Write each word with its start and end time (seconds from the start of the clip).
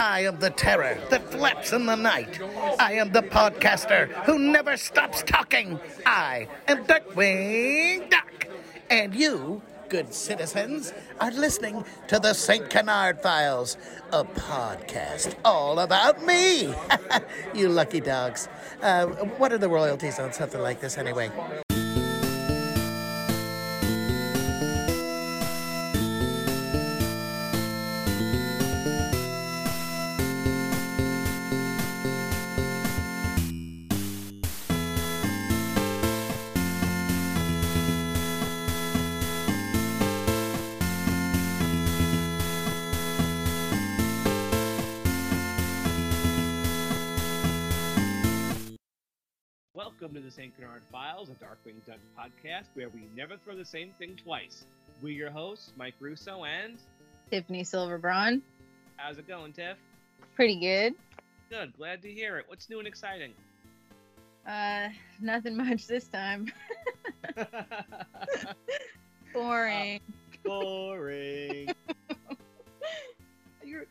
I 0.00 0.20
am 0.20 0.38
the 0.38 0.50
terror 0.50 0.98
that 1.10 1.30
flaps 1.30 1.72
in 1.72 1.86
the 1.86 1.96
night. 1.96 2.40
I 2.78 2.94
am 2.94 3.12
the 3.12 3.22
podcaster 3.22 4.08
who 4.24 4.38
never 4.38 4.76
stops 4.76 5.22
talking. 5.22 5.80
I 6.06 6.48
am 6.68 6.84
Darkwing 6.84 8.08
Duck. 8.08 8.46
And 8.90 9.14
you, 9.14 9.60
good 9.88 10.14
citizens, 10.14 10.92
are 11.20 11.32
listening 11.32 11.84
to 12.06 12.18
the 12.18 12.32
St. 12.32 12.70
Canard 12.70 13.20
Files, 13.20 13.76
a 14.12 14.24
podcast 14.24 15.34
all 15.44 15.80
about 15.80 16.24
me. 16.24 16.74
you 17.54 17.68
lucky 17.68 18.00
dogs. 18.00 18.48
Uh, 18.80 19.06
what 19.06 19.52
are 19.52 19.58
the 19.58 19.68
royalties 19.68 20.18
on 20.18 20.32
something 20.32 20.60
like 20.60 20.80
this 20.80 20.96
anyway? 20.96 21.30
The 50.28 50.34
St. 50.34 50.54
Canard 50.58 50.82
Files, 50.92 51.30
a 51.30 51.32
Darkwing 51.42 51.82
Duck 51.86 51.96
podcast 52.18 52.66
where 52.74 52.90
we 52.90 53.08
never 53.16 53.38
throw 53.38 53.56
the 53.56 53.64
same 53.64 53.92
thing 53.98 54.14
twice. 54.22 54.66
We're 55.00 55.14
your 55.14 55.30
hosts, 55.30 55.72
Mike 55.74 55.94
Russo, 56.00 56.44
and 56.44 56.76
Tiffany 57.30 57.62
Silverbraun. 57.62 58.42
how's 58.98 59.16
it 59.16 59.26
going, 59.26 59.54
Tiff? 59.54 59.78
Pretty 60.36 60.60
good. 60.60 60.92
Good, 61.48 61.74
glad 61.78 62.02
to 62.02 62.12
hear 62.12 62.36
it. 62.36 62.44
What's 62.46 62.68
new 62.68 62.78
and 62.78 62.86
exciting? 62.86 63.32
Uh, 64.46 64.88
nothing 65.18 65.56
much 65.56 65.86
this 65.86 66.06
time. 66.08 66.52
Boring. 69.32 70.00
boring. 70.44 71.70
You're. 73.64 73.86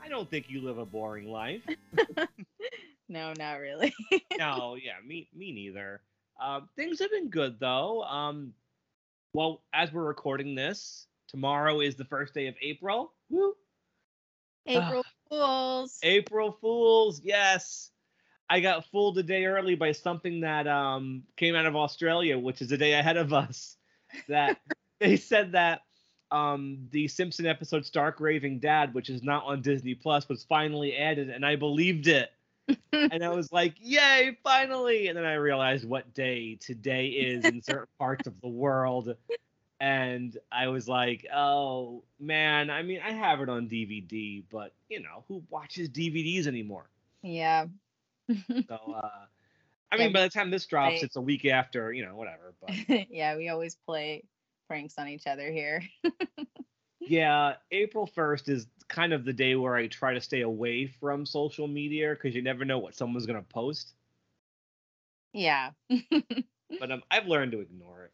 I 0.00 0.08
don't 0.08 0.30
think 0.30 0.48
you 0.48 0.60
live 0.60 0.78
a 0.78 0.86
boring 0.86 1.28
life. 1.28 1.66
no, 3.12 3.32
not 3.38 3.60
really. 3.60 3.94
no, 4.38 4.76
yeah, 4.82 4.94
me, 5.06 5.28
me 5.34 5.52
neither. 5.52 6.00
Um, 6.40 6.68
things 6.76 6.98
have 6.98 7.10
been 7.10 7.28
good 7.28 7.60
though. 7.60 8.02
Um, 8.02 8.54
well, 9.34 9.62
as 9.72 9.92
we're 9.92 10.04
recording 10.04 10.54
this, 10.54 11.06
tomorrow 11.28 11.80
is 11.80 11.94
the 11.94 12.04
first 12.04 12.34
day 12.34 12.46
of 12.46 12.54
April. 12.60 13.12
Woo! 13.30 13.54
April 14.66 15.04
Fools. 15.28 15.98
April 16.02 16.56
Fools, 16.60 17.20
yes. 17.22 17.90
I 18.48 18.60
got 18.60 18.84
fooled 18.86 19.18
a 19.18 19.22
day 19.22 19.44
early 19.46 19.74
by 19.74 19.92
something 19.92 20.40
that 20.40 20.66
um, 20.66 21.22
came 21.36 21.54
out 21.54 21.66
of 21.66 21.76
Australia, 21.76 22.38
which 22.38 22.60
is 22.60 22.70
a 22.72 22.76
day 22.76 22.92
ahead 22.92 23.16
of 23.16 23.32
us. 23.32 23.76
That 24.28 24.58
they 25.00 25.16
said 25.16 25.52
that 25.52 25.82
um, 26.30 26.88
the 26.90 27.08
Simpson 27.08 27.46
episode 27.46 27.86
Stark 27.86 28.20
Raving 28.20 28.58
Dad, 28.58 28.94
which 28.94 29.10
is 29.10 29.22
not 29.22 29.44
on 29.44 29.62
Disney 29.62 29.94
Plus, 29.94 30.28
was 30.28 30.44
finally 30.44 30.96
added, 30.96 31.30
and 31.30 31.44
I 31.44 31.56
believed 31.56 32.08
it. 32.08 32.30
And 32.92 33.24
I 33.24 33.28
was 33.30 33.52
like, 33.52 33.74
"Yay, 33.80 34.36
finally!" 34.42 35.08
And 35.08 35.16
then 35.16 35.24
I 35.24 35.34
realized 35.34 35.84
what 35.88 36.12
day 36.14 36.56
today 36.56 37.08
is 37.08 37.44
in 37.46 37.62
certain 37.62 37.88
parts 37.98 38.26
of 38.26 38.40
the 38.40 38.48
world, 38.48 39.14
and 39.80 40.36
I 40.50 40.68
was 40.68 40.88
like, 40.88 41.26
"Oh 41.34 42.04
man!" 42.20 42.70
I 42.70 42.82
mean, 42.82 43.00
I 43.04 43.12
have 43.12 43.40
it 43.40 43.48
on 43.48 43.68
DVD, 43.68 44.44
but 44.50 44.72
you 44.88 45.00
know, 45.00 45.24
who 45.28 45.42
watches 45.50 45.88
DVDs 45.88 46.46
anymore? 46.46 46.88
yeah. 47.22 47.66
So, 48.68 48.74
uh, 48.94 49.08
I 49.90 49.96
mean, 49.98 50.06
Yeah, 50.06 50.12
by 50.12 50.22
the 50.22 50.30
time 50.30 50.50
this 50.50 50.64
drops, 50.66 50.94
right. 50.94 51.02
it's 51.02 51.16
a 51.16 51.20
week 51.20 51.44
after, 51.44 51.92
you 51.92 52.04
know, 52.04 52.14
whatever. 52.16 52.54
But 52.60 52.70
yeah, 53.10 53.36
we 53.36 53.48
always 53.50 53.74
play 53.74 54.24
pranks 54.68 54.94
on 54.98 55.08
each 55.08 55.26
other 55.26 55.50
here. 55.50 55.82
yeah, 57.00 57.54
April 57.70 58.06
1st 58.06 58.48
is 58.48 58.66
kind 58.92 59.12
of 59.12 59.24
the 59.24 59.32
day 59.32 59.56
where 59.56 59.74
I 59.74 59.88
try 59.88 60.14
to 60.14 60.20
stay 60.20 60.42
away 60.42 60.86
from 60.86 61.26
social 61.26 61.66
media 61.66 62.10
because 62.10 62.34
you 62.36 62.42
never 62.42 62.64
know 62.64 62.78
what 62.78 62.94
someone's 62.94 63.26
going 63.26 63.40
to 63.42 63.48
post. 63.48 63.94
yeah. 65.32 65.70
But 66.80 66.90
um, 66.90 67.02
I've 67.10 67.26
learned 67.26 67.52
to 67.52 67.60
ignore 67.60 68.04
it. 68.06 68.12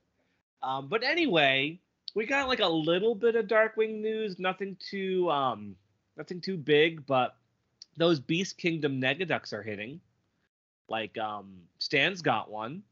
Um, 0.62 0.88
but 0.88 1.04
anyway, 1.04 1.78
we 2.14 2.26
got 2.26 2.48
like 2.48 2.60
a 2.60 2.68
little 2.68 3.14
bit 3.14 3.36
of 3.36 3.46
Darkwing 3.46 4.00
news, 4.00 4.38
nothing 4.40 4.76
too 4.80 5.30
um, 5.30 5.76
nothing 6.16 6.40
too 6.40 6.56
big, 6.56 7.06
but 7.06 7.36
those 7.96 8.18
Beast 8.20 8.58
Kingdom 8.58 9.00
Negaducks 9.00 9.52
are 9.52 9.62
hitting. 9.62 10.00
Like 10.88 11.16
um, 11.18 11.62
Stan's 11.78 12.22
got 12.22 12.50
one. 12.50 12.82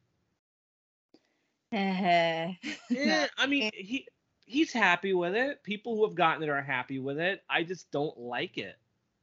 Yeah, 1.73 3.27
I 3.39 3.47
mean 3.49 3.71
he 3.75 4.07
he's 4.47 4.73
happy 4.73 5.13
with 5.13 5.35
it. 5.35 5.63
People 5.63 5.97
who 5.97 6.07
have 6.07 6.15
gotten 6.15 6.43
it 6.43 6.49
are 6.49 6.63
happy 6.63 6.99
with 6.99 7.19
it. 7.19 7.43
I 7.51 7.65
just 7.65 7.91
don't 7.91 8.19
like 8.19 8.57
it. 8.57 8.77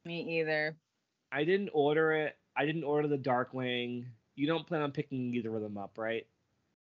Me 0.05 0.39
either. 0.39 0.75
I 1.31 1.45
didn't 1.45 1.69
order 1.73 2.11
it. 2.11 2.37
I 2.55 2.65
didn't 2.65 2.83
order 2.83 3.07
the 3.07 3.17
Darkwing. 3.17 4.05
You 4.35 4.45
don't 4.45 4.67
plan 4.67 4.81
on 4.81 4.91
picking 4.91 5.33
either 5.33 5.55
of 5.55 5.61
them 5.61 5.77
up, 5.77 5.97
right? 5.97 6.27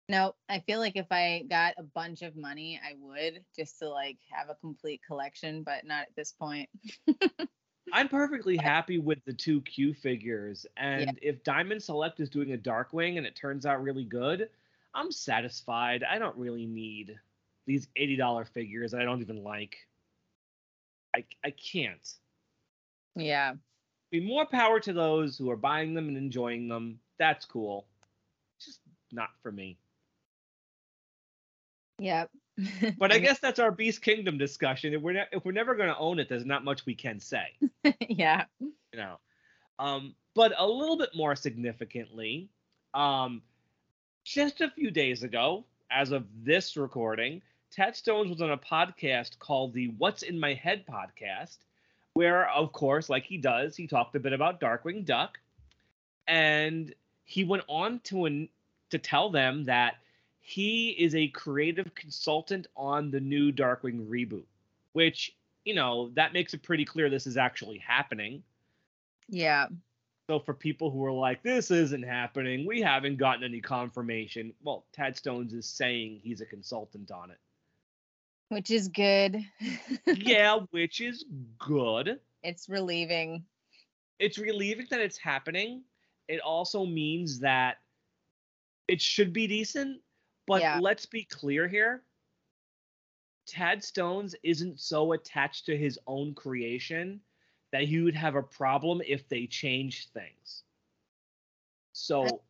No, 0.09 0.35
I 0.49 0.61
feel 0.61 0.81
like 0.81 0.97
if 0.97 1.07
I 1.11 1.45
got 1.49 1.75
a 1.79 1.83
bunch 1.83 2.23
of 2.23 2.37
money, 2.37 2.81
I 2.85 2.95
would 3.01 3.43
just 3.57 3.79
to 3.79 3.89
like 3.89 4.19
have 4.31 4.51
a 4.51 4.55
complete 4.57 5.01
collection, 5.07 5.63
but 5.63 5.87
not 5.87 6.03
at 6.03 6.17
this 6.17 6.33
point. 6.33 6.69
I'm 7.93 8.09
perfectly 8.09 8.57
happy 8.57 8.99
with 8.99 9.25
the 9.25 9.33
two 9.33 9.61
Q 9.63 9.95
figures, 9.95 10.67
and 10.77 11.19
if 11.23 11.45
Diamond 11.45 11.83
Select 11.83 12.19
is 12.21 12.29
doing 12.29 12.53
a 12.53 12.59
Darkwing 12.59 13.19
and 13.19 13.27
it 13.27 13.37
turns 13.37 13.67
out 13.67 13.83
really 13.83 14.05
good, 14.05 14.49
I'm 14.95 15.13
satisfied. 15.13 16.03
I 16.03 16.19
don't 16.19 16.37
really 16.37 16.67
need 16.67 17.19
these 17.67 17.89
eighty 17.97 18.17
dollar 18.17 18.45
figures 18.45 18.93
that 18.93 19.01
I 19.01 19.05
don't 19.05 19.21
even 19.21 19.43
like. 19.43 19.77
I 21.15 21.25
I 21.45 21.51
can't. 21.51 22.09
Yeah. 23.17 23.55
be 24.11 24.21
more 24.21 24.45
power 24.47 24.81
to 24.81 24.93
those 24.93 25.39
who 25.39 25.51
are 25.51 25.57
buying 25.57 25.95
them 25.95 26.09
and 26.09 26.17
enjoying 26.17 26.69
them. 26.69 26.99
That's 27.19 27.45
cool. 27.45 27.87
Just 28.61 28.81
not 29.13 29.29
for 29.43 29.53
me. 29.53 29.79
Yep. 31.99 32.31
But 32.99 33.13
I 33.13 33.19
guess 33.19 33.41
that's 33.41 33.59
our 33.59 33.73
Beast 33.73 34.03
Kingdom 34.03 34.39
discussion. 34.39 34.95
If 34.95 35.03
we're 35.03 35.15
ne- 35.15 35.27
if 35.33 35.45
we're 35.45 35.53
never 35.53 35.75
going 35.75 35.89
to 35.89 35.99
own 35.99 36.19
it, 36.21 36.29
there's 36.29 36.45
not 36.47 36.65
much 36.65 36.87
we 36.87 36.95
can 36.95 37.19
say, 37.19 37.47
yeah. 38.09 38.45
you 38.61 38.73
know. 38.95 39.19
Um, 39.81 40.15
but 40.35 40.53
a 40.57 40.67
little 40.67 40.97
bit 40.97 41.11
more 41.17 41.35
significantly, 41.35 42.49
um, 42.95 43.43
just 44.25 44.61
a 44.61 44.71
few 44.71 44.93
days 44.93 45.25
ago, 45.25 45.65
as 45.91 46.13
of 46.13 46.27
this 46.45 46.77
recording, 46.77 47.43
Tad 47.75 47.97
Stones 47.97 48.31
was 48.31 48.41
on 48.41 48.53
a 48.53 48.57
podcast 48.57 49.41
called 49.41 49.75
the 49.75 49.89
What's 49.99 50.23
in 50.23 50.39
My 50.39 50.55
Head 50.55 50.85
podcast, 50.87 51.59
where, 52.13 52.49
of 52.51 52.73
course, 52.73 53.11
like 53.11 53.25
he 53.25 53.37
does, 53.37 53.75
he 53.75 53.89
talked 53.89 54.15
a 54.15 54.21
bit 54.21 54.33
about 54.33 54.61
Darkwing 54.61 55.05
Duck, 55.05 55.41
and 56.29 56.95
he 57.25 57.43
went 57.43 57.65
on 57.67 57.99
to 58.05 58.27
an, 58.27 58.49
to 58.91 58.99
tell 58.99 59.29
them 59.29 59.65
that 59.65 59.97
he 60.41 60.91
is 60.91 61.17
a 61.17 61.27
creative 61.29 61.93
consultant 61.97 62.69
on 62.77 63.11
the 63.11 63.19
new 63.19 63.51
Darkwing 63.51 64.07
reboot, 64.07 64.45
which 64.93 65.35
you 65.65 65.75
know 65.75 66.11
that 66.15 66.33
makes 66.33 66.55
it 66.55 66.63
pretty 66.63 66.85
clear 66.85 67.11
this 67.11 67.27
is 67.27 67.37
actually 67.37 67.79
happening. 67.79 68.45
Yeah. 69.29 69.67
So 70.31 70.39
for 70.39 70.55
people 70.55 70.93
who 70.93 71.05
are 71.05 71.13
like, 71.13 71.43
this 71.43 71.73
isn't 71.73 72.05
happening, 72.05 72.67
we 72.67 72.81
haven't 72.81 73.17
gotten 73.17 73.43
any 73.43 73.61
confirmation. 73.61 74.55
Well, 74.63 74.85
Tad 74.93 75.17
Stones 75.17 75.53
is 75.53 75.67
saying 75.67 76.21
he's 76.23 76.41
a 76.41 76.47
consultant 76.47 77.11
on 77.11 77.33
it. 77.33 77.39
Which 78.49 78.71
is 78.71 78.89
good. 78.89 79.39
yeah, 80.07 80.59
which 80.71 81.01
is 81.01 81.25
good. 81.59 82.21
it's 82.43 82.69
relieving. 82.69 83.45
It's 84.19 84.39
relieving 84.39 84.87
that 84.91 85.01
it's 85.01 85.19
happening. 85.19 85.83
It 86.29 86.41
also 86.41 86.85
means 86.87 87.41
that 87.41 87.79
it 88.89 89.01
should 89.01 89.33
be 89.33 89.47
decent. 89.47 90.01
But 90.47 90.61
Yeah. 90.61 90.79
let's 90.81 91.07
be 91.07 91.25
clear 91.25 91.67
here. 91.67 92.03
Tad 93.47 93.83
Stones 93.83 94.35
isn't 94.43 94.81
so 94.81 95.13
attached 95.13 95.67
to 95.67 95.77
his 95.77 95.99
own 96.07 96.35
creation 96.35 97.21
that 97.73 97.85
he 97.85 98.01
would 98.01 98.15
have 98.15 98.37
a 98.37 98.43
problem 98.43 99.03
if 99.07 99.29
they 99.29 99.47
changed 99.47 100.11
things. 100.11 100.63
So 101.93 102.43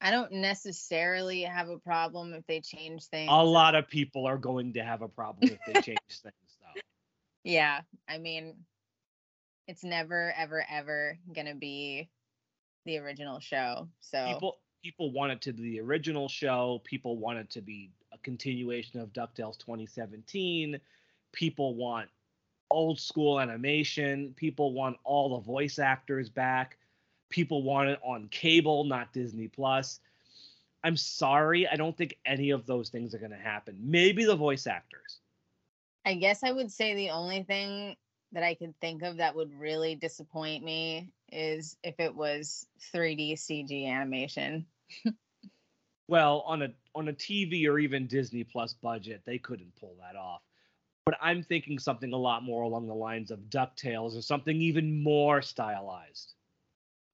I 0.00 0.10
don't 0.10 0.32
necessarily 0.32 1.42
have 1.42 1.68
a 1.68 1.78
problem 1.78 2.34
if 2.34 2.46
they 2.46 2.60
change 2.60 3.04
things. 3.06 3.30
a 3.32 3.44
lot 3.44 3.74
of 3.74 3.88
people 3.88 4.26
are 4.26 4.36
going 4.36 4.72
to 4.74 4.84
have 4.84 5.02
a 5.02 5.08
problem 5.08 5.50
if 5.50 5.58
they 5.66 5.80
change 5.80 5.98
things 6.08 6.34
though. 6.60 6.80
Yeah. 7.44 7.80
I 8.08 8.18
mean, 8.18 8.54
it's 9.66 9.82
never, 9.82 10.32
ever, 10.36 10.64
ever 10.70 11.18
going 11.34 11.46
to 11.46 11.54
be 11.54 12.08
the 12.84 12.98
original 12.98 13.40
show. 13.40 13.88
So, 14.00 14.32
People 14.32 14.58
people 14.82 15.10
want 15.10 15.32
it 15.32 15.40
to 15.42 15.52
be 15.52 15.62
the 15.62 15.80
original 15.80 16.28
show, 16.28 16.80
people 16.84 17.16
want 17.18 17.38
it 17.38 17.50
to 17.50 17.60
be 17.60 17.90
a 18.12 18.18
continuation 18.18 19.00
of 19.00 19.12
DuckTales 19.12 19.58
2017. 19.58 20.78
People 21.32 21.74
want 21.74 22.08
old 22.70 23.00
school 23.00 23.40
animation. 23.40 24.32
People 24.36 24.72
want 24.72 24.96
all 25.02 25.36
the 25.36 25.44
voice 25.44 25.78
actors 25.80 26.28
back. 26.28 26.78
People 27.36 27.62
want 27.62 27.90
it 27.90 27.98
on 28.02 28.28
cable, 28.28 28.84
not 28.84 29.12
Disney 29.12 29.46
Plus. 29.46 30.00
I'm 30.82 30.96
sorry, 30.96 31.68
I 31.68 31.76
don't 31.76 31.94
think 31.94 32.16
any 32.24 32.48
of 32.48 32.64
those 32.64 32.88
things 32.88 33.14
are 33.14 33.18
going 33.18 33.30
to 33.30 33.36
happen. 33.36 33.76
Maybe 33.78 34.24
the 34.24 34.34
voice 34.34 34.66
actors. 34.66 35.20
I 36.06 36.14
guess 36.14 36.42
I 36.42 36.50
would 36.50 36.72
say 36.72 36.94
the 36.94 37.10
only 37.10 37.42
thing 37.42 37.94
that 38.32 38.42
I 38.42 38.54
could 38.54 38.72
think 38.80 39.02
of 39.02 39.18
that 39.18 39.36
would 39.36 39.52
really 39.52 39.94
disappoint 39.96 40.64
me 40.64 41.10
is 41.30 41.76
if 41.82 42.00
it 42.00 42.14
was 42.14 42.66
3D 42.94 43.34
CG 43.34 43.86
animation. 43.86 44.64
well, 46.08 46.42
on 46.46 46.62
a 46.62 46.68
on 46.94 47.08
a 47.08 47.12
TV 47.12 47.68
or 47.68 47.78
even 47.78 48.06
Disney 48.06 48.44
Plus 48.44 48.72
budget, 48.72 49.20
they 49.26 49.36
couldn't 49.36 49.76
pull 49.78 49.94
that 50.00 50.16
off. 50.16 50.40
But 51.04 51.18
I'm 51.20 51.42
thinking 51.42 51.78
something 51.78 52.14
a 52.14 52.16
lot 52.16 52.42
more 52.42 52.62
along 52.62 52.86
the 52.86 52.94
lines 52.94 53.30
of 53.30 53.40
DuckTales 53.50 54.16
or 54.16 54.22
something 54.22 54.56
even 54.62 55.02
more 55.02 55.42
stylized. 55.42 56.32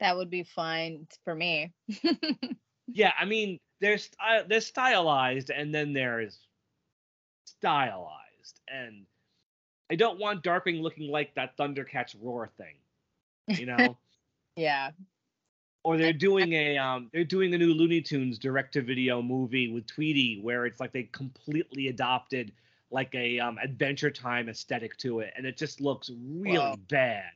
That 0.02 0.16
would 0.16 0.30
be 0.30 0.42
fine 0.42 1.06
for 1.24 1.32
me. 1.32 1.72
yeah, 2.88 3.12
I 3.16 3.24
mean, 3.24 3.60
they're 3.80 3.98
they're 4.48 4.60
stylized 4.60 5.50
and 5.50 5.72
then 5.72 5.92
there's 5.92 6.40
stylized 7.44 8.60
and 8.66 9.06
I 9.88 9.94
don't 9.94 10.18
want 10.18 10.42
Darkwing 10.42 10.82
looking 10.82 11.08
like 11.08 11.36
that 11.36 11.56
Thundercats 11.56 12.16
roar 12.20 12.50
thing. 12.56 12.74
You 13.46 13.66
know? 13.66 13.96
yeah. 14.56 14.90
Or 15.84 15.96
they're 15.96 16.12
doing 16.12 16.52
a 16.52 16.78
um 16.78 17.08
they're 17.12 17.22
doing 17.22 17.54
a 17.54 17.58
new 17.58 17.72
Looney 17.72 18.00
Tunes 18.00 18.40
direct 18.40 18.72
to 18.72 18.82
video 18.82 19.22
movie 19.22 19.72
with 19.72 19.86
Tweety 19.86 20.40
where 20.42 20.66
it's 20.66 20.80
like 20.80 20.90
they 20.90 21.04
completely 21.04 21.86
adopted 21.86 22.50
like 22.90 23.14
a 23.14 23.38
um 23.38 23.56
adventure 23.62 24.10
time 24.10 24.48
aesthetic 24.48 24.96
to 24.96 25.20
it 25.20 25.32
and 25.36 25.46
it 25.46 25.56
just 25.56 25.80
looks 25.80 26.10
really 26.10 26.58
Whoa. 26.58 26.76
bad. 26.88 27.30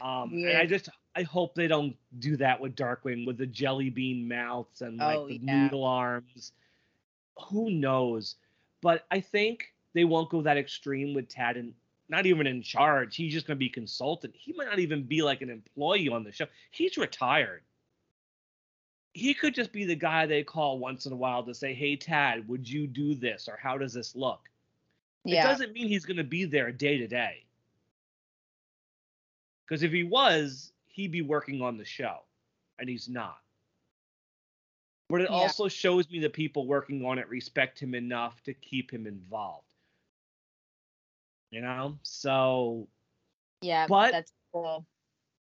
Um 0.00 0.30
and 0.32 0.56
I 0.56 0.66
just 0.66 0.88
I 1.16 1.22
hope 1.22 1.54
they 1.54 1.68
don't 1.68 1.96
do 2.18 2.36
that 2.38 2.60
with 2.60 2.74
Darkwing 2.74 3.26
with 3.26 3.38
the 3.38 3.46
jelly 3.46 3.90
bean 3.90 4.26
mouths 4.26 4.82
and 4.82 4.98
like 4.98 5.16
oh, 5.16 5.28
the 5.28 5.40
yeah. 5.42 5.62
noodle 5.64 5.84
arms. 5.84 6.52
Who 7.50 7.70
knows? 7.70 8.36
But 8.80 9.06
I 9.10 9.20
think 9.20 9.72
they 9.94 10.04
won't 10.04 10.30
go 10.30 10.42
that 10.42 10.56
extreme 10.56 11.14
with 11.14 11.28
Tad 11.28 11.56
and 11.56 11.72
not 12.08 12.26
even 12.26 12.46
in 12.46 12.62
charge. 12.62 13.16
He's 13.16 13.32
just 13.32 13.46
going 13.46 13.56
to 13.56 13.64
be 13.64 13.68
consultant. 13.68 14.34
He 14.36 14.52
might 14.52 14.66
not 14.66 14.78
even 14.78 15.04
be 15.04 15.22
like 15.22 15.40
an 15.40 15.50
employee 15.50 16.08
on 16.08 16.24
the 16.24 16.32
show. 16.32 16.46
He's 16.70 16.98
retired. 16.98 17.62
He 19.14 19.32
could 19.32 19.54
just 19.54 19.72
be 19.72 19.84
the 19.84 19.94
guy 19.94 20.26
they 20.26 20.42
call 20.42 20.78
once 20.78 21.06
in 21.06 21.12
a 21.12 21.16
while 21.16 21.44
to 21.44 21.54
say, 21.54 21.72
"Hey 21.72 21.94
Tad, 21.94 22.48
would 22.48 22.68
you 22.68 22.86
do 22.86 23.14
this 23.14 23.48
or 23.48 23.56
how 23.56 23.78
does 23.78 23.92
this 23.92 24.16
look?" 24.16 24.40
Yeah. 25.24 25.44
It 25.44 25.48
doesn't 25.48 25.72
mean 25.72 25.88
he's 25.88 26.04
going 26.04 26.16
to 26.16 26.24
be 26.24 26.44
there 26.44 26.72
day 26.72 26.98
to 26.98 27.06
day. 27.06 27.43
Because 29.66 29.82
if 29.82 29.92
he 29.92 30.04
was, 30.04 30.72
he'd 30.86 31.12
be 31.12 31.22
working 31.22 31.62
on 31.62 31.76
the 31.76 31.84
show, 31.84 32.18
and 32.78 32.88
he's 32.88 33.08
not. 33.08 33.38
But 35.08 35.20
it 35.20 35.30
yeah. 35.30 35.36
also 35.36 35.68
shows 35.68 36.08
me 36.10 36.18
the 36.18 36.30
people 36.30 36.66
working 36.66 37.04
on 37.04 37.18
it 37.18 37.28
respect 37.28 37.78
him 37.78 37.94
enough 37.94 38.42
to 38.44 38.54
keep 38.54 38.90
him 38.90 39.06
involved 39.06 39.74
you 41.54 41.60
know? 41.60 41.96
So 42.02 42.88
Yeah, 43.62 43.86
but 43.86 44.10
that's 44.10 44.32
cool. 44.52 44.84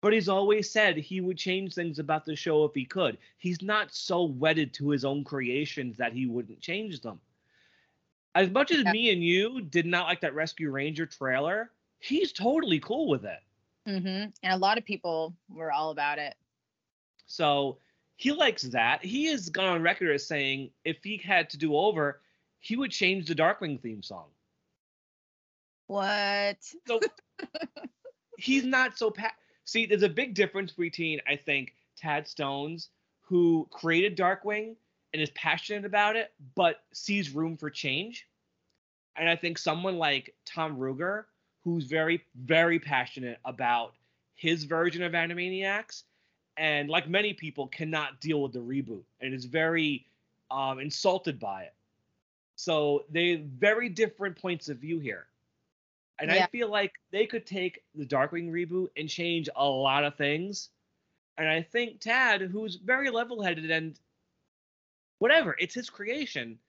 But 0.02 0.14
he's 0.14 0.30
always 0.30 0.70
said 0.70 0.98
he 0.98 1.22
would 1.22 1.38
change 1.38 1.74
things 1.74 1.98
about 1.98 2.26
the 2.26 2.36
show 2.36 2.66
if 2.66 2.74
he 2.76 2.86
could. 2.86 3.18
He's 3.38 3.62
not 3.62 3.94
so 3.94 4.24
wedded 4.26 4.74
to 4.76 4.90
his 4.90 5.06
own 5.06 5.24
creations 5.24 5.98
that 5.98 6.14
he 6.14 6.26
wouldn't 6.26 6.60
change 6.60 7.02
them. 7.02 7.20
As 8.36 8.50
much 8.50 8.72
as 8.72 8.84
yeah. 8.84 8.92
me 8.92 9.12
and 9.12 9.24
you 9.24 9.62
did 9.62 9.86
not 9.86 10.08
like 10.08 10.22
that 10.22 10.36
Rescue 10.36 10.70
Ranger 10.70 11.06
trailer, 11.06 11.72
he's 12.00 12.34
totally 12.34 12.80
cool 12.80 13.08
with 13.08 13.26
it. 13.26 13.40
Mm-hmm. 13.88 14.30
And 14.44 14.54
a 14.54 14.58
lot 14.58 14.78
of 14.78 14.86
people 14.86 15.34
were 15.50 15.72
all 15.72 15.92
about 15.92 16.20
it. 16.20 16.36
So 17.26 17.78
he 18.16 18.32
likes 18.32 18.64
that. 18.64 19.04
He 19.04 19.26
has 19.26 19.50
gone 19.50 19.66
on 19.66 19.82
record 19.82 20.14
as 20.14 20.26
saying 20.26 20.72
if 20.86 21.04
he 21.04 21.18
had 21.18 21.50
to 21.52 21.58
do 21.58 21.76
over, 21.76 22.22
he 22.60 22.76
would 22.76 22.92
change 22.92 23.28
the 23.28 23.36
Darkwing 23.36 23.82
theme 23.82 24.04
song. 24.04 24.28
What? 25.88 26.58
So 26.88 27.00
he's 28.38 28.64
not 28.64 28.98
so 28.98 29.12
pa- 29.12 29.34
See, 29.66 29.86
there's 29.86 30.04
a 30.04 30.10
big 30.10 30.34
difference 30.34 30.72
between 30.72 31.22
I 31.28 31.36
think 31.36 31.74
Tad 31.96 32.28
Stones, 32.28 32.90
who 33.22 33.68
created 33.72 34.18
Darkwing 34.18 34.76
and 35.14 35.22
is 35.22 35.30
passionate 35.32 35.86
about 35.86 36.16
it, 36.16 36.32
but 36.56 36.84
sees 36.92 37.32
room 37.32 37.58
for 37.58 37.70
change, 37.70 38.28
and 39.16 39.30
I 39.30 39.36
think 39.36 39.58
someone 39.58 39.98
like 39.98 40.34
Tom 40.46 40.78
Ruegger, 40.78 41.26
who's 41.64 41.86
very 41.86 42.24
very 42.36 42.80
passionate 42.80 43.40
about 43.46 43.94
his 44.36 44.64
version 44.66 45.04
of 45.04 45.14
Animaniacs, 45.14 46.04
and 46.58 46.90
like 46.90 47.08
many 47.08 47.34
people 47.34 47.68
cannot 47.68 48.20
deal 48.20 48.42
with 48.42 48.54
the 48.54 48.60
reboot 48.60 49.04
and 49.22 49.34
is 49.34 49.46
very 49.46 50.06
um, 50.52 50.80
insulted 50.80 51.40
by 51.40 51.64
it. 51.64 51.74
So 52.56 53.06
they 53.10 53.36
very 53.36 53.90
different 53.90 54.40
points 54.40 54.70
of 54.70 54.78
view 54.78 55.00
here. 55.00 55.26
And 56.20 56.32
yeah. 56.32 56.44
I 56.44 56.48
feel 56.48 56.70
like 56.70 56.94
they 57.12 57.26
could 57.26 57.46
take 57.46 57.84
the 57.96 58.06
Darkwing 58.06 58.52
reboot 58.52 58.90
and 58.96 59.10
change 59.10 59.50
a 59.56 59.66
lot 59.66 60.04
of 60.04 60.16
things. 60.16 60.70
And 61.38 61.50
I 61.50 61.64
think 61.64 62.00
Tad, 62.00 62.42
who's 62.42 62.76
very 62.76 63.10
level 63.10 63.42
headed 63.42 63.72
and 63.72 64.00
whatever, 65.18 65.56
it's 65.58 65.74
his 65.74 65.90
creation, 65.90 66.60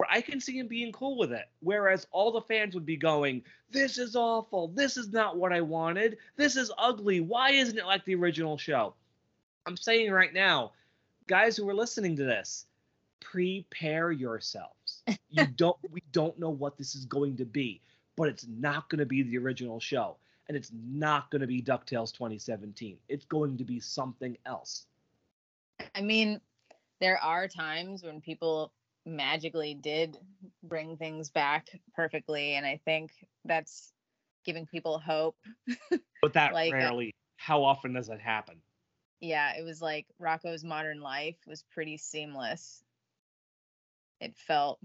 where 0.00 0.10
I 0.10 0.22
can 0.22 0.40
see 0.40 0.58
him 0.58 0.66
being 0.66 0.92
cool 0.92 1.18
with 1.18 1.30
it. 1.30 1.44
Whereas 1.60 2.06
all 2.10 2.32
the 2.32 2.40
fans 2.40 2.74
would 2.74 2.86
be 2.86 2.96
going, 2.96 3.42
This 3.70 3.98
is 3.98 4.16
awful. 4.16 4.68
This 4.68 4.96
is 4.96 5.12
not 5.12 5.36
what 5.36 5.52
I 5.52 5.60
wanted. 5.60 6.16
This 6.36 6.56
is 6.56 6.72
ugly. 6.78 7.20
Why 7.20 7.50
isn't 7.50 7.76
it 7.76 7.84
like 7.84 8.06
the 8.06 8.14
original 8.14 8.56
show? 8.56 8.94
I'm 9.66 9.76
saying 9.76 10.10
right 10.10 10.32
now, 10.32 10.72
guys 11.26 11.54
who 11.54 11.68
are 11.68 11.74
listening 11.74 12.16
to 12.16 12.24
this, 12.24 12.64
prepare 13.20 14.10
yourselves. 14.10 15.02
You 15.32 15.46
don't 15.46 15.76
we 15.90 16.02
don't 16.10 16.38
know 16.40 16.50
what 16.50 16.76
this 16.76 16.96
is 16.96 17.04
going 17.04 17.36
to 17.36 17.44
be 17.44 17.80
but 18.16 18.28
it's 18.28 18.46
not 18.48 18.90
going 18.90 18.98
to 18.98 19.06
be 19.06 19.22
the 19.22 19.38
original 19.38 19.80
show. 19.80 20.16
And 20.48 20.56
it's 20.56 20.72
not 20.74 21.30
going 21.30 21.40
to 21.40 21.46
be 21.46 21.62
DuckTales 21.62 22.12
2017. 22.12 22.98
It's 23.08 23.24
going 23.24 23.56
to 23.56 23.64
be 23.64 23.80
something 23.80 24.36
else. 24.44 24.86
I 25.94 26.02
mean, 26.02 26.40
there 27.00 27.16
are 27.22 27.46
times 27.48 28.02
when 28.02 28.20
people 28.20 28.72
magically 29.10 29.74
did 29.74 30.16
bring 30.62 30.96
things 30.96 31.30
back 31.30 31.68
perfectly. 31.94 32.54
And 32.54 32.64
I 32.64 32.80
think 32.84 33.12
that's 33.44 33.92
giving 34.44 34.66
people 34.66 34.98
hope. 34.98 35.36
But 36.22 36.34
that 36.34 36.52
like, 36.52 36.74
uh, 36.74 36.76
rarely, 36.76 37.14
how 37.38 37.64
often 37.64 37.94
does 37.94 38.08
that 38.08 38.20
happen? 38.20 38.56
Yeah, 39.20 39.56
it 39.58 39.62
was 39.64 39.80
like 39.80 40.06
Rocko's 40.20 40.62
Modern 40.62 41.00
Life 41.00 41.36
was 41.46 41.64
pretty 41.72 41.96
seamless. 41.96 42.82
It 44.20 44.36
felt 44.36 44.78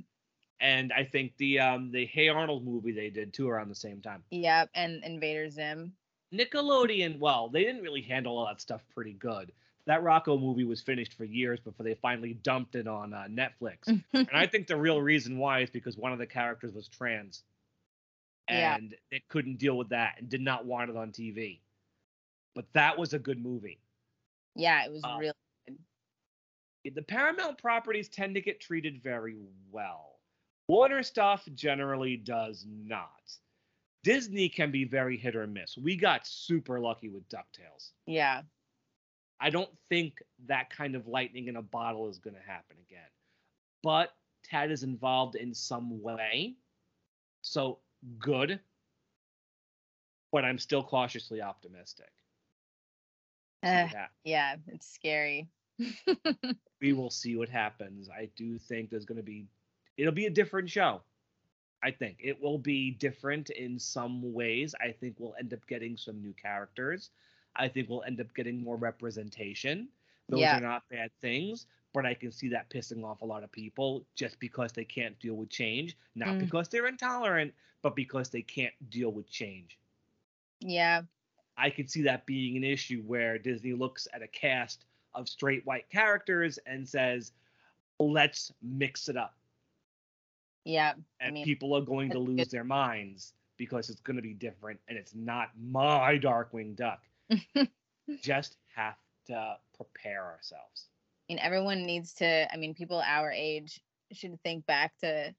and 0.60 0.94
I 0.94 1.04
think 1.04 1.36
the 1.38 1.60
um 1.60 1.92
the 1.92 2.06
Hey 2.06 2.30
Arnold 2.30 2.66
movie 2.66 2.92
they 2.92 3.10
did 3.10 3.34
too 3.34 3.50
around 3.50 3.70
the 3.70 3.76
same 3.76 4.02
time. 4.02 4.24
Yep, 4.32 4.70
and 4.74 5.04
Invader 5.04 5.50
Zim. 5.50 5.94
Nickelodeon, 6.34 7.20
well, 7.20 7.50
they 7.50 7.64
didn't 7.64 7.82
really 7.84 8.02
handle 8.02 8.38
all 8.38 8.48
that 8.48 8.62
stuff 8.62 8.82
pretty 8.94 9.14
good. 9.14 9.52
That 9.88 10.02
Rocko 10.02 10.40
movie 10.40 10.64
was 10.64 10.82
finished 10.82 11.14
for 11.14 11.26
years 11.26 11.60
before 11.60 11.84
they 11.84 11.94
finally 11.96 12.34
dumped 12.34 12.76
it 12.76 12.88
on 12.88 13.14
uh, 13.14 13.26
Netflix. 13.30 13.88
and 14.14 14.30
I 14.34 14.48
think 14.48 14.68
the 14.68 14.78
real 14.78 15.02
reason 15.02 15.38
why 15.38 15.60
is 15.62 15.70
because 15.70 15.96
one 15.98 16.12
of 16.12 16.20
the 16.20 16.26
characters 16.26 16.74
was 16.74 16.88
trans. 16.88 17.44
And 18.48 18.92
yeah. 18.92 19.18
it 19.18 19.28
couldn't 19.28 19.58
deal 19.58 19.78
with 19.78 19.90
that 19.90 20.16
and 20.20 20.30
did 20.30 20.42
not 20.42 20.66
want 20.66 20.90
it 20.90 20.98
on 20.98 21.12
TV. 21.12 21.60
But 22.56 22.66
that 22.74 22.98
was 22.98 23.14
a 23.14 23.20
good 23.20 23.44
movie. 23.44 23.80
Yeah, 24.56 24.86
it 24.86 24.92
was 24.92 25.04
uh, 25.04 25.18
really 25.20 25.34
good. 25.68 26.96
The 26.96 27.02
Paramount 27.02 27.58
properties 27.58 28.08
tend 28.08 28.36
to 28.36 28.42
get 28.42 28.60
treated 28.60 29.02
very 29.04 29.36
well 29.72 30.16
Warner 30.68 31.04
stuff 31.04 31.48
generally 31.54 32.18
does 32.18 32.66
not. 32.68 33.10
Disney 34.04 34.50
can 34.50 34.72
be 34.72 34.84
very 34.84 35.18
hit 35.18 35.36
or 35.36 35.48
miss. 35.48 35.78
We 35.78 35.96
got 35.96 36.26
super 36.26 36.80
lucky 36.80 37.10
with 37.10 37.28
DuckTales. 37.30 37.92
Yeah. 38.06 38.42
I 39.40 39.50
don't 39.50 39.70
think 39.90 40.22
that 40.48 40.70
kind 40.70 40.96
of 40.96 41.08
lightning 41.08 41.48
in 41.48 41.56
a 41.56 41.62
bottle 41.62 42.10
is 42.10 42.20
going 42.20 42.36
to 42.36 42.42
happen 42.42 42.78
again. 42.88 43.02
But 43.84 44.14
Tad 44.44 44.72
is 44.72 44.84
involved 44.84 45.36
in 45.36 45.54
some 45.54 46.02
way. 46.02 46.56
So 47.42 47.80
good. 48.20 48.60
But 50.32 50.46
I'm 50.46 50.58
still 50.58 50.84
cautiously 50.84 51.42
optimistic. 51.42 52.12
Uh, 53.64 53.88
yeah, 54.24 54.56
it's 54.68 54.88
scary. 54.88 55.48
we 56.82 56.94
will 56.94 57.10
see 57.10 57.36
what 57.36 57.50
happens. 57.50 58.10
I 58.10 58.30
do 58.36 58.58
think 58.60 58.90
there's 58.90 59.06
going 59.06 59.18
to 59.18 59.24
be 59.24 59.48
it'll 59.98 60.14
be 60.14 60.28
a 60.28 60.32
different 60.32 60.70
show. 60.70 61.02
I 61.84 61.92
think 61.92 62.18
it 62.20 62.42
will 62.42 62.58
be 62.58 62.92
different 62.92 63.50
in 63.50 63.80
some 63.80 64.34
ways. 64.34 64.74
I 64.82 64.92
think 64.92 65.16
we'll 65.20 65.36
end 65.40 65.54
up 65.54 65.66
getting 65.68 65.98
some 65.98 66.22
new 66.22 66.34
characters. 66.34 67.10
I 67.56 67.68
think 67.68 67.90
we'll 67.90 68.04
end 68.04 68.20
up 68.22 68.34
getting 68.36 68.62
more 68.64 68.76
representation. 68.78 69.88
Those 70.30 70.42
yeah. 70.42 70.58
are 70.58 70.62
not 70.62 70.88
bad 70.90 71.12
things, 71.22 71.68
but 71.94 72.06
I 72.06 72.14
can 72.14 72.32
see 72.32 72.50
that 72.50 72.70
pissing 72.70 73.04
off 73.04 73.22
a 73.22 73.26
lot 73.26 73.44
of 73.44 73.52
people 73.52 74.06
just 74.16 74.40
because 74.40 74.72
they 74.74 74.84
can't 74.86 75.18
deal 75.20 75.36
with 75.36 75.50
change, 75.50 75.96
not 76.16 76.30
Mm. 76.30 76.40
because 76.40 76.68
they're 76.68 76.88
intolerant, 76.88 77.54
but 77.82 77.96
because 77.96 78.30
they 78.30 78.42
can't 78.42 78.74
deal 78.90 79.12
with 79.12 79.30
change. 79.30 79.78
Yeah. 80.60 81.04
I 81.58 81.70
could 81.70 81.90
see 81.90 82.02
that 82.04 82.26
being 82.26 82.58
an 82.58 82.64
issue 82.64 83.02
where 83.04 83.38
Disney 83.38 83.74
looks 83.74 84.08
at 84.14 84.22
a 84.22 84.28
cast 84.28 84.86
of 85.14 85.30
straight 85.30 85.66
white 85.66 85.90
characters 85.90 86.58
and 86.66 86.88
says, 86.88 87.32
let's 88.00 88.52
mix 88.62 89.08
it 89.08 89.16
up. 89.16 89.36
Yeah. 90.66 90.94
I 91.22 91.26
And 91.26 91.34
mean, 91.36 91.46
people 91.46 91.74
are 91.76 91.82
going 91.82 92.10
to 92.12 92.20
lose 92.20 92.38
good. 92.40 92.52
their 92.52 92.64
minds 92.64 93.34
because 93.58 93.90
it's 93.90 94.02
going 94.02 94.18
to 94.18 94.22
be 94.22 94.34
different 94.34 94.80
and 94.90 94.98
it's 94.98 95.16
not 95.16 95.52
my 95.62 96.18
Darkwing 96.18 96.76
Duck. 96.76 97.02
Just 98.22 98.58
have 98.76 98.98
to 99.28 99.58
prepare 99.76 100.24
ourselves. 100.24 100.90
I 101.28 101.34
mean, 101.34 101.40
everyone 101.40 101.86
needs 101.86 102.14
to. 102.16 102.48
I 102.52 102.58
mean, 102.58 102.74
people 102.76 103.02
our 103.04 103.32
age 103.32 103.82
should 104.12 104.40
think 104.44 104.66
back 104.66 104.94
to 105.00 105.34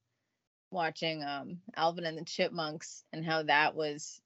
watching 0.73 1.23
um 1.23 1.59
Alvin 1.77 2.05
and 2.05 2.19
the 2.19 2.25
Chipmunks 2.25 3.05
and 3.13 3.25
how 3.25 3.43
that 3.45 3.75
was 3.75 4.21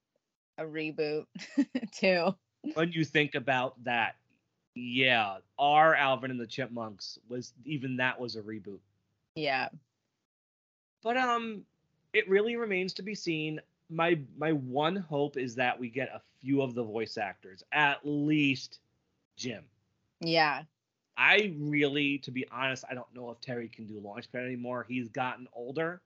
a 0.58 0.64
reboot 0.64 1.26
too. 1.92 2.34
When 2.74 2.92
you 2.92 3.04
think 3.04 3.34
about 3.34 3.82
that, 3.84 4.16
yeah, 4.74 5.38
our 5.58 5.94
Alvin 5.94 6.30
and 6.30 6.40
the 6.40 6.46
Chipmunks 6.46 7.18
was 7.28 7.52
even 7.64 7.96
that 7.96 8.20
was 8.20 8.36
a 8.36 8.42
reboot. 8.42 8.80
Yeah. 9.34 9.68
But 11.02 11.16
um, 11.16 11.62
it 12.12 12.28
really 12.28 12.56
remains 12.56 12.94
to 12.94 13.02
be 13.02 13.14
seen. 13.14 13.60
My 13.90 14.18
my 14.36 14.52
one 14.52 14.96
hope 14.96 15.36
is 15.36 15.54
that 15.56 15.78
we 15.78 15.88
get 15.88 16.08
a 16.08 16.20
few 16.40 16.62
of 16.62 16.74
the 16.74 16.84
voice 16.84 17.18
actors, 17.18 17.62
at 17.72 17.98
least 18.04 18.78
Jim. 19.36 19.64
Yeah. 20.20 20.62
I 21.16 21.54
really, 21.58 22.18
to 22.18 22.30
be 22.30 22.46
honest, 22.50 22.84
I 22.90 22.94
don't 22.94 23.12
know 23.14 23.30
if 23.30 23.40
Terry 23.40 23.68
can 23.68 23.86
do 23.86 24.00
Launchpad 24.00 24.46
anymore. 24.46 24.86
He's 24.88 25.08
gotten 25.08 25.48
older. 25.52 26.00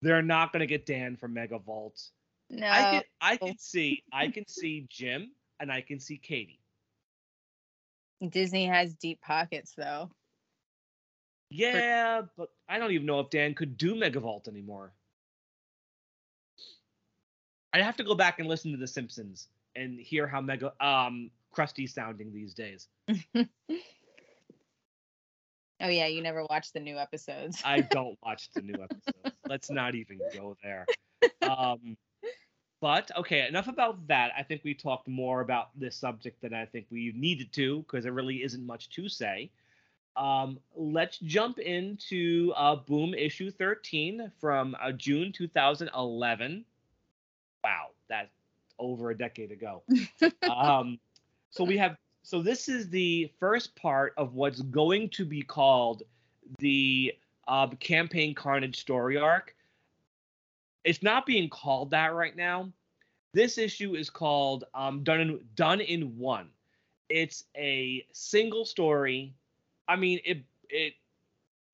They're 0.00 0.22
not 0.22 0.52
gonna 0.52 0.66
get 0.66 0.86
Dan 0.86 1.16
from 1.16 1.34
Megavolt. 1.34 2.10
No. 2.48 2.68
I 2.68 2.82
can 2.82 3.02
I 3.20 3.36
can 3.36 3.58
see 3.58 4.02
I 4.12 4.28
can 4.28 4.46
see 4.46 4.86
Jim 4.88 5.32
and 5.60 5.72
I 5.72 5.80
can 5.80 5.98
see 6.00 6.18
Katie. 6.18 6.60
Disney 8.28 8.66
has 8.66 8.94
deep 8.94 9.20
pockets 9.20 9.72
though. 9.76 10.10
Yeah, 11.50 12.22
but 12.36 12.48
I 12.68 12.78
don't 12.78 12.92
even 12.92 13.06
know 13.06 13.20
if 13.20 13.30
Dan 13.30 13.54
could 13.54 13.76
do 13.76 13.94
Megavolt 13.94 14.48
anymore. 14.48 14.92
I'd 17.72 17.82
have 17.82 17.96
to 17.96 18.04
go 18.04 18.14
back 18.14 18.38
and 18.38 18.48
listen 18.48 18.70
to 18.72 18.76
The 18.76 18.86
Simpsons 18.86 19.48
and 19.74 19.98
hear 19.98 20.26
how 20.26 20.40
Mega 20.40 20.72
um 20.84 21.30
Krusty's 21.52 21.94
sounding 21.94 22.32
these 22.32 22.54
days. 22.54 22.88
Oh 25.82 25.88
yeah, 25.88 26.06
you 26.06 26.22
never 26.22 26.44
watch 26.48 26.72
the 26.72 26.80
new 26.80 26.96
episodes. 26.96 27.60
I 27.64 27.80
don't 27.90 28.16
watch 28.24 28.50
the 28.54 28.62
new 28.62 28.74
episodes. 28.74 29.36
Let's 29.48 29.68
not 29.68 29.94
even 29.94 30.20
go 30.32 30.56
there. 30.62 30.86
Um, 31.42 31.96
but 32.80 33.10
okay, 33.16 33.46
enough 33.46 33.68
about 33.68 34.08
that. 34.08 34.32
I 34.36 34.42
think 34.42 34.62
we 34.64 34.74
talked 34.74 35.06
more 35.06 35.40
about 35.40 35.68
this 35.78 35.94
subject 35.94 36.40
than 36.40 36.52
I 36.52 36.66
think 36.66 36.86
we 36.90 37.12
needed 37.14 37.52
to 37.52 37.80
because 37.82 38.04
there 38.04 38.12
really 38.12 38.42
isn't 38.42 38.64
much 38.64 38.90
to 38.90 39.08
say. 39.08 39.50
Um, 40.16 40.58
let's 40.74 41.18
jump 41.18 41.58
into 41.58 42.52
uh, 42.56 42.76
Boom 42.76 43.14
issue 43.14 43.52
13 43.52 44.32
from 44.40 44.74
uh, 44.82 44.92
June 44.92 45.30
2011. 45.30 46.64
Wow, 47.64 47.88
that's 48.08 48.30
over 48.78 49.10
a 49.10 49.16
decade 49.16 49.52
ago. 49.52 49.82
um, 50.50 50.98
so 51.50 51.64
we 51.64 51.76
have 51.78 51.96
so 52.22 52.42
this 52.42 52.68
is 52.68 52.88
the 52.88 53.30
first 53.40 53.74
part 53.76 54.14
of 54.16 54.34
what's 54.34 54.60
going 54.62 55.08
to 55.10 55.24
be 55.24 55.42
called 55.42 56.02
the 56.58 57.14
uh, 57.48 57.68
campaign 57.80 58.34
carnage 58.34 58.78
story 58.78 59.16
arc. 59.16 59.54
It's 60.84 61.02
not 61.02 61.26
being 61.26 61.48
called 61.48 61.90
that 61.90 62.14
right 62.14 62.36
now. 62.36 62.72
This 63.34 63.58
issue 63.58 63.94
is 63.94 64.10
called 64.10 64.64
um, 64.74 65.02
done 65.04 65.20
in 65.20 65.40
done 65.54 65.80
in 65.80 66.16
one. 66.18 66.48
It's 67.08 67.44
a 67.56 68.04
single 68.12 68.64
story. 68.64 69.34
I 69.88 69.96
mean 69.96 70.20
it 70.24 70.42
it 70.68 70.94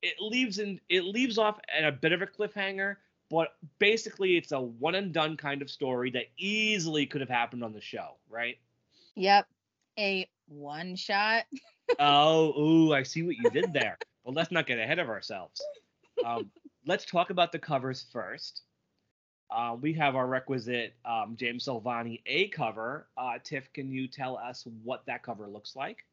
it 0.02 0.14
leaves 0.20 0.58
in 0.58 0.80
it 0.88 1.04
leaves 1.04 1.38
off 1.38 1.58
at 1.76 1.84
a 1.84 1.92
bit 1.92 2.12
of 2.12 2.22
a 2.22 2.26
cliffhanger 2.26 2.96
but 3.30 3.54
basically 3.78 4.36
it's 4.36 4.52
a 4.52 4.60
one 4.60 4.94
and 4.94 5.12
done 5.12 5.36
kind 5.36 5.62
of 5.62 5.70
story 5.70 6.10
that 6.10 6.24
easily 6.36 7.06
could 7.06 7.20
have 7.20 7.30
happened 7.30 7.62
on 7.62 7.72
the 7.72 7.80
show 7.80 8.16
right 8.30 8.58
Yep. 9.18 9.46
A 9.98 10.28
one 10.46 10.94
shot. 10.94 11.44
oh, 11.98 12.60
ooh, 12.60 12.94
I 12.94 13.02
see 13.02 13.24
what 13.24 13.36
you 13.36 13.50
did 13.50 13.72
there. 13.72 13.98
well, 14.24 14.32
let's 14.32 14.52
not 14.52 14.66
get 14.66 14.78
ahead 14.78 15.00
of 15.00 15.08
ourselves. 15.08 15.60
Um, 16.24 16.50
let's 16.86 17.04
talk 17.04 17.30
about 17.30 17.50
the 17.50 17.58
covers 17.58 18.06
first. 18.12 18.62
Uh, 19.50 19.76
we 19.80 19.92
have 19.94 20.14
our 20.14 20.28
requisite 20.28 20.94
um, 21.04 21.34
James 21.36 21.64
Silvani 21.64 22.20
A 22.26 22.46
cover. 22.48 23.08
Uh, 23.16 23.38
Tiff, 23.42 23.72
can 23.72 23.90
you 23.90 24.06
tell 24.06 24.36
us 24.38 24.64
what 24.84 25.04
that 25.06 25.24
cover 25.24 25.48
looks 25.48 25.74
like? 25.74 26.04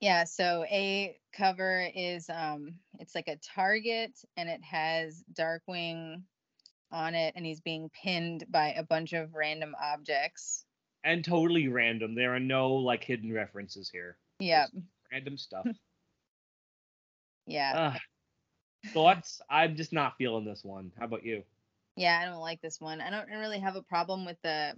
Yeah, 0.00 0.24
so 0.24 0.64
a 0.70 1.16
cover 1.32 1.88
is 1.94 2.28
um 2.28 2.74
it's 2.98 3.14
like 3.14 3.28
a 3.28 3.36
target 3.36 4.12
and 4.36 4.48
it 4.48 4.62
has 4.62 5.22
Darkwing 5.32 6.22
on 6.92 7.14
it 7.14 7.34
and 7.36 7.44
he's 7.44 7.60
being 7.60 7.90
pinned 7.90 8.44
by 8.48 8.72
a 8.72 8.82
bunch 8.82 9.12
of 9.12 9.34
random 9.34 9.74
objects. 9.82 10.64
And 11.04 11.24
totally 11.24 11.68
random. 11.68 12.14
There 12.14 12.34
are 12.34 12.40
no 12.40 12.74
like 12.74 13.04
hidden 13.04 13.32
references 13.32 13.88
here. 13.90 14.16
Yeah. 14.38 14.66
Random 15.12 15.38
stuff. 15.38 15.66
Yeah. 17.48 17.92
Ugh. 17.94 18.00
thoughts? 18.92 19.40
I'm 19.48 19.76
just 19.76 19.92
not 19.92 20.16
feeling 20.18 20.44
this 20.44 20.64
one. 20.64 20.90
How 20.98 21.04
about 21.04 21.24
you? 21.24 21.44
Yeah, 21.96 22.18
I 22.20 22.24
don't 22.26 22.40
like 22.40 22.60
this 22.60 22.80
one. 22.80 23.00
I 23.00 23.08
don't 23.10 23.28
really 23.28 23.60
have 23.60 23.76
a 23.76 23.82
problem 23.82 24.26
with 24.26 24.36
the 24.42 24.74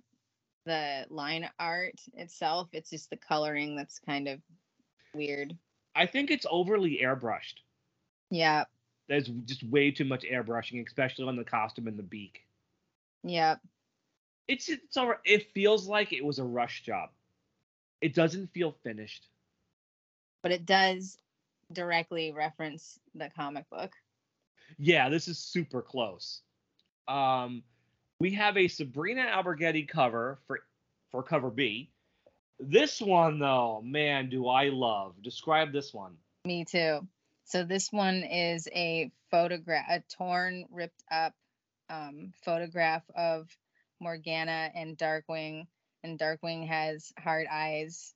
the 0.67 1.07
line 1.09 1.49
art 1.59 1.99
itself. 2.13 2.69
It's 2.73 2.91
just 2.91 3.09
the 3.09 3.17
coloring 3.17 3.75
that's 3.75 3.99
kind 3.99 4.29
of 4.29 4.41
weird. 5.15 5.57
I 5.95 6.07
think 6.07 6.31
it's 6.31 6.47
overly 6.51 7.01
airbrushed. 7.03 7.55
Yeah. 8.31 8.65
There's 9.09 9.29
just 9.29 9.63
way 9.65 9.91
too 9.91 10.05
much 10.05 10.25
airbrushing, 10.25 10.85
especially 10.87 11.27
on 11.27 11.37
the 11.37 11.45
costume 11.45 11.89
and 11.89 11.99
the 11.99 12.03
beak. 12.03 12.47
Yeah. 13.25 13.57
it's 14.47 14.69
it's 14.69 14.97
all 14.97 15.09
right. 15.09 15.19
It 15.25 15.51
feels 15.53 15.87
like 15.89 16.13
it 16.13 16.25
was 16.25 16.39
a 16.39 16.45
rush 16.45 16.83
job. 16.83 17.11
It 18.01 18.15
doesn't 18.15 18.53
feel 18.53 18.77
finished. 18.83 19.27
But 20.43 20.53
it 20.53 20.67
does 20.67 21.19
directly 21.73 22.33
reference 22.33 22.99
the 23.15 23.31
comic 23.35 23.69
book. 23.71 23.93
Yeah, 24.79 25.09
this 25.09 25.27
is 25.29 25.39
super 25.39 25.83
close. 25.83 26.43
Um, 27.09 27.63
we 28.21 28.33
have 28.33 28.57
a 28.57 28.69
Sabrina 28.69 29.23
Alberghetti 29.23 29.89
cover 29.89 30.39
for 30.47 30.61
for 31.11 31.23
cover 31.23 31.51
B. 31.51 31.91
This 32.61 33.01
one 33.01 33.39
though, 33.39 33.81
man, 33.85 34.29
do 34.29 34.49
I 34.49 34.69
love. 34.69 35.15
Describe 35.23 35.73
this 35.73 35.95
one. 35.95 36.17
Me 36.45 36.65
too. 36.65 37.07
So 37.45 37.65
this 37.65 37.93
one 37.93 38.25
is 38.25 38.69
a 38.75 39.11
photograph, 39.31 39.87
a 39.89 40.03
torn, 40.17 40.67
ripped 40.71 41.03
up 41.11 41.35
um, 41.89 42.33
photograph 42.45 43.03
of 43.17 43.49
Morgana 44.01 44.71
and 44.75 44.99
Darkwing, 44.99 45.67
and 46.05 46.19
Darkwing 46.19 46.67
has 46.69 47.13
hard 47.19 47.47
eyes, 47.51 48.15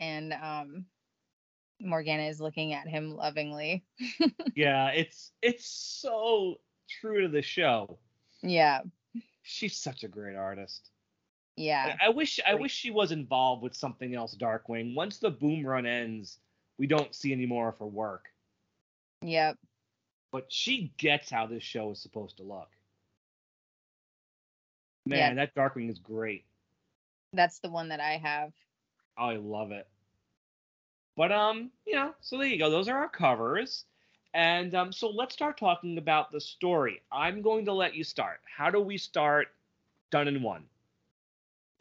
and 0.00 0.32
um, 0.32 0.86
Morgana 1.80 2.24
is 2.24 2.40
looking 2.40 2.72
at 2.72 2.88
him 2.88 3.16
lovingly. 3.16 3.84
Yeah, 4.56 4.90
it's 4.90 5.32
it's 5.42 5.66
so 5.66 6.60
true 6.88 7.22
to 7.22 7.28
the 7.28 7.42
show. 7.42 7.98
Yeah, 8.40 8.82
She's 9.46 9.76
such 9.76 10.04
a 10.04 10.08
great 10.08 10.36
artist. 10.36 10.90
Yeah, 11.56 11.96
I 12.00 12.06
I 12.06 12.08
wish 12.10 12.40
I 12.46 12.54
Great. 12.54 12.62
wish 12.62 12.72
she 12.72 12.90
was 12.90 13.12
involved 13.12 13.62
with 13.62 13.74
something 13.74 14.14
else, 14.14 14.34
Darkwing. 14.36 14.94
Once 14.94 15.18
the 15.18 15.30
boom 15.30 15.64
run 15.66 15.86
ends, 15.86 16.38
we 16.78 16.86
don't 16.86 17.14
see 17.14 17.32
any 17.32 17.46
more 17.46 17.68
of 17.68 17.78
her 17.78 17.86
work. 17.86 18.32
yep. 19.22 19.56
But 20.30 20.52
she 20.52 20.92
gets 20.98 21.30
how 21.30 21.46
this 21.46 21.62
show 21.62 21.90
is 21.92 22.00
supposed 22.00 22.36
to 22.38 22.42
look. 22.42 22.76
Man, 25.06 25.34
Yeah. 25.34 25.34
that 25.36 25.54
Darkwing 25.54 25.90
is 25.90 25.98
great. 25.98 26.46
That's 27.32 27.58
the 27.60 27.70
one 27.70 27.88
that 27.88 28.00
I 28.00 28.16
have. 28.18 28.52
Oh, 29.18 29.26
I 29.26 29.36
love 29.36 29.70
it. 29.72 29.88
But 31.16 31.32
um, 31.32 31.72
you 31.86 31.94
know, 31.94 32.14
so 32.20 32.38
there 32.38 32.46
you 32.46 32.58
go. 32.58 32.70
Those 32.70 32.88
are 32.88 32.96
our 32.98 33.08
covers. 33.08 33.84
And 34.34 34.74
um, 34.74 34.92
so 34.92 35.08
let's 35.10 35.34
start 35.34 35.58
talking 35.58 35.98
about 35.98 36.30
the 36.30 36.40
story. 36.40 37.02
I'm 37.10 37.42
going 37.42 37.64
to 37.66 37.72
let 37.72 37.94
you 37.94 38.04
start. 38.04 38.40
How 38.44 38.70
do 38.70 38.80
we 38.80 38.98
start 38.98 39.48
done 40.10 40.28
in 40.28 40.42
one? 40.42 40.64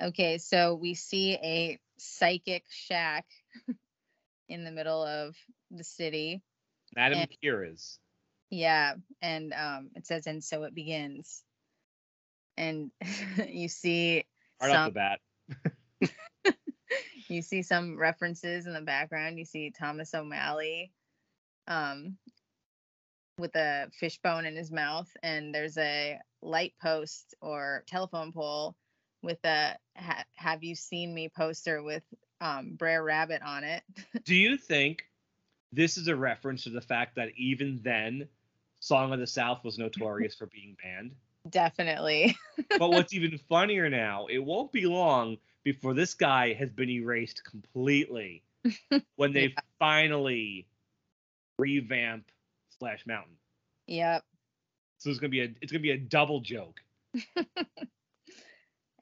Okay, 0.01 0.37
so 0.37 0.75
we 0.75 0.93
see 0.95 1.33
a 1.35 1.79
psychic 1.97 2.65
shack 2.69 3.25
in 4.49 4.63
the 4.63 4.71
middle 4.71 5.03
of 5.03 5.35
the 5.71 5.83
city. 5.83 6.41
Madame 6.95 7.19
And- 7.19 7.37
Kira's. 7.43 7.99
Yeah, 8.49 8.93
and 9.19 9.51
um, 9.53 9.89
it 9.95 10.05
says, 10.05 10.27
and 10.27 10.43
so 10.43 10.61
it 10.63 10.75
begins. 10.75 11.43
And 12.55 12.91
you 13.47 13.67
see 13.67 14.25
Right 14.61 14.75
off 14.75 14.93
the 14.93 14.93
bat. 14.93 15.19
you 17.27 17.41
see 17.41 17.63
some 17.63 17.97
references 17.97 18.67
in 18.67 18.73
the 18.73 18.81
background. 18.81 19.39
You 19.39 19.45
see 19.45 19.71
Thomas 19.71 20.13
O'Malley 20.13 20.91
um, 21.67 22.17
with 23.39 23.55
a 23.55 23.87
fishbone 23.99 24.45
in 24.45 24.55
his 24.55 24.71
mouth, 24.71 25.09
and 25.23 25.53
there's 25.53 25.77
a 25.79 26.19
light 26.43 26.73
post 26.79 27.33
or 27.41 27.83
telephone 27.87 28.31
pole 28.31 28.75
with 29.23 29.43
a 29.45 29.75
ha- 29.97 30.25
"Have 30.35 30.63
you 30.63 30.75
seen 30.75 31.13
me?" 31.13 31.29
poster 31.29 31.81
with 31.81 32.03
um, 32.41 32.75
Brer 32.75 33.03
Rabbit 33.03 33.41
on 33.41 33.63
it. 33.63 33.81
Do 34.25 34.35
you 34.35 34.57
think 34.57 35.03
this 35.71 35.97
is 35.97 36.07
a 36.07 36.15
reference 36.15 36.65
to 36.65 36.69
the 36.69 36.81
fact 36.81 37.15
that 37.15 37.29
even 37.37 37.79
then, 37.83 38.27
Song 38.79 39.11
of 39.13 39.19
the 39.19 39.25
South 39.27 39.63
was 39.63 39.77
notorious 39.79 40.35
for 40.35 40.45
being 40.47 40.75
banned? 40.83 41.15
Definitely. 41.49 42.35
but 42.77 42.89
what's 42.89 43.13
even 43.13 43.37
funnier 43.49 43.89
now, 43.89 44.27
it 44.27 44.39
won't 44.39 44.71
be 44.71 44.85
long 44.85 45.37
before 45.63 45.93
this 45.93 46.13
guy 46.13 46.53
has 46.53 46.69
been 46.69 46.89
erased 46.89 47.43
completely 47.43 48.43
when 49.15 49.33
they 49.33 49.47
Yeah. 49.47 49.59
finally 49.79 50.67
revamp 51.57 52.29
Splash 52.71 53.05
Mountain. 53.05 53.35
yep. 53.87 54.23
So 54.99 55.09
it's 55.09 55.19
gonna 55.19 55.29
be 55.29 55.41
a 55.41 55.49
it's 55.61 55.71
gonna 55.71 55.81
be 55.81 55.91
a 55.91 55.97
double 55.97 56.39
joke. 56.39 56.81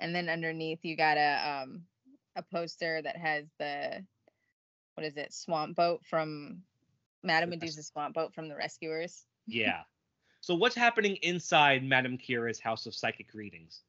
And 0.02 0.14
then 0.14 0.28
underneath 0.28 0.80
you 0.84 0.98
got 0.98 1.18
a 1.18 1.62
um 1.64 1.84
a 2.36 2.44
poster 2.44 3.02
that 3.02 3.16
has 3.16 3.46
the 3.60 4.04
what 4.96 5.06
is 5.06 5.16
it 5.16 5.34
swamp 5.34 5.76
boat 5.76 6.02
from 6.04 6.64
Madame 7.24 7.52
Medusa's 7.52 7.88
swamp 7.88 8.16
boat 8.16 8.34
from 8.34 8.50
the 8.50 8.56
Rescuers. 8.56 9.26
Yeah. 9.48 9.82
so 10.40 10.56
what's 10.56 10.76
happening 10.76 11.18
inside 11.24 11.84
Madame 11.84 12.18
Kira's 12.18 12.60
house 12.60 12.86
of 12.86 12.94
psychic 12.94 13.34
readings? 13.34 13.82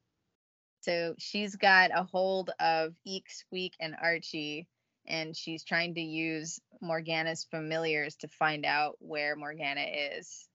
So 0.80 1.14
she's 1.18 1.54
got 1.54 1.90
a 1.94 2.02
hold 2.02 2.50
of 2.58 2.94
Eek, 3.04 3.30
Squeak, 3.30 3.74
and 3.78 3.94
Archie, 4.02 4.66
and 5.06 5.36
she's 5.36 5.62
trying 5.62 5.94
to 5.94 6.00
use 6.00 6.58
Morgana's 6.80 7.44
familiars 7.44 8.16
to 8.16 8.28
find 8.28 8.64
out 8.64 8.96
where 8.98 9.36
Morgana 9.36 9.86
is 10.16 10.48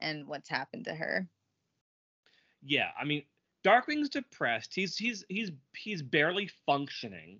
and 0.00 0.28
what's 0.28 0.48
happened 0.48 0.84
to 0.84 0.94
her. 0.94 1.26
Yeah, 2.62 2.90
I 3.00 3.04
mean, 3.04 3.24
Darkwing's 3.64 4.08
depressed. 4.08 4.74
He's 4.74 4.96
he's 4.96 5.24
he's 5.28 5.50
he's 5.76 6.02
barely 6.02 6.50
functioning, 6.66 7.38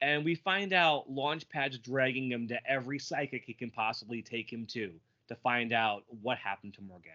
and 0.00 0.24
we 0.24 0.34
find 0.34 0.72
out 0.72 1.10
Launchpad's 1.10 1.78
dragging 1.78 2.30
him 2.30 2.48
to 2.48 2.58
every 2.70 2.98
psychic 2.98 3.44
he 3.44 3.54
can 3.54 3.70
possibly 3.70 4.22
take 4.22 4.52
him 4.52 4.66
to 4.66 4.92
to 5.28 5.36
find 5.36 5.72
out 5.72 6.04
what 6.22 6.38
happened 6.38 6.74
to 6.74 6.82
Morgana. 6.82 7.14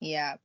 Yeah. 0.00 0.36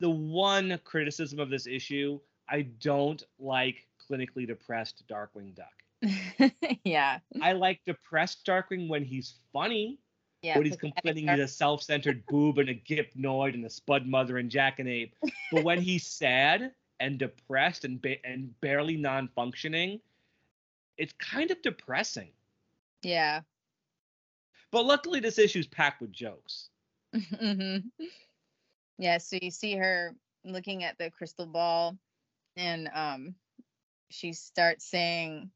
The 0.00 0.10
one 0.10 0.78
criticism 0.84 1.38
of 1.38 1.50
this 1.50 1.66
issue, 1.66 2.20
I 2.48 2.62
don't 2.62 3.22
like 3.38 3.86
clinically 4.10 4.46
depressed 4.46 5.04
Darkwing 5.08 5.54
Duck. 5.54 6.52
yeah. 6.84 7.20
I 7.40 7.52
like 7.52 7.80
depressed 7.86 8.44
Darkwing 8.44 8.88
when 8.88 9.04
he's 9.04 9.34
funny, 9.52 9.98
Yeah. 10.44 10.58
when 10.58 10.66
he's 10.66 10.76
complaining 10.76 11.26
he's 11.26 11.38
a 11.40 11.48
self-centered 11.48 12.26
boob 12.28 12.58
and 12.58 12.68
a 12.68 12.74
gipnoid 12.74 13.54
and 13.54 13.64
a 13.64 13.70
spud 13.70 14.06
mother 14.06 14.36
and 14.36 14.50
jackanape. 14.50 15.12
But 15.50 15.64
when 15.64 15.80
he's 15.80 16.06
sad 16.06 16.72
and 17.00 17.18
depressed 17.18 17.86
and 17.86 18.00
ba- 18.00 18.24
and 18.26 18.58
barely 18.60 18.98
non-functioning, 18.98 20.00
it's 20.98 21.14
kind 21.14 21.50
of 21.50 21.62
depressing. 21.62 22.28
Yeah. 23.02 23.40
But 24.70 24.84
luckily, 24.84 25.20
this 25.20 25.38
issue's 25.38 25.66
packed 25.66 26.02
with 26.02 26.12
jokes. 26.12 26.68
hmm 27.14 27.78
Yeah, 28.98 29.18
so 29.18 29.38
you 29.40 29.50
see 29.50 29.76
her 29.76 30.14
looking 30.44 30.84
at 30.84 30.98
the 30.98 31.10
crystal 31.10 31.46
ball 31.46 31.96
and 32.54 32.90
um 32.94 33.34
she 34.10 34.34
starts 34.34 34.84
saying 34.84 35.50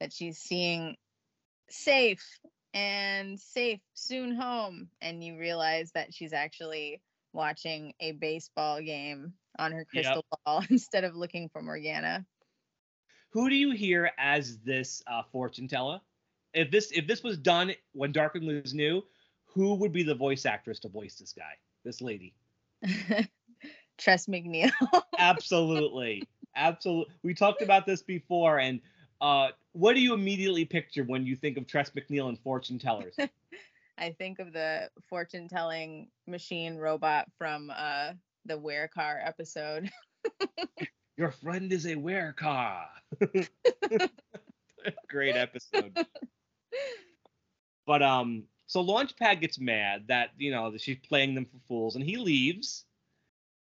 that 0.00 0.12
she's 0.12 0.38
seeing 0.38 0.96
safe 1.70 2.40
and 2.74 3.38
safe 3.40 3.80
soon 3.94 4.34
home 4.34 4.88
and 5.00 5.22
you 5.24 5.38
realize 5.38 5.92
that 5.92 6.12
she's 6.12 6.32
actually 6.32 7.00
watching 7.32 7.94
a 8.00 8.12
baseball 8.12 8.80
game 8.82 9.32
on 9.58 9.72
her 9.72 9.86
Yep. 9.94 10.04
crystal 10.04 10.24
ball 10.44 10.62
instead 10.70 11.04
of 11.04 11.16
looking 11.16 11.48
for 11.48 11.62
Morgana. 11.62 12.26
Who 13.30 13.48
do 13.48 13.54
you 13.56 13.72
hear 13.72 14.10
as 14.18 14.58
this 14.58 15.02
uh, 15.06 15.22
fortune 15.32 15.68
teller? 15.68 16.00
If 16.52 16.70
this 16.70 16.92
if 16.92 17.06
this 17.06 17.22
was 17.22 17.38
done 17.38 17.72
when 17.92 18.12
Darkwing 18.12 18.62
was 18.62 18.74
new, 18.74 19.02
who 19.46 19.74
would 19.74 19.92
be 19.92 20.02
the 20.04 20.14
voice 20.14 20.46
actress 20.46 20.78
to 20.80 20.88
voice 20.88 21.16
this 21.16 21.32
guy, 21.32 21.54
this 21.84 22.00
lady? 22.00 22.34
Tress 23.98 24.26
MacNeille. 24.26 24.72
Absolutely, 25.18 26.28
absolutely. 26.56 27.14
We 27.22 27.34
talked 27.34 27.62
about 27.62 27.86
this 27.86 28.02
before, 28.02 28.58
and 28.58 28.80
uh, 29.20 29.48
what 29.74 29.94
do 29.94 30.00
you 30.00 30.14
immediately 30.14 30.64
picture 30.64 31.04
when 31.04 31.26
you 31.26 31.36
think 31.36 31.58
of 31.58 31.66
Tress 31.66 31.90
MacNeille 31.90 32.28
and 32.28 32.38
fortune 32.38 32.78
tellers? 32.78 33.14
I 33.98 34.10
think 34.10 34.38
of 34.38 34.52
the 34.52 34.88
fortune 35.08 35.48
telling 35.48 36.08
machine 36.26 36.76
robot 36.76 37.26
from 37.38 37.70
uh 37.74 38.12
the 38.46 38.56
Where 38.56 38.88
Car 38.88 39.20
episode. 39.22 39.90
Your 41.16 41.30
friend 41.30 41.72
is 41.72 41.86
a 41.86 41.94
werecar. 41.94 42.86
Great 45.08 45.36
episode. 45.36 45.96
But 47.86 48.02
um, 48.02 48.44
so 48.66 48.84
Launchpad 48.84 49.40
gets 49.40 49.58
mad 49.58 50.04
that 50.08 50.30
you 50.38 50.50
know 50.50 50.70
that 50.70 50.80
she's 50.80 50.98
playing 51.08 51.34
them 51.34 51.44
for 51.44 51.58
fools, 51.68 51.96
and 51.96 52.04
he 52.04 52.16
leaves. 52.16 52.84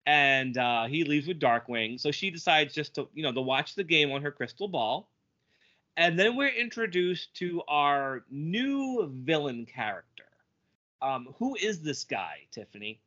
And 0.07 0.57
uh, 0.57 0.87
he 0.87 1.05
leaves 1.05 1.29
with 1.29 1.39
Darkwing. 1.39 2.01
So 2.01 2.11
she 2.11 2.31
decides 2.31 2.75
just 2.75 2.95
to 2.95 3.09
you 3.15 3.23
know 3.23 3.33
to 3.33 3.41
watch 3.41 3.75
the 3.75 3.85
game 3.85 4.11
on 4.11 4.23
her 4.23 4.31
crystal 4.33 4.69
ball. 4.69 5.09
And 5.99 6.17
then 6.17 6.37
we're 6.37 6.47
introduced 6.47 7.35
to 7.35 7.61
our 7.67 8.25
new 8.31 9.11
villain 9.13 9.67
character. 9.67 10.29
Um, 11.03 11.35
who 11.41 11.57
is 11.57 11.83
this 11.83 12.05
guy, 12.05 12.47
Tiffany? 12.53 13.01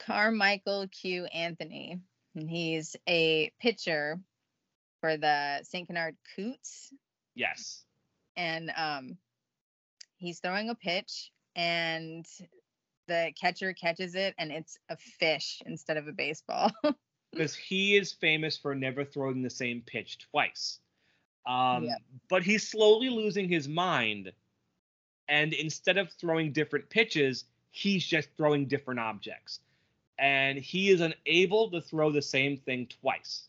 Carmichael 0.00 0.88
Q. 0.88 1.26
Anthony. 1.26 2.00
And 2.34 2.50
he's 2.50 2.96
a 3.08 3.52
pitcher 3.60 4.18
for 5.00 5.16
the 5.16 5.60
St. 5.62 5.86
Canard 5.86 6.16
Coots. 6.34 6.92
Yes. 7.36 7.84
And 8.36 8.72
um, 8.76 9.16
he's 10.16 10.40
throwing 10.40 10.70
a 10.70 10.74
pitch, 10.74 11.30
and 11.54 12.26
the 13.06 13.30
catcher 13.40 13.72
catches 13.74 14.16
it, 14.16 14.34
and 14.38 14.50
it's 14.50 14.76
a 14.88 14.96
fish 14.96 15.62
instead 15.66 15.96
of 15.96 16.08
a 16.08 16.12
baseball. 16.12 16.72
because 17.32 17.54
he 17.54 17.96
is 17.96 18.12
famous 18.12 18.58
for 18.58 18.74
never 18.74 19.04
throwing 19.04 19.40
the 19.40 19.50
same 19.50 19.82
pitch 19.86 20.18
twice. 20.32 20.80
Um, 21.48 21.84
Yeah. 21.84 21.96
But 22.28 22.42
he's 22.42 22.68
slowly 22.68 23.08
losing 23.08 23.48
his 23.48 23.66
mind, 23.66 24.32
and 25.28 25.54
instead 25.54 25.96
of 25.96 26.12
throwing 26.12 26.52
different 26.52 26.90
pitches, 26.90 27.46
he's 27.70 28.06
just 28.06 28.28
throwing 28.36 28.66
different 28.66 29.00
objects, 29.00 29.60
and 30.18 30.58
he 30.58 30.90
is 30.90 31.00
unable 31.00 31.70
to 31.70 31.80
throw 31.80 32.12
the 32.12 32.22
same 32.22 32.58
thing 32.58 32.86
twice. 33.00 33.48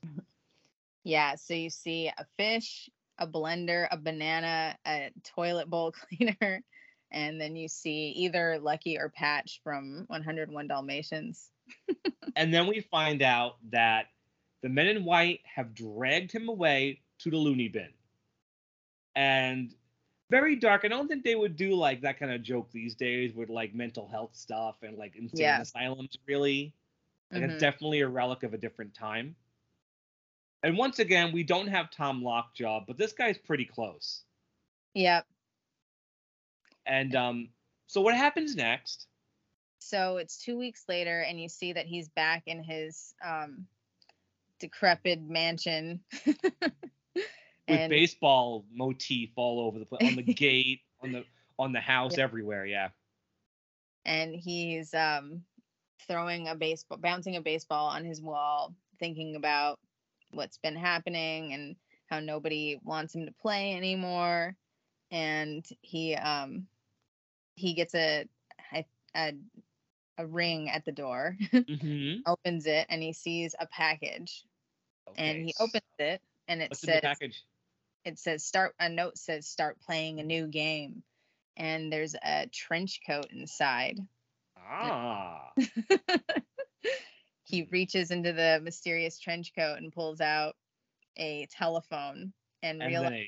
yeah, 1.03 1.35
so 1.35 1.53
you 1.53 1.69
see 1.69 2.07
a 2.07 2.25
fish, 2.37 2.89
a 3.17 3.27
blender, 3.27 3.87
a 3.91 3.97
banana, 3.97 4.77
a 4.87 5.11
toilet 5.23 5.69
bowl 5.69 5.91
cleaner, 6.17 6.63
and 7.11 7.39
then 7.41 7.57
you 7.57 7.67
see 7.67 8.11
either 8.11 8.59
Lucky 8.59 8.97
or 8.97 9.09
Patch 9.09 9.59
from 9.61 10.05
101 10.07 10.67
Dalmatians. 10.67 11.49
and 12.37 12.53
then 12.53 12.65
we 12.65 12.79
find 12.79 13.21
out 13.21 13.57
that 13.71 14.05
the 14.61 14.69
men 14.69 14.87
in 14.87 15.03
white 15.03 15.41
have 15.43 15.73
dragged 15.73 16.31
him 16.31 16.47
away 16.47 17.01
to 17.19 17.29
the 17.29 17.37
loony 17.37 17.67
bin. 17.69 17.93
And 19.15 19.73
very 20.29 20.55
dark. 20.55 20.85
I 20.85 20.87
don't 20.87 21.07
think 21.07 21.23
they 21.23 21.35
would 21.35 21.55
do 21.55 21.75
like 21.75 22.01
that 22.01 22.19
kind 22.19 22.31
of 22.31 22.43
joke 22.43 22.71
these 22.71 22.95
days 22.95 23.33
with 23.33 23.49
like 23.49 23.73
mental 23.73 24.07
health 24.07 24.35
stuff 24.35 24.77
and 24.83 24.97
like 24.97 25.15
insane 25.15 25.39
Yeah. 25.39 25.61
asylums, 25.61 26.17
really. 26.27 26.73
Like 27.33 27.43
Mhm. 27.43 27.51
it's 27.51 27.59
definitely 27.59 28.01
a 28.01 28.07
relic 28.07 28.43
of 28.43 28.53
a 28.53 28.57
different 28.57 28.93
time. 28.93 29.35
And 30.63 30.77
once 30.77 30.99
again, 30.99 31.31
we 31.31 31.43
don't 31.43 31.67
have 31.67 31.89
Tom 31.91 32.21
Lockjaw, 32.23 32.85
but 32.85 32.97
this 32.97 33.13
guy's 33.13 33.37
pretty 33.37 33.65
close. 33.65 34.23
Yep. 34.93 35.25
And 36.85 37.15
um, 37.15 37.49
so 37.87 38.01
what 38.01 38.15
happens 38.15 38.55
next? 38.55 39.07
So 39.79 40.17
it's 40.17 40.37
two 40.37 40.57
weeks 40.57 40.85
later, 40.89 41.21
and 41.21 41.39
you 41.39 41.47
see 41.49 41.73
that 41.73 41.85
he's 41.85 42.09
back 42.09 42.43
in 42.47 42.63
his 42.63 43.13
um, 43.25 43.67
decrepit 44.59 45.21
mansion. 45.21 46.01
With 47.69 47.81
and 47.81 47.89
baseball 47.89 48.65
motif 48.73 49.31
all 49.35 49.61
over 49.61 49.79
the 49.79 49.85
place, 49.85 50.01
on 50.03 50.15
the 50.15 50.23
gate, 50.33 50.81
on 51.01 51.11
the 51.11 51.25
on 51.59 51.71
the 51.73 51.79
house, 51.81 52.17
Yeah. 52.17 52.23
everywhere. 52.23 52.65
Yeah. 52.65 52.89
and 54.05 54.33
he's 54.35 54.93
um, 54.93 55.43
throwing 56.07 56.47
a 56.47 56.55
baseball, 56.55 56.97
bouncing 56.97 57.35
a 57.35 57.41
baseball 57.41 57.87
on 57.87 58.05
his 58.05 58.21
wall, 58.21 58.75
thinking 58.99 59.35
about 59.35 59.79
what's 60.31 60.57
been 60.57 60.75
happening 60.75 61.53
and 61.53 61.75
how 62.07 62.19
nobody 62.19 62.79
wants 62.83 63.13
him 63.15 63.25
to 63.25 63.33
play 63.41 63.73
anymore. 63.75 64.55
And 65.11 65.65
he 65.81 66.15
um, 66.15 66.67
he 67.55 67.73
gets 67.73 67.93
a 67.95 68.25
a, 68.73 68.85
a 69.15 69.33
a 70.17 70.25
ring 70.27 70.69
at 70.69 70.85
the 70.85 70.91
door, 70.91 71.37
Mm-hmm. 71.53 72.21
opens 72.25 72.65
it, 72.65 72.85
and 72.89 73.01
he 73.03 73.13
sees 73.13 73.55
a 73.59 73.67
package. 73.67 74.43
and 75.17 75.43
he 75.45 75.53
opens 75.59 75.83
it, 75.99 76.21
and 76.47 76.61
it 76.61 76.69
What's 76.71 76.83
in 76.83 76.87
the 76.87 76.93
says 76.93 77.01
package? 77.01 77.43
It 78.05 78.19
says 78.19 78.43
start 78.43 78.73
a 78.79 78.89
note 78.89 79.17
says 79.17 79.47
start 79.47 79.79
playing 79.81 80.19
a 80.19 80.23
new 80.23 80.47
game 80.47 81.03
and 81.57 81.91
there's 81.91 82.15
a 82.15 82.47
trench 82.47 83.01
coat 83.05 83.27
inside. 83.31 83.99
Ah. 84.57 85.51
he 87.43 87.67
reaches 87.71 88.11
into 88.11 88.31
the 88.31 88.61
mysterious 88.63 89.19
trench 89.19 89.51
coat 89.55 89.77
and 89.77 89.91
pulls 89.91 90.21
out 90.21 90.55
a 91.17 91.47
telephone 91.51 92.31
and, 92.63 92.81
And 92.81 92.91
realizes 92.91 93.11
then 93.11 93.19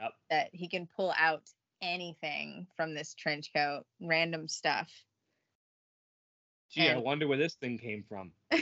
a, 0.00 0.02
yep. 0.02 0.12
that 0.30 0.50
he 0.52 0.68
can 0.68 0.86
pull 0.94 1.14
out 1.18 1.42
anything 1.80 2.66
from 2.76 2.94
this 2.94 3.14
trench 3.14 3.50
coat, 3.54 3.84
random 4.00 4.48
stuff. 4.48 4.90
Gee, 6.70 6.88
I 6.88 6.96
wonder 6.96 7.26
where 7.26 7.38
this 7.38 7.54
thing 7.54 7.78
came 7.78 8.04
from. 8.08 8.32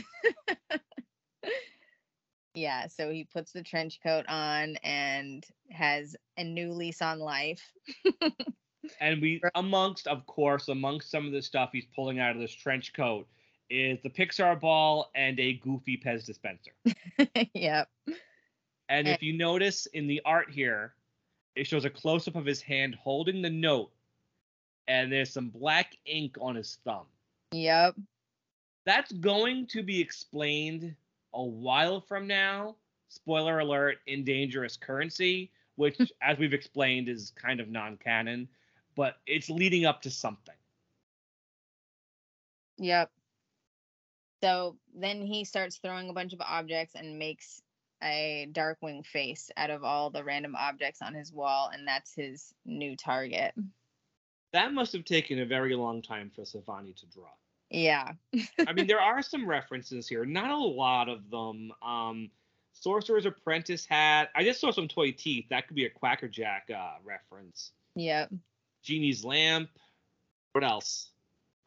Yeah, 2.60 2.88
so 2.88 3.10
he 3.10 3.24
puts 3.24 3.52
the 3.52 3.62
trench 3.62 4.00
coat 4.02 4.26
on 4.28 4.76
and 4.84 5.46
has 5.70 6.14
a 6.36 6.44
new 6.44 6.72
lease 6.72 7.00
on 7.00 7.18
life. 7.18 7.72
And 8.98 9.20
we, 9.20 9.40
amongst, 9.54 10.06
of 10.06 10.26
course, 10.26 10.68
amongst 10.68 11.10
some 11.10 11.26
of 11.26 11.32
the 11.32 11.42
stuff 11.42 11.70
he's 11.72 11.84
pulling 11.94 12.18
out 12.18 12.34
of 12.34 12.40
this 12.40 12.52
trench 12.52 12.92
coat 12.92 13.28
is 13.68 14.00
the 14.02 14.10
Pixar 14.10 14.58
ball 14.58 15.10
and 15.14 15.38
a 15.38 15.54
goofy 15.54 15.96
Pez 15.96 16.24
dispenser. 16.24 16.72
yep. 17.54 17.88
And 18.88 19.06
And- 19.06 19.08
if 19.08 19.22
you 19.22 19.34
notice 19.34 19.86
in 19.86 20.06
the 20.06 20.20
art 20.24 20.50
here, 20.50 20.94
it 21.54 21.66
shows 21.66 21.84
a 21.84 21.90
close 21.90 22.26
up 22.26 22.36
of 22.36 22.44
his 22.46 22.60
hand 22.62 22.94
holding 22.96 23.42
the 23.42 23.50
note, 23.50 23.92
and 24.88 25.12
there's 25.12 25.32
some 25.32 25.50
black 25.50 25.96
ink 26.06 26.36
on 26.40 26.56
his 26.56 26.78
thumb. 26.84 27.06
Yep. 27.52 27.96
That's 28.86 29.12
going 29.12 29.66
to 29.68 29.82
be 29.82 30.00
explained 30.00 30.96
a 31.34 31.44
while 31.44 32.00
from 32.00 32.26
now. 32.26 32.76
Spoiler 33.08 33.58
alert 33.58 33.98
in 34.06 34.24
Dangerous 34.24 34.76
Currency, 34.76 35.50
which, 35.76 35.98
as 36.22 36.38
we've 36.38 36.54
explained, 36.54 37.08
is 37.08 37.32
kind 37.36 37.60
of 37.60 37.68
non 37.68 37.96
canon, 37.96 38.48
but 38.94 39.16
it's 39.26 39.50
leading 39.50 39.84
up 39.84 40.02
to 40.02 40.10
something. 40.10 40.54
Yep. 42.78 43.10
So 44.42 44.76
then 44.94 45.22
he 45.22 45.44
starts 45.44 45.76
throwing 45.76 46.08
a 46.08 46.14
bunch 46.14 46.32
of 46.32 46.40
objects 46.40 46.94
and 46.94 47.18
makes 47.18 47.62
a 48.02 48.48
Darkwing 48.52 49.04
face 49.04 49.50
out 49.56 49.68
of 49.70 49.84
all 49.84 50.08
the 50.08 50.24
random 50.24 50.56
objects 50.56 51.02
on 51.02 51.14
his 51.14 51.32
wall, 51.32 51.70
and 51.72 51.86
that's 51.86 52.14
his 52.14 52.54
new 52.64 52.96
target. 52.96 53.52
That 54.52 54.72
must 54.72 54.92
have 54.94 55.04
taken 55.04 55.38
a 55.40 55.46
very 55.46 55.74
long 55.74 56.00
time 56.00 56.30
for 56.34 56.42
Silvani 56.42 56.96
to 56.96 57.06
draw. 57.06 57.28
Yeah. 57.70 58.12
I 58.66 58.72
mean, 58.72 58.86
there 58.86 59.00
are 59.00 59.22
some 59.22 59.46
references 59.46 60.08
here, 60.08 60.24
not 60.24 60.50
a 60.50 60.56
lot 60.56 61.08
of 61.08 61.30
them. 61.30 61.72
Um, 61.82 62.30
Sorcerer's 62.72 63.26
Apprentice 63.26 63.86
hat. 63.86 64.30
I 64.34 64.42
just 64.42 64.60
saw 64.60 64.70
some 64.70 64.88
toy 64.88 65.12
teeth. 65.12 65.46
That 65.50 65.66
could 65.66 65.76
be 65.76 65.84
a 65.84 65.90
Quackerjack 65.90 66.70
uh, 66.74 66.94
reference. 67.04 67.72
Yep. 67.94 68.32
Genie's 68.82 69.24
lamp. 69.24 69.70
What 70.52 70.64
else? 70.64 71.10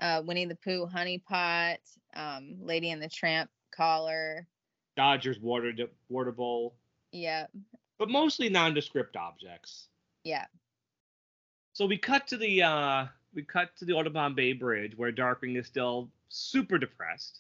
Uh, 0.02 0.22
Winnie 0.26 0.46
the 0.46 0.56
Pooh 0.56 0.86
honey 0.86 1.20
pot, 1.20 1.80
um, 2.16 2.56
Lady 2.62 2.90
and 2.92 3.02
the 3.02 3.08
Tramp 3.08 3.50
collar. 3.72 4.48
Dodger's 4.98 5.40
water 5.40 5.72
water 6.10 6.32
bowl. 6.32 6.76
Yep. 7.12 7.52
but 8.00 8.10
mostly 8.10 8.50
nondescript 8.50 9.16
objects. 9.16 9.88
Yeah. 10.24 10.46
So 11.74 11.86
we 11.86 11.98
cut 11.98 12.28
to 12.28 12.38
the 12.38 12.64
uh 12.64 13.06
we 13.34 13.44
cut 13.44 13.76
to 13.78 13.86
the 13.86 13.94
Audubon 13.94 14.36
Bay 14.36 14.54
Bridge 14.54 14.98
where 14.98 15.12
Darkwing 15.12 15.58
is 15.58 15.68
still 15.68 16.10
super 16.30 16.78
depressed. 16.78 17.40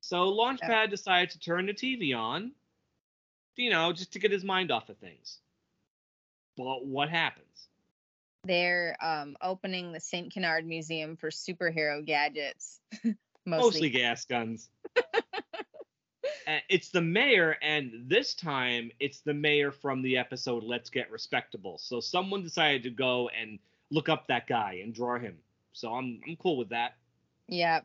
So 0.00 0.32
Launchpad 0.32 0.90
decides 0.90 1.32
to 1.32 1.40
turn 1.40 1.66
the 1.66 1.74
TV 1.74 2.16
on, 2.16 2.52
you 3.56 3.70
know, 3.70 3.92
just 3.92 4.12
to 4.12 4.18
get 4.18 4.30
his 4.30 4.44
mind 4.44 4.70
off 4.70 4.88
of 4.88 4.98
things. 4.98 5.38
But 6.56 6.86
what 6.86 7.08
happens? 7.08 7.68
They're 8.44 8.96
um, 9.02 9.36
opening 9.42 9.92
the 9.92 9.98
St. 9.98 10.32
Canard 10.32 10.64
Museum 10.64 11.16
for 11.16 11.30
superhero 11.30 12.04
gadgets. 12.04 12.80
Mostly 13.46 13.90
gas 13.90 14.24
guns. 14.24 14.68
It's 16.68 16.90
the 16.90 17.00
mayor, 17.00 17.56
and 17.60 18.04
this 18.06 18.34
time 18.34 18.92
it's 19.00 19.20
the 19.20 19.34
mayor 19.34 19.72
from 19.72 20.02
the 20.02 20.16
episode 20.16 20.62
Let's 20.62 20.90
Get 20.90 21.10
Respectable. 21.10 21.76
So 21.78 21.98
someone 21.98 22.44
decided 22.44 22.84
to 22.84 22.90
go 22.90 23.28
and 23.28 23.58
look 23.90 24.08
up 24.08 24.26
that 24.28 24.46
guy 24.46 24.80
and 24.82 24.94
draw 24.94 25.18
him. 25.18 25.36
So 25.72 25.92
I'm 25.94 26.20
I'm 26.26 26.36
cool 26.36 26.56
with 26.56 26.70
that. 26.70 26.94
Yep. 27.48 27.84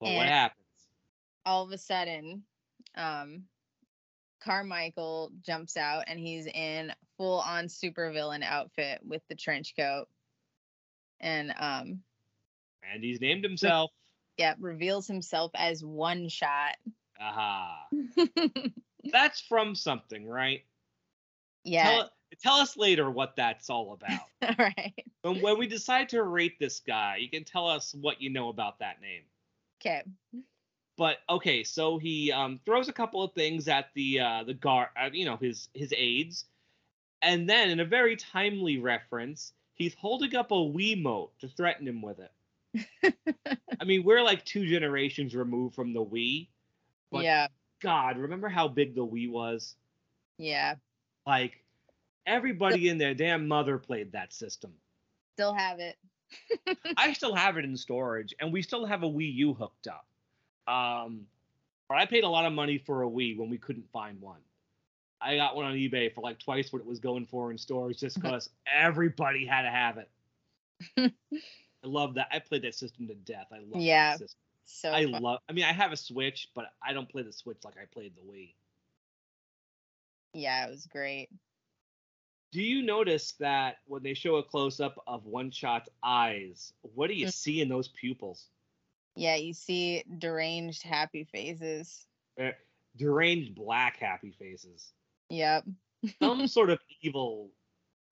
But 0.00 0.14
what 0.14 0.26
happens? 0.26 0.58
all 1.44 1.64
of 1.64 1.72
a 1.72 1.78
sudden, 1.78 2.42
um, 2.96 3.44
Carmichael 4.42 5.30
jumps 5.42 5.76
out 5.76 6.04
and 6.06 6.18
he's 6.18 6.46
in 6.46 6.92
full 7.16 7.40
on 7.40 7.66
supervillain 7.66 8.42
outfit 8.44 9.00
with 9.04 9.22
the 9.28 9.34
trench 9.34 9.74
coat. 9.76 10.06
And 11.20 11.52
um, 11.58 12.00
And 12.92 13.02
he's 13.02 13.20
named 13.20 13.44
himself. 13.44 13.90
yeah, 14.36 14.54
reveals 14.58 15.06
himself 15.06 15.52
as 15.54 15.84
one 15.84 16.28
shot. 16.28 16.76
Aha. 17.20 17.86
That's 19.12 19.40
from 19.40 19.74
something, 19.74 20.26
right? 20.26 20.64
yeah. 21.64 21.84
Tell, 21.90 22.10
tell 22.40 22.54
us 22.54 22.76
later 22.76 23.10
what 23.10 23.36
that's 23.36 23.70
all 23.70 23.92
about. 23.92 24.20
all 24.42 24.54
right. 24.58 24.94
when, 25.22 25.40
when 25.40 25.58
we 25.58 25.66
decide 25.66 26.08
to 26.10 26.22
rate 26.22 26.58
this 26.58 26.80
guy, 26.80 27.16
you 27.16 27.28
can 27.28 27.44
tell 27.44 27.68
us 27.68 27.94
what 27.94 28.20
you 28.20 28.30
know 28.30 28.48
about 28.48 28.78
that 28.80 29.00
name. 29.00 29.22
Okay. 29.80 30.02
but 30.96 31.18
okay, 31.28 31.64
so 31.64 31.98
he 31.98 32.30
um, 32.30 32.60
throws 32.64 32.88
a 32.88 32.92
couple 32.92 33.22
of 33.22 33.32
things 33.32 33.66
at 33.66 33.86
the 33.94 34.20
uh, 34.20 34.44
the 34.44 34.54
guard, 34.54 34.88
uh, 34.96 35.08
you 35.12 35.24
know, 35.24 35.36
his 35.36 35.68
his 35.74 35.92
aides, 35.96 36.44
and 37.20 37.48
then 37.48 37.70
in 37.70 37.80
a 37.80 37.84
very 37.84 38.16
timely 38.16 38.78
reference, 38.78 39.52
he's 39.74 39.94
holding 39.94 40.36
up 40.36 40.52
a 40.52 40.54
Wiimote 40.54 41.30
to 41.40 41.48
threaten 41.48 41.88
him 41.88 42.00
with 42.00 42.18
it. 42.20 43.14
I 43.80 43.84
mean, 43.84 44.04
we're 44.04 44.22
like 44.22 44.44
two 44.44 44.66
generations 44.66 45.34
removed 45.34 45.74
from 45.74 45.92
the 45.92 46.04
Wii. 46.04 46.48
But 47.10 47.24
yeah. 47.24 47.48
God, 47.82 48.16
remember 48.16 48.48
how 48.48 48.68
big 48.68 48.94
the 48.94 49.06
Wii 49.06 49.30
was? 49.30 49.74
Yeah. 50.38 50.76
Like 51.26 51.62
everybody 52.26 52.88
in 52.88 52.98
their 52.98 53.14
damn 53.14 53.46
mother 53.48 53.78
played 53.78 54.12
that 54.12 54.32
system. 54.32 54.72
Still 55.34 55.54
have 55.54 55.78
it. 55.80 55.96
I 56.96 57.12
still 57.12 57.34
have 57.34 57.56
it 57.58 57.64
in 57.64 57.76
storage, 57.76 58.34
and 58.40 58.52
we 58.52 58.62
still 58.62 58.84
have 58.86 59.02
a 59.02 59.08
Wii 59.08 59.34
U 59.34 59.54
hooked 59.54 59.86
up. 59.88 60.06
Um, 60.72 61.26
but 61.88 61.98
I 61.98 62.06
paid 62.06 62.24
a 62.24 62.28
lot 62.28 62.46
of 62.46 62.52
money 62.52 62.78
for 62.78 63.02
a 63.02 63.06
Wii 63.08 63.36
when 63.36 63.50
we 63.50 63.58
couldn't 63.58 63.90
find 63.92 64.20
one. 64.20 64.40
I 65.20 65.36
got 65.36 65.54
one 65.54 65.66
on 65.66 65.74
eBay 65.74 66.12
for 66.12 66.20
like 66.22 66.38
twice 66.38 66.72
what 66.72 66.80
it 66.80 66.86
was 66.86 66.98
going 66.98 67.26
for 67.26 67.50
in 67.50 67.58
stores, 67.58 67.98
just 68.00 68.16
because 68.20 68.50
everybody 68.72 69.46
had 69.46 69.62
to 69.62 69.70
have 69.70 69.98
it. 69.98 70.10
I 71.84 71.86
love 71.88 72.14
that. 72.14 72.28
I 72.30 72.38
played 72.38 72.62
that 72.62 72.74
system 72.74 73.08
to 73.08 73.14
death. 73.14 73.46
I 73.52 73.58
love 73.58 73.80
Yeah. 73.82 74.12
that 74.12 74.18
system. 74.18 74.38
So 74.64 74.92
I 74.92 75.04
fun. 75.10 75.22
love. 75.22 75.40
I 75.48 75.52
mean, 75.52 75.64
I 75.64 75.72
have 75.72 75.92
a 75.92 75.96
Switch, 75.96 76.48
but 76.54 76.66
I 76.86 76.92
don't 76.92 77.08
play 77.08 77.22
the 77.22 77.32
Switch 77.32 77.58
like 77.64 77.74
I 77.76 77.84
played 77.92 78.14
the 78.16 78.22
Wii. 78.22 78.54
yeah, 80.34 80.66
it 80.66 80.70
was 80.70 80.86
great. 80.86 81.28
Do 82.52 82.62
you 82.62 82.82
notice 82.82 83.32
that 83.40 83.78
when 83.86 84.02
they 84.02 84.12
show 84.14 84.36
a 84.36 84.42
close 84.42 84.78
up 84.78 85.02
of 85.06 85.24
One 85.24 85.50
Shot's 85.50 85.88
eyes, 86.02 86.74
what 86.94 87.08
do 87.08 87.14
you 87.14 87.26
Mm. 87.26 87.32
see 87.32 87.60
in 87.62 87.68
those 87.68 87.88
pupils? 87.88 88.48
Yeah, 89.16 89.36
you 89.36 89.54
see 89.54 90.04
deranged 90.18 90.82
happy 90.82 91.24
faces. 91.24 92.06
Uh, 92.40 92.50
deranged 92.96 93.54
black 93.54 93.96
happy 93.96 94.32
faces. 94.32 94.92
Yep. 95.30 95.64
Some 96.20 96.46
sort 96.46 96.68
of 96.70 96.78
evil, 97.00 97.50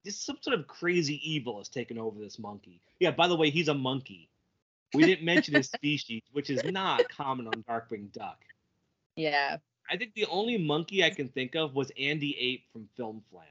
just 0.03 0.25
some 0.25 0.37
sort 0.41 0.59
of 0.59 0.67
crazy 0.67 1.19
evil 1.29 1.59
has 1.59 1.69
taken 1.69 1.99
over 1.99 2.19
this 2.19 2.39
monkey. 2.39 2.81
Yeah, 2.99 3.11
by 3.11 3.27
the 3.27 3.35
way, 3.35 3.51
he's 3.51 3.67
a 3.67 3.73
monkey. 3.75 4.27
We 4.93 5.03
didn't 5.05 5.23
mention 5.23 5.53
his 5.53 5.69
species, 5.75 6.23
which 6.31 6.49
is 6.49 6.63
not 6.63 7.07
common 7.09 7.45
on 7.47 7.63
Darkwing 7.63 8.11
Duck. 8.11 8.43
Yeah. 9.15 9.57
I 9.89 9.97
think 9.97 10.13
the 10.15 10.25
only 10.27 10.57
monkey 10.57 11.03
I 11.03 11.11
can 11.11 11.29
think 11.29 11.55
of 11.55 11.75
was 11.75 11.91
Andy 11.97 12.35
Ape 12.39 12.65
from 12.73 12.87
Film 12.97 13.23
Flam. 13.29 13.45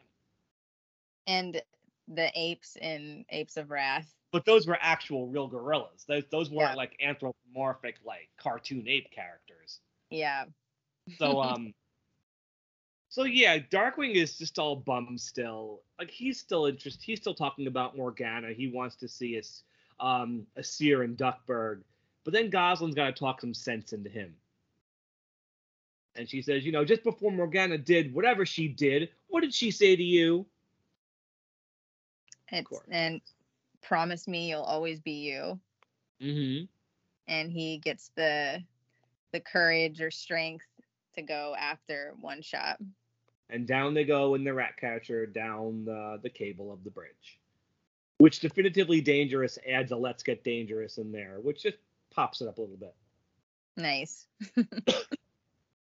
And 1.27 1.61
the 2.09 2.31
apes 2.35 2.77
in 2.77 3.25
Apes 3.31 3.57
of 3.57 3.71
Wrath. 3.71 4.13
But 4.33 4.45
those 4.45 4.67
were 4.67 4.79
actual 4.81 5.27
real 5.29 5.49
gorillas. 5.49 6.05
Those, 6.07 6.25
those 6.31 6.51
weren't 6.51 6.73
Yeah. 6.73 6.77
like 6.77 6.97
anthropomorphic, 7.03 7.97
like 8.05 8.29
cartoon 8.37 8.87
ape 8.89 9.11
characters. 9.11 9.81
Yeah. 10.11 10.45
So 11.19 11.41
um 11.43 11.75
So 13.09 13.25
yeah, 13.25 13.59
Darkwing 13.59 14.15
is 14.15 14.39
just 14.39 14.59
all 14.59 14.77
bummed 14.77 15.21
still. 15.21 15.83
Like 15.99 16.11
he's 16.11 16.39
still 16.39 16.67
interested 16.67 17.03
he's 17.03 17.21
still 17.21 17.35
talking 17.35 17.67
about 17.67 17.97
Morgana. 17.97 18.53
He 18.53 18.69
wants 18.69 18.97
to 18.97 19.09
see 19.09 19.39
us 19.39 19.63
um 19.99 20.47
Asir 20.57 21.03
and 21.03 21.17
Duckburg. 21.17 21.83
But 22.25 22.33
then 22.35 22.51
Gosalyn's 22.51 22.95
gotta 22.95 23.13
talk 23.13 23.41
some 23.41 23.55
sense 23.55 23.93
into 23.93 24.11
him. 24.11 24.35
And 26.17 26.29
she 26.29 26.43
says, 26.43 26.65
you 26.65 26.73
know, 26.73 26.85
just 26.85 27.05
before 27.05 27.31
Morgana 27.31 27.79
did 27.79 28.13
whatever 28.13 28.45
she 28.45 28.69
did, 28.69 29.11
what 29.29 29.43
did 29.43 29.55
she 29.55 29.71
say 29.71 29.95
to 29.97 30.03
you? 30.03 30.47
It's 32.53 32.81
and 32.91 33.21
promise 33.83 34.27
me 34.29 34.49
you'll 34.49 34.63
always 34.63 35.01
be 35.01 35.13
you. 35.13 35.59
Mm-hmm. 36.21 36.65
And 37.29 37.53
he 37.53 37.79
gets 37.79 38.11
the 38.17 38.63
the 39.33 39.41
courage 39.41 40.01
or 40.01 40.11
strength 40.11 40.67
to 41.15 41.23
go 41.23 41.55
after 41.59 42.15
one 42.21 42.43
shot. 42.43 42.79
and 43.49 43.67
down 43.67 43.95
they 43.95 44.05
go 44.05 44.35
in 44.35 44.45
the 44.45 44.53
rat 44.53 44.77
catcher 44.77 45.27
down 45.27 45.85
the, 45.85 46.19
the 46.23 46.31
cable 46.31 46.73
of 46.73 46.83
the 46.85 46.91
bridge. 46.91 47.39
Which 48.19 48.41
definitively 48.41 49.01
dangerous 49.01 49.59
adds 49.69 49.93
a 49.93 49.97
let's 49.97 50.23
get 50.23 50.45
dangerous 50.45 50.99
in 50.99 51.11
there, 51.13 51.39
which 51.41 51.63
just 51.63 51.79
pops 52.11 52.41
it 52.41 52.49
up 52.49 52.59
a 52.59 52.61
little 52.61 52.77
bit. 52.77 52.95
Nice. 53.77 54.27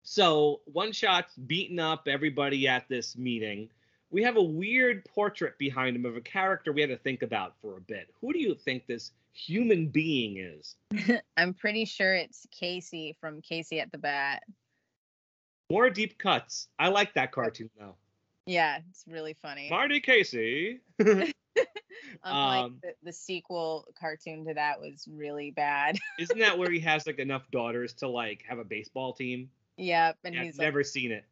So 0.04 0.62
one 0.66 0.92
shot's 0.92 1.34
beating 1.36 1.80
up 1.80 2.08
everybody 2.08 2.68
at 2.68 2.88
this 2.90 3.18
meeting. 3.18 3.70
We 4.14 4.22
have 4.22 4.38
a 4.38 4.44
weird 4.44 5.04
portrait 5.06 5.58
behind 5.58 5.96
him 5.96 6.06
of 6.06 6.16
a 6.16 6.22
character 6.22 6.72
we 6.72 6.82
had 6.82 6.92
to 6.92 6.98
think 6.98 7.24
about 7.24 7.56
for 7.64 7.78
a 7.78 7.82
bit. 7.82 8.14
Who 8.22 8.32
do 8.32 8.38
you 8.38 8.54
think 8.54 8.86
this 8.86 9.12
human 9.34 9.88
being 9.88 10.38
is? 10.38 10.76
I'm 11.38 11.56
pretty 11.56 11.86
sure 11.86 12.14
it's 12.14 12.46
Casey 12.52 13.18
from 13.20 13.42
Casey 13.42 13.80
at 13.80 13.92
the 13.92 13.98
Bat. 13.98 14.44
More 15.72 15.90
deep 15.90 16.20
cuts. 16.20 16.68
I 16.78 16.90
like 16.90 17.16
that 17.16 17.32
cartoon 17.32 17.72
though. 17.80 17.96
Yeah, 18.46 18.82
it's 18.92 19.04
really 19.08 19.34
funny. 19.34 19.68
Marty 19.72 20.00
Casey. 20.00 20.82
Unlike 21.00 21.34
um, 22.24 22.78
the, 22.84 22.94
the 23.02 23.14
sequel 23.14 23.88
cartoon 24.00 24.46
to 24.46 24.54
that 24.54 24.80
was 24.80 25.08
really 25.12 25.50
bad. 25.50 25.98
Isn't 26.20 26.38
that 26.38 26.60
where 26.60 26.70
he 26.70 26.80
has 26.82 27.08
like 27.08 27.18
enough 27.18 27.50
daughters 27.50 27.94
to 27.94 28.08
like 28.08 28.44
have 28.48 28.60
a 28.60 28.64
baseball 28.64 29.14
team? 29.14 29.50
yep, 29.76 30.18
and 30.24 30.36
Yeah, 30.36 30.44
he's 30.44 30.54
I've 30.56 30.60
like, 30.60 30.66
never 30.68 30.84
seen 30.84 31.12
it. 31.12 31.26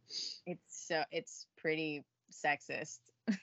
it's 0.47 0.87
so 0.87 1.03
it's 1.11 1.45
pretty 1.57 2.03
sexist. 2.31 2.99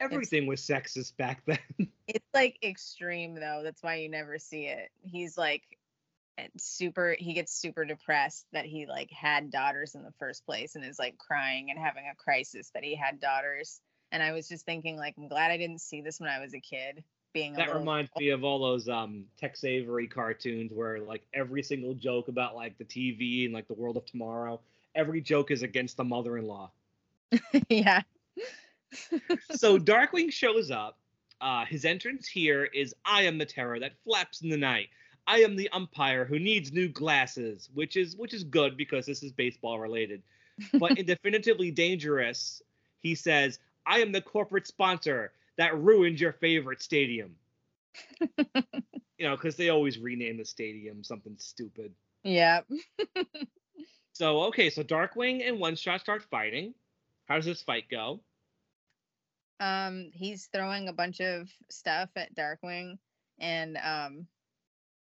Everything 0.00 0.46
was 0.46 0.60
sexist 0.60 1.16
back 1.16 1.42
then. 1.46 1.58
It's 2.08 2.28
like 2.34 2.58
extreme 2.62 3.36
though. 3.36 3.62
That's 3.64 3.82
why 3.82 3.94
you 3.94 4.10
never 4.10 4.38
see 4.38 4.66
it. 4.66 4.90
He's 5.02 5.38
like 5.38 5.62
super 6.58 7.16
he 7.18 7.34
gets 7.34 7.52
super 7.54 7.84
depressed 7.84 8.46
that 8.52 8.64
he 8.64 8.86
like 8.86 9.10
had 9.10 9.50
daughters 9.50 9.94
in 9.94 10.02
the 10.02 10.12
first 10.18 10.44
place 10.44 10.74
and 10.74 10.84
is 10.84 10.98
like 10.98 11.16
crying 11.18 11.70
and 11.70 11.78
having 11.78 12.04
a 12.10 12.16
crisis 12.16 12.70
that 12.74 12.84
he 12.84 12.94
had 12.94 13.20
daughters. 13.20 13.80
And 14.10 14.22
I 14.22 14.32
was 14.32 14.48
just 14.48 14.66
thinking 14.66 14.96
like 14.96 15.14
I'm 15.16 15.28
glad 15.28 15.50
I 15.50 15.56
didn't 15.56 15.80
see 15.80 16.00
this 16.00 16.20
when 16.20 16.28
I 16.28 16.40
was 16.40 16.54
a 16.54 16.60
kid. 16.60 17.02
Being 17.32 17.54
a 17.54 17.58
That 17.58 17.74
reminds 17.74 18.10
me 18.18 18.28
of 18.30 18.44
all 18.44 18.58
those 18.58 18.88
um 18.88 19.24
Tex 19.38 19.64
Avery 19.64 20.06
cartoons 20.06 20.72
where 20.74 21.00
like 21.00 21.22
every 21.32 21.62
single 21.62 21.94
joke 21.94 22.28
about 22.28 22.54
like 22.54 22.76
the 22.78 22.84
TV 22.84 23.44
and 23.44 23.54
like 23.54 23.68
the 23.68 23.74
world 23.74 23.96
of 23.96 24.04
tomorrow, 24.04 24.60
every 24.94 25.20
joke 25.20 25.50
is 25.50 25.62
against 25.62 25.96
the 25.96 26.04
mother-in-law. 26.04 26.70
yeah. 27.68 28.02
So 29.52 29.78
Darkwing 29.78 30.32
shows 30.32 30.70
up. 30.70 30.98
Uh, 31.40 31.64
his 31.64 31.84
entrance 31.84 32.28
here 32.28 32.64
is 32.64 32.94
I 33.04 33.22
am 33.22 33.38
the 33.38 33.46
terror 33.46 33.80
that 33.80 33.92
flaps 34.04 34.42
in 34.42 34.48
the 34.48 34.56
night. 34.56 34.88
I 35.26 35.38
am 35.38 35.56
the 35.56 35.68
umpire 35.70 36.24
who 36.24 36.38
needs 36.38 36.72
new 36.72 36.88
glasses, 36.88 37.68
which 37.74 37.96
is 37.96 38.16
which 38.16 38.34
is 38.34 38.44
good 38.44 38.76
because 38.76 39.06
this 39.06 39.22
is 39.22 39.32
baseball 39.32 39.78
related. 39.78 40.22
But 40.74 40.98
in 40.98 41.06
definitively 41.06 41.70
dangerous, 41.70 42.62
he 43.00 43.14
says, 43.14 43.58
I 43.86 44.00
am 44.00 44.12
the 44.12 44.20
corporate 44.20 44.66
sponsor 44.66 45.32
that 45.58 45.76
ruined 45.76 46.20
your 46.20 46.32
favorite 46.32 46.82
stadium. 46.82 47.34
you 48.20 49.28
know, 49.28 49.36
because 49.36 49.56
they 49.56 49.68
always 49.68 49.98
rename 49.98 50.38
the 50.38 50.44
stadium 50.44 51.02
something 51.04 51.34
stupid. 51.38 51.92
yeah. 52.22 52.60
So 54.14 54.42
okay, 54.44 54.68
so 54.68 54.82
Darkwing 54.82 55.46
and 55.48 55.58
One 55.58 55.74
Shot 55.74 56.00
start 56.00 56.22
fighting. 56.22 56.74
How 57.26 57.36
does 57.36 57.46
this 57.46 57.62
fight 57.62 57.84
go? 57.90 58.20
Um, 59.60 60.10
he's 60.12 60.48
throwing 60.52 60.88
a 60.88 60.92
bunch 60.92 61.20
of 61.20 61.48
stuff 61.70 62.10
at 62.16 62.34
Darkwing, 62.34 62.98
and 63.38 63.76
um, 63.76 64.26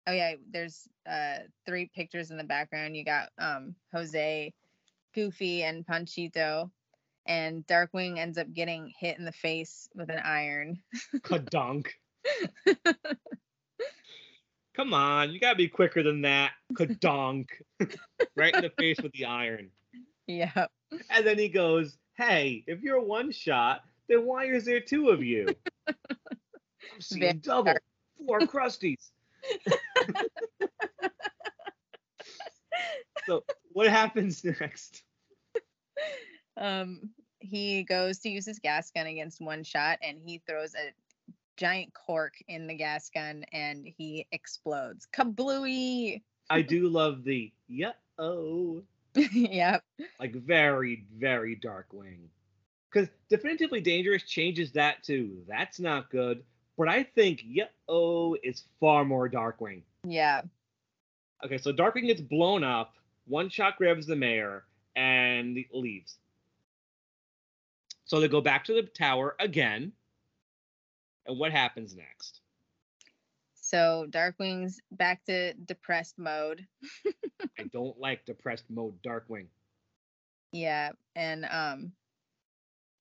oh 0.08 0.12
yeah, 0.12 0.34
there's 0.52 0.88
uh 1.10 1.38
three 1.66 1.90
pictures 1.96 2.32
in 2.32 2.38
the 2.38 2.44
background. 2.44 2.98
You 2.98 3.06
got 3.06 3.30
um 3.38 3.76
Jose, 3.94 4.54
Goofy, 5.16 5.64
and 5.64 5.86
Panchito, 5.86 6.70
and 7.26 7.66
Darkwing 7.66 8.18
ends 8.18 8.38
up 8.38 8.52
getting 8.54 8.92
hit 9.00 9.18
in 9.18 9.26
the 9.26 9.32
face 9.32 9.88
with 9.96 10.10
an 10.10 10.20
iron. 10.20 10.80
Kadunk. 11.20 11.88
Come 14.76 14.94
on, 14.94 15.32
you 15.32 15.40
gotta 15.40 15.58
be 15.58 15.68
quicker 15.68 16.04
than 16.04 16.22
that. 16.24 16.52
Kadonk. 16.74 17.48
right 18.36 18.54
in 18.56 18.62
the 18.62 18.72
face 18.78 18.98
with 19.02 19.12
the 19.14 19.26
iron. 19.26 19.70
yeah, 20.28 20.68
And 21.10 21.26
then 21.26 21.38
he 21.38 21.50
goes, 21.50 21.98
Hey, 22.22 22.64
if 22.68 22.84
you're 22.84 23.02
one 23.02 23.32
shot, 23.32 23.82
then 24.08 24.28
why 24.28 24.46
is 24.46 24.64
there 24.64 24.80
two 24.80 25.10
of 25.10 25.24
you? 25.24 25.56
I'm 25.88 25.96
seeing 27.00 27.22
Very 27.22 27.34
double. 27.34 27.64
dark. 27.64 27.82
Four 28.28 28.42
crusties. 28.42 29.10
so 33.26 33.44
what 33.72 33.88
happens 33.88 34.44
next? 34.44 35.02
um, 36.58 37.10
he 37.40 37.82
goes 37.86 38.20
to 38.20 38.30
use 38.30 38.46
his 38.46 38.60
gas 38.60 38.92
gun 38.92 39.08
against 39.08 39.42
one 39.42 39.64
shot, 39.64 39.98
and 40.04 40.20
he 40.24 40.44
throws 40.48 40.76
a 40.76 40.94
giant 41.58 41.92
cork 41.96 42.36
in 42.48 42.68
the 42.68 42.76
gas 42.76 43.10
gun, 43.10 43.44
and 43.52 43.88
he 43.98 44.28
explodes. 44.32 45.08
Kablooey! 45.12 46.22
I 46.52 46.62
do 46.62 46.88
love 46.88 47.24
the 47.24 47.52
yeah 47.68 47.94
oh 48.20 48.84
yep. 49.32 49.84
like 50.20 50.34
very 50.34 51.06
very 51.18 51.56
Darkwing. 51.56 52.28
Because 52.92 53.10
definitively 53.30 53.82
dangerous 53.82 54.24
changes 54.24 54.72
that 54.74 55.04
to 55.04 55.44
that's 55.48 55.80
not 55.80 56.10
good. 56.10 56.44
But 56.78 56.88
I 56.88 57.04
think 57.04 57.42
yeah 57.46 57.66
oh 57.88 58.36
is 58.44 58.64
far 58.80 59.06
more 59.06 59.30
Darkwing. 59.30 59.82
Yeah. 60.06 60.42
Okay, 61.44 61.58
so 61.58 61.72
Darkwing 61.72 62.08
gets 62.08 62.22
blown 62.22 62.64
up. 62.64 62.94
One 63.28 63.50
shot 63.50 63.78
grabs 63.78 64.06
the 64.06 64.16
mayor 64.16 64.64
and 64.96 65.58
leaves. 65.74 66.18
So 68.06 68.20
they 68.20 68.28
go 68.28 68.42
back 68.42 68.66
to 68.66 68.74
the 68.74 68.84
tower 68.84 69.36
again. 69.40 69.94
And 71.26 71.38
what 71.40 71.52
happens 71.52 71.96
next? 71.96 72.42
So 73.72 74.06
Darkwing's 74.10 74.82
back 74.92 75.24
to 75.26 75.54
depressed 75.54 76.20
mode. 76.20 76.68
I 77.58 77.64
don't 77.72 77.98
like 77.98 78.26
depressed 78.26 78.66
mode 78.70 79.02
Darkwing. 79.02 79.46
Yeah, 80.52 80.90
and 81.16 81.46
um, 81.50 81.94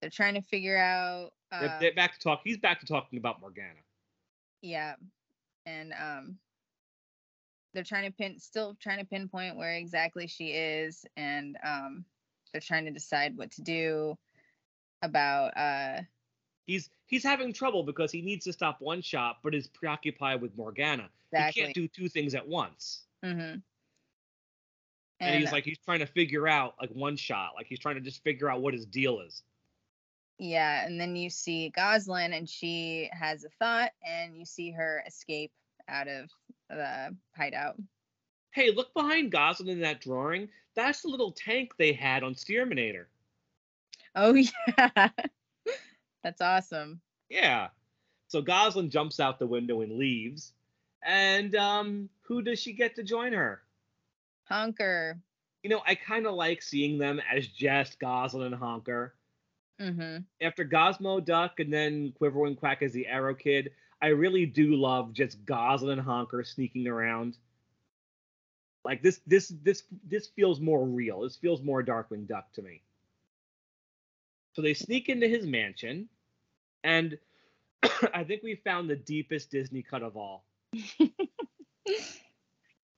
they're 0.01 0.11
trying 0.11 0.35
to 0.35 0.43
figure 0.43 0.79
out. 0.79 1.33
They're- 1.51 1.69
Uh, 1.71 1.79
they're 1.81 1.95
back 1.95 2.13
to 2.15 2.21
talk. 2.21 2.43
He's 2.45 2.57
back 2.59 2.79
to 2.81 2.87
talking 2.87 3.19
about 3.19 3.41
Morgana. 3.41 3.81
yeah, 4.63 4.95
and 5.67 5.93
um, 6.01 6.39
they're 7.75 7.83
trying 7.83 8.09
to 8.09 8.17
pin, 8.17 8.39
still 8.39 8.77
trying 8.81 8.99
to 9.01 9.05
pinpoint 9.05 9.57
where 9.57 9.73
exactly 9.75 10.29
she 10.29 10.53
is, 10.53 11.05
and 11.17 11.59
um, 11.65 12.05
they're 12.53 12.61
trying 12.61 12.85
to 12.85 12.93
decide 12.93 13.37
what 13.37 13.51
to 13.53 13.63
do 13.63 14.17
about 15.03 15.49
uh, 15.57 16.03
He's 16.71 16.89
he's 17.07 17.25
having 17.25 17.53
trouble 17.53 17.83
because 17.83 18.13
he 18.13 18.23
needs 18.23 18.45
to 18.45 18.53
stop 18.53 18.81
one 18.81 19.03
shot, 19.03 19.39
but 19.43 19.57
is 19.57 19.67
preoccupied 19.67 20.41
with 20.41 20.57
Morgana. 20.57 21.09
He 21.33 21.53
can't 21.53 21.75
do 21.75 21.89
two 21.89 22.09
things 22.09 22.37
at 22.37 22.47
once. 22.47 23.03
mm-hmm. 23.25 23.59
And, 25.19 25.41
he's 25.41 25.51
like 25.51 25.65
he's 25.65 25.79
trying 25.79 25.99
to 25.99 26.07
figure 26.07 26.47
out 26.47 26.77
like 26.81 26.91
one 26.91 27.17
shot, 27.17 27.51
like 27.57 27.67
he's 27.67 27.81
trying 27.81 27.97
to 27.97 28.01
just 28.01 28.23
figure 28.23 28.49
out 28.49 28.63
what 28.63 28.73
his 28.73 28.87
deal 28.87 29.21
is. 29.21 29.43
Yeah, 30.39 30.87
and 30.87 30.99
then 30.99 31.17
you 31.17 31.29
see 31.29 31.73
Gosalyn, 31.77 32.37
and 32.37 32.49
she 32.49 33.11
has 33.13 33.45
a 33.45 33.49
thought, 33.59 33.91
and 34.09 34.37
you 34.37 34.45
see 34.45 34.71
her 34.71 35.03
escape 35.07 35.51
out 35.89 36.07
of 36.07 36.31
the 36.71 37.17
hideout. 37.37 37.77
Hey, 38.53 38.71
look 38.71 38.95
behind 38.95 39.33
Gosalyn 39.33 39.71
in 39.71 39.81
that 39.81 40.01
drawing. 40.01 40.49
That's 40.77 41.03
the 41.03 41.09
little 41.09 41.33
tank 41.33 41.73
they 41.79 41.93
had 41.93 42.23
on 42.23 42.35
Steerminator. 42.35 43.07
Oh 44.15 44.35
yeah, 44.79 45.09
that's 46.23 46.41
awesome. 46.41 47.01
Yeah. 47.29 47.69
So 48.29 48.43
Gosalyn 48.43 48.91
jumps 48.91 49.21
out 49.21 49.39
the 49.39 49.47
window 49.47 49.81
and 49.81 49.99
leaves. 49.99 50.53
And 51.03 51.55
um, 51.57 52.09
who 52.23 52.43
does 52.43 52.61
she 52.61 52.73
get 52.73 52.95
to 52.97 53.03
join 53.03 53.33
her? 53.33 53.63
Honker. 54.45 55.19
You 55.63 55.71
know, 55.71 55.83
I 55.87 55.95
kind 55.95 56.27
of 56.27 56.35
like 56.35 56.63
seeing 56.63 56.99
them 56.99 57.21
as 57.35 57.47
just 57.47 57.99
Gosalyn 58.01 58.47
and 58.47 58.55
Honker. 58.55 59.15
Mm-hmm. 59.81 60.19
After 60.43 60.65
Gosmo 60.65 61.21
Duck 61.21 61.59
and 61.59 61.73
then 61.73 62.13
Quiver 62.17 62.47
and 62.47 62.57
Quack 62.57 62.83
as 62.83 62.93
the 62.93 63.07
Arrow 63.07 63.35
Kid, 63.35 63.71
I 64.03 64.09
really 64.09 64.47
do 64.47 64.77
love 64.77 65.13
just 65.13 65.45
Goslin 65.45 65.93
and 65.93 66.01
Honker 66.01 66.45
sneaking 66.45 66.87
around. 66.87 67.37
Like 68.85 69.03
this, 69.03 69.21
this, 69.27 69.49
this, 69.63 69.85
this 70.09 70.29
feels 70.29 70.61
more 70.61 70.85
real. 70.85 71.23
This 71.23 71.37
feels 71.37 71.63
more 71.63 71.83
Darkwing 71.83 72.27
Duck 72.27 72.53
to 72.55 72.63
me. 72.63 72.83
So 74.61 74.65
they 74.65 74.75
sneak 74.75 75.09
into 75.09 75.27
his 75.27 75.47
mansion, 75.47 76.11
and 76.85 77.19
I 78.13 78.25
think 78.25 78.43
we 78.43 78.57
found 78.57 78.91
the 78.91 78.97
deepest 78.97 79.51
Disney 79.51 79.83
cut 79.83 80.03
of 80.03 80.17
all. 80.19 80.45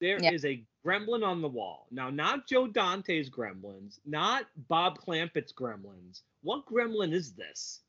There 0.00 0.18
is 0.18 0.22
Yeah. 0.22 0.30
a 0.44 0.48
gremlin 0.84 1.24
on 1.24 1.40
the 1.40 1.48
wall. 1.48 1.86
Now, 1.90 2.10
not 2.10 2.48
Joe 2.48 2.66
Dante's 2.66 3.30
gremlins, 3.30 4.00
not 4.04 4.46
Bob 4.68 4.98
Clampett's 4.98 5.52
gremlins. 5.52 6.22
What 6.42 6.66
gremlin 6.66 7.12
is 7.12 7.34
this? 7.34 7.82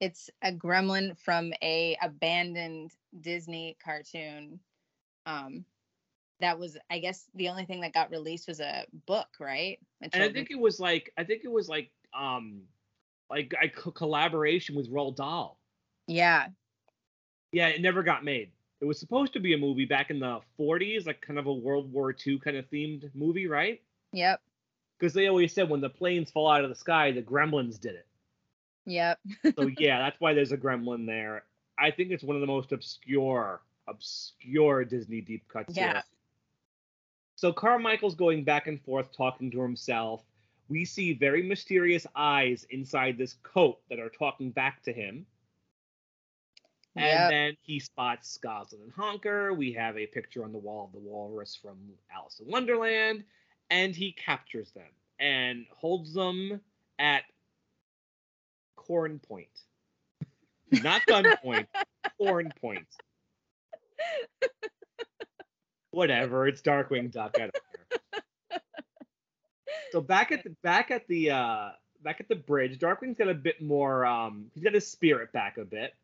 It's 0.00 0.30
a 0.42 0.52
gremlin 0.52 1.18
from 1.18 1.52
a 1.62 1.96
abandoned 2.02 2.92
Disney 3.20 3.76
cartoon. 3.82 4.60
Um, 5.26 5.64
that 6.40 6.58
was, 6.58 6.76
I 6.90 6.98
guess, 6.98 7.28
the 7.34 7.48
only 7.50 7.64
thing 7.66 7.80
that 7.82 7.92
got 7.92 8.10
released 8.10 8.48
was 8.48 8.60
a 8.60 8.86
book, 9.06 9.28
right? 9.40 9.78
A 10.02 10.10
And 10.12 10.22
I 10.22 10.30
think 10.30 10.50
it 10.50 10.58
was 10.58 10.80
like 10.80 11.12
I 11.16 11.24
think 11.24 11.44
it 11.44 11.50
was 11.50 11.68
like 11.68 11.90
um 12.14 12.68
like 13.32 13.54
a 13.60 13.68
co- 13.68 13.90
collaboration 13.90 14.74
with 14.74 14.92
Roald 14.92 15.16
Dahl. 15.16 15.58
Yeah. 16.06 16.48
Yeah, 17.50 17.68
it 17.68 17.80
never 17.80 18.02
got 18.02 18.24
made. 18.24 18.50
It 18.80 18.84
was 18.84 18.98
supposed 18.98 19.32
to 19.32 19.40
be 19.40 19.54
a 19.54 19.58
movie 19.58 19.84
back 19.86 20.10
in 20.10 20.20
the 20.20 20.40
40s, 20.58 21.06
like 21.06 21.20
kind 21.20 21.38
of 21.38 21.46
a 21.46 21.52
World 21.52 21.90
War 21.92 22.14
II 22.26 22.38
kind 22.40 22.56
of 22.56 22.68
themed 22.70 23.08
movie, 23.14 23.46
right? 23.46 23.80
Yep. 24.12 24.40
Because 24.98 25.14
they 25.14 25.28
always 25.28 25.52
said 25.52 25.68
when 25.68 25.80
the 25.80 25.88
planes 25.88 26.30
fall 26.30 26.50
out 26.50 26.62
of 26.62 26.68
the 26.68 26.76
sky, 26.76 27.10
the 27.10 27.22
gremlins 27.22 27.80
did 27.80 27.94
it. 27.94 28.06
Yep. 28.84 29.18
So 29.56 29.70
yeah, 29.78 29.98
that's 29.98 30.20
why 30.20 30.34
there's 30.34 30.52
a 30.52 30.56
gremlin 30.56 31.06
there. 31.06 31.44
I 31.78 31.90
think 31.90 32.10
it's 32.10 32.22
one 32.22 32.36
of 32.36 32.40
the 32.40 32.46
most 32.46 32.72
obscure, 32.72 33.62
obscure 33.88 34.84
Disney 34.84 35.20
deep 35.20 35.48
cuts. 35.48 35.76
Yeah. 35.76 35.92
here. 35.92 36.02
So 37.36 37.52
Carmichael's 37.52 38.14
going 38.14 38.44
back 38.44 38.66
and 38.66 38.80
forth 38.82 39.16
talking 39.16 39.50
to 39.52 39.62
himself. 39.62 40.22
We 40.72 40.86
see 40.86 41.12
very 41.12 41.42
mysterious 41.42 42.06
eyes 42.16 42.66
inside 42.70 43.18
this 43.18 43.34
coat 43.42 43.78
that 43.90 43.98
are 43.98 44.08
talking 44.08 44.50
back 44.50 44.82
to 44.84 44.92
him. 44.92 45.26
And 46.96 47.04
Yep. 47.04 47.30
then 47.30 47.56
he 47.60 47.78
spots 47.78 48.38
Gosalyn 48.38 48.80
and 48.84 48.92
Honker. 48.92 49.52
We 49.52 49.74
have 49.74 49.98
a 49.98 50.06
picture 50.06 50.44
on 50.44 50.52
the 50.52 50.58
wall 50.58 50.86
of 50.86 50.92
the 50.92 50.98
walrus 50.98 51.54
from 51.54 51.76
Alice 52.10 52.40
in 52.40 52.46
Wonderland. 52.46 53.22
And 53.68 53.94
he 53.94 54.12
captures 54.12 54.72
them 54.72 54.88
and 55.18 55.66
holds 55.76 56.14
them 56.14 56.62
at 56.98 57.24
corn 58.76 59.18
point. 59.18 59.64
Not 60.70 61.04
gun 61.04 61.24
point, 61.42 61.68
corn 62.16 62.50
point. 62.62 62.88
Whatever, 65.90 66.48
it's 66.48 66.62
Darkwing 66.62 67.10
Duck. 67.10 67.34
I 67.36 67.40
don't. 67.40 67.58
So 69.92 70.00
back 70.00 70.32
at 70.32 70.42
the 70.42 70.50
back 70.62 70.90
at 70.90 71.06
the 71.06 71.30
uh 71.30 71.70
back 72.02 72.20
at 72.20 72.28
the 72.28 72.34
bridge, 72.36 72.78
Darkwing's 72.78 73.18
got 73.18 73.28
a 73.28 73.34
bit 73.34 73.60
more 73.62 74.04
um 74.06 74.50
he's 74.54 74.64
got 74.64 74.74
his 74.74 74.86
spirit 74.86 75.30
back 75.32 75.58
a 75.58 75.64
bit 75.64 75.94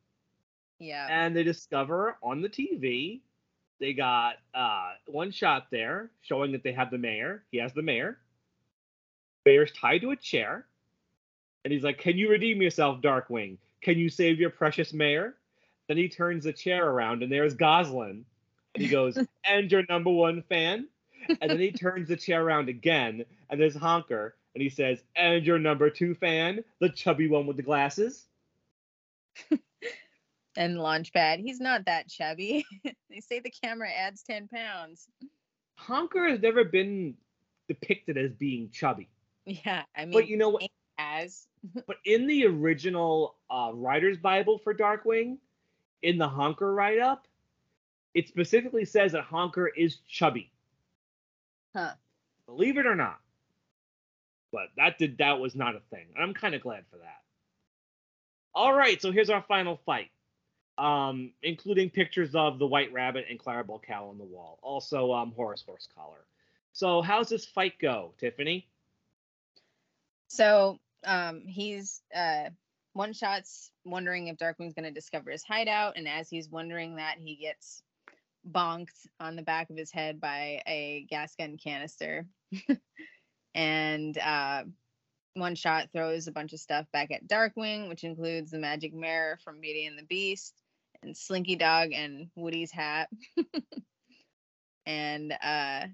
Yeah. 0.78 1.06
and 1.10 1.34
they 1.34 1.42
discover 1.42 2.16
on 2.22 2.40
the 2.42 2.48
TV 2.48 3.20
they 3.80 3.92
got 3.92 4.34
uh, 4.54 4.90
one 5.06 5.30
shot 5.30 5.68
there 5.70 6.10
showing 6.22 6.50
that 6.52 6.64
they 6.64 6.72
have 6.72 6.90
the 6.90 6.98
mayor. 6.98 7.44
He 7.52 7.58
has 7.58 7.72
the 7.72 7.82
mayor. 7.82 8.18
Mayor's 9.46 9.70
tied 9.72 10.00
to 10.00 10.10
a 10.10 10.16
chair, 10.16 10.66
and 11.64 11.72
he's 11.72 11.84
like, 11.84 11.98
"Can 11.98 12.18
you 12.18 12.28
redeem 12.28 12.60
yourself, 12.60 13.00
Darkwing? 13.00 13.56
Can 13.80 13.96
you 13.96 14.08
save 14.08 14.40
your 14.40 14.50
precious 14.50 14.92
mayor?" 14.92 15.36
Then 15.86 15.96
he 15.96 16.08
turns 16.08 16.42
the 16.44 16.52
chair 16.52 16.90
around, 16.90 17.22
and 17.22 17.30
there's 17.32 17.54
Gosalyn. 17.54 18.24
And 18.74 18.82
he 18.82 18.88
goes, 18.88 19.16
"And 19.44 19.70
your 19.70 19.84
number 19.88 20.10
one 20.10 20.42
fan." 20.42 20.88
And 21.40 21.50
then 21.50 21.60
he 21.60 21.72
turns 21.72 22.08
the 22.08 22.16
chair 22.16 22.42
around 22.42 22.68
again, 22.68 23.24
and 23.50 23.60
there's 23.60 23.76
Honker, 23.76 24.36
and 24.54 24.62
he 24.62 24.70
says, 24.70 25.02
"And 25.16 25.44
your 25.44 25.58
number 25.58 25.90
two 25.90 26.14
fan, 26.14 26.64
the 26.80 26.88
chubby 26.88 27.28
one 27.28 27.46
with 27.46 27.56
the 27.56 27.62
glasses." 27.62 28.26
and 30.56 30.76
Launchpad. 30.76 31.38
He's 31.38 31.60
not 31.60 31.84
that 31.86 32.08
chubby. 32.08 32.64
they 33.10 33.20
say 33.20 33.40
the 33.40 33.52
camera 33.62 33.88
adds 33.90 34.22
10 34.22 34.48
pounds. 34.48 35.06
Honker 35.76 36.28
has 36.28 36.40
never 36.40 36.64
been 36.64 37.14
depicted 37.68 38.18
as 38.18 38.32
being 38.32 38.70
chubby. 38.70 39.08
Yeah. 39.46 39.84
I 39.96 40.04
mean, 40.04 40.12
But 40.12 40.28
you 40.28 40.36
know 40.36 40.50
what? 40.50 40.68
as 40.98 41.46
But 41.86 41.96
in 42.04 42.26
the 42.26 42.46
original 42.46 43.36
uh, 43.50 43.70
writer's 43.72 44.18
Bible 44.18 44.58
for 44.58 44.74
Darkwing, 44.74 45.38
in 46.02 46.18
the 46.18 46.28
Honker 46.28 46.74
write 46.74 46.98
up, 46.98 47.26
it 48.14 48.28
specifically 48.28 48.84
says 48.84 49.12
that 49.12 49.22
Honker 49.22 49.68
is 49.68 49.98
chubby. 50.08 50.50
Huh. 51.78 51.92
Believe 52.46 52.78
it 52.78 52.86
or 52.86 52.96
not. 52.96 53.18
But 54.52 54.68
that 54.76 54.98
did 54.98 55.18
that 55.18 55.38
was 55.38 55.54
not 55.54 55.76
a 55.76 55.80
thing. 55.90 56.06
I'm 56.18 56.34
kind 56.34 56.54
of 56.54 56.62
glad 56.62 56.84
for 56.90 56.96
that. 56.98 57.20
All 58.54 58.72
right, 58.72 59.00
so 59.00 59.12
here's 59.12 59.30
our 59.30 59.44
final 59.46 59.78
fight. 59.86 60.10
Um, 60.78 61.32
including 61.42 61.90
pictures 61.90 62.34
of 62.34 62.58
the 62.58 62.66
White 62.66 62.92
Rabbit 62.92 63.26
and 63.28 63.38
Clarabelle 63.38 63.82
Cow 63.82 64.08
on 64.08 64.18
the 64.18 64.24
wall. 64.24 64.58
Also, 64.62 65.12
um, 65.12 65.32
Horace 65.36 65.64
Horsecollar. 65.68 66.22
So, 66.72 67.02
how's 67.02 67.28
this 67.28 67.44
fight 67.44 67.74
go, 67.80 68.12
Tiffany? 68.18 68.66
So 70.28 70.78
um 71.04 71.42
he's 71.46 72.02
uh 72.14 72.50
one 72.92 73.12
shot's 73.12 73.70
wondering 73.84 74.28
if 74.28 74.36
Darkwing's 74.36 74.74
gonna 74.74 74.90
discover 74.90 75.30
his 75.30 75.42
hideout, 75.44 75.96
and 75.96 76.08
as 76.08 76.28
he's 76.28 76.48
wondering 76.48 76.96
that, 76.96 77.16
he 77.18 77.36
gets 77.36 77.82
bonked 78.50 79.06
on 79.20 79.36
the 79.36 79.42
back 79.42 79.70
of 79.70 79.76
his 79.76 79.90
head 79.90 80.20
by 80.20 80.62
a 80.66 81.06
gas 81.08 81.34
gun 81.36 81.56
canister. 81.56 82.26
and 83.54 84.16
uh 84.18 84.62
one 85.34 85.54
shot 85.54 85.88
throws 85.92 86.26
a 86.26 86.32
bunch 86.32 86.52
of 86.52 86.58
stuff 86.58 86.86
back 86.92 87.10
at 87.12 87.26
Darkwing, 87.28 87.88
which 87.88 88.02
includes 88.04 88.50
the 88.50 88.58
magic 88.58 88.92
mirror 88.92 89.38
from 89.44 89.60
Beauty 89.60 89.86
and 89.86 89.96
the 89.98 90.02
Beast, 90.04 90.54
and 91.02 91.16
Slinky 91.16 91.54
Dog 91.56 91.90
and 91.92 92.28
Woody's 92.34 92.72
hat. 92.72 93.08
and 94.86 95.32
uh 95.42 95.86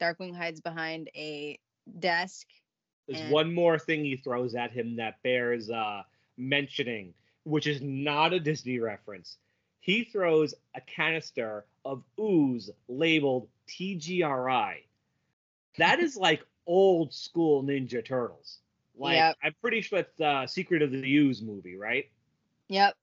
Darkwing 0.00 0.34
hides 0.36 0.60
behind 0.60 1.10
a 1.14 1.58
desk 1.98 2.46
There's 3.08 3.20
And- 3.20 3.30
one 3.32 3.54
more 3.54 3.78
thing 3.78 4.04
he 4.04 4.16
throws 4.16 4.54
at 4.54 4.72
him 4.72 4.96
that 4.96 5.22
bears 5.22 5.70
uh, 5.70 6.02
mentioning, 6.36 7.14
which 7.44 7.66
is 7.66 7.80
not 7.82 8.32
a 8.32 8.40
Disney 8.40 8.78
reference. 8.78 9.36
He 9.82 10.04
throws 10.04 10.54
a 10.76 10.80
canister 10.80 11.64
of 11.84 12.04
ooze 12.18 12.70
labeled 12.88 13.48
TGRI. 13.68 14.76
That 15.76 15.98
is 15.98 16.16
like 16.28 16.46
old 16.66 17.12
school 17.12 17.64
Ninja 17.64 18.04
Turtles. 18.04 18.58
Like 18.96 19.16
Yep. 19.16 19.36
I'm 19.42 19.54
pretty 19.60 19.80
sure 19.80 20.02
that's 20.02 20.20
uh, 20.20 20.46
Secret 20.46 20.82
of 20.82 20.92
the 20.92 21.16
Ooze 21.16 21.42
movie, 21.42 21.76
right? 21.76 22.08
Yep. 22.68 22.94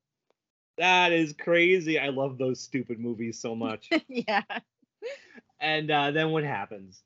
That 0.77 1.11
is 1.11 1.33
crazy. 1.33 1.99
I 1.99 2.07
love 2.07 2.37
those 2.37 2.61
stupid 2.61 2.97
movies 2.97 3.37
so 3.37 3.55
much. 3.55 3.89
yeah. 4.07 4.43
and 5.59 5.91
uh, 5.91 6.11
then 6.11 6.31
what 6.31 6.45
happens? 6.45 7.03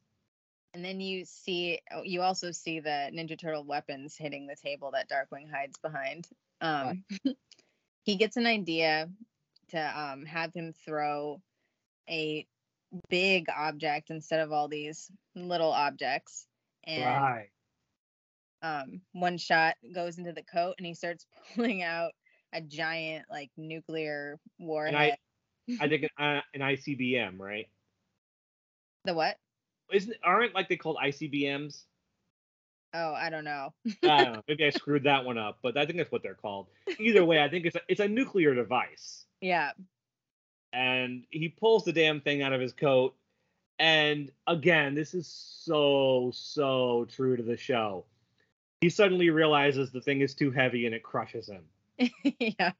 And 0.76 0.86
then 0.86 1.02
you 1.02 1.26
see, 1.26 1.80
oh, 1.92 2.04
you 2.04 2.22
also 2.22 2.52
see 2.52 2.80
the 2.80 3.10
Ninja 3.12 3.40
Turtle 3.40 3.64
weapons 3.64 4.16
hitting 4.16 4.46
the 4.46 4.56
table 4.56 4.92
that 4.92 5.10
Darkwing 5.10 5.50
hides 5.52 5.80
behind. 5.80 6.28
Um, 6.62 7.04
he 8.04 8.18
gets 8.18 8.38
an 8.38 8.46
idea 8.46 9.10
to 9.74 10.00
um, 10.00 10.26
have 10.26 10.54
him 10.54 10.74
throw 10.86 11.42
a 12.10 12.46
big 13.10 13.48
object 13.56 14.10
instead 14.10 14.40
of 14.40 14.52
all 14.52 14.68
these 14.68 15.12
little 15.36 15.72
objects. 15.72 16.48
And 16.86 17.04
right. 17.04 17.50
um, 18.62 19.02
one 19.14 19.38
shot 19.38 19.76
goes 19.94 20.18
into 20.18 20.34
the 20.34 20.44
coat 20.44 20.76
and 20.78 20.88
he 20.88 20.94
starts 20.94 21.26
pulling 21.56 21.84
out 21.84 22.12
a 22.54 22.62
giant, 22.62 23.26
like, 23.30 23.50
nuclear 23.58 24.40
warhead. 24.60 25.18
I 25.80 25.88
think 25.88 26.10
an, 26.18 26.38
uh, 26.38 26.42
an 26.54 26.62
ICBM, 26.62 27.40
right? 27.40 27.68
the 29.06 29.14
what? 29.14 29.38
Isn't 29.92 30.16
aren't 30.24 30.56
like 30.56 30.70
they 30.70 30.78
called 30.78 30.98
ICBMs? 31.04 31.84
Oh, 32.94 33.14
I 33.14 33.30
don't 33.30 33.44
know. 33.44 33.74
I 34.04 34.24
don't 34.24 34.34
know. 34.34 34.42
Maybe 34.48 34.66
I 34.66 34.70
screwed 34.70 35.04
that 35.04 35.26
one 35.26 35.38
up, 35.38 35.58
but 35.62 35.78
I 35.78 35.86
think 35.86 35.98
that's 35.98 36.12
what 36.12 36.22
they're 36.22 36.36
called. 36.36 36.68
Either 37.00 37.26
way, 37.26 37.42
I 37.42 37.50
think 37.50 37.66
it's 37.66 37.76
a, 37.76 37.82
it's 37.88 38.00
a 38.00 38.08
nuclear 38.08 38.54
device. 38.54 39.26
Yeah. 39.44 39.72
And 40.72 41.26
he 41.30 41.50
pulls 41.50 41.84
the 41.84 41.92
damn 41.92 42.22
thing 42.22 42.42
out 42.42 42.54
of 42.54 42.62
his 42.62 42.72
coat. 42.72 43.14
And 43.78 44.32
again, 44.48 44.96
this 44.96 45.14
is 45.14 45.28
so 45.28 46.32
so 46.34 47.06
true 47.10 47.36
to 47.36 47.44
the 47.44 47.58
show. 47.58 48.06
He 48.80 48.90
suddenly 48.90 49.30
realizes 49.30 49.92
the 49.92 50.00
thing 50.00 50.22
is 50.22 50.34
too 50.34 50.50
heavy 50.50 50.86
and 50.86 50.96
it 50.96 51.04
crushes 51.04 51.50
him. 51.50 51.66
yeah. 52.40 52.72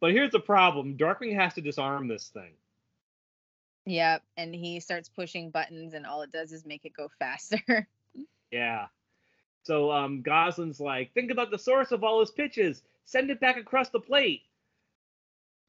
But 0.00 0.12
here's 0.12 0.32
the 0.32 0.40
problem: 0.40 0.96
Darkwing 0.96 1.34
has 1.34 1.52
to 1.54 1.60
disarm 1.60 2.08
this 2.08 2.28
thing. 2.28 2.54
Yep. 3.84 4.22
And 4.38 4.54
he 4.54 4.80
starts 4.80 5.10
pushing 5.10 5.50
buttons, 5.50 5.92
and 5.92 6.06
all 6.06 6.22
it 6.22 6.32
does 6.32 6.52
is 6.52 6.64
make 6.64 6.86
it 6.86 6.94
go 6.96 7.10
faster. 7.18 7.86
Yeah. 8.50 8.86
So 9.62 9.92
um, 9.92 10.22
Gosalyn's 10.22 10.80
like, 10.80 11.12
think 11.12 11.30
about 11.30 11.50
the 11.50 11.58
source 11.58 11.92
of 11.92 12.02
all 12.02 12.20
his 12.20 12.30
pitches. 12.30 12.82
Send 13.04 13.30
it 13.30 13.40
back 13.40 13.58
across 13.58 13.90
the 13.90 14.00
plate. 14.00 14.42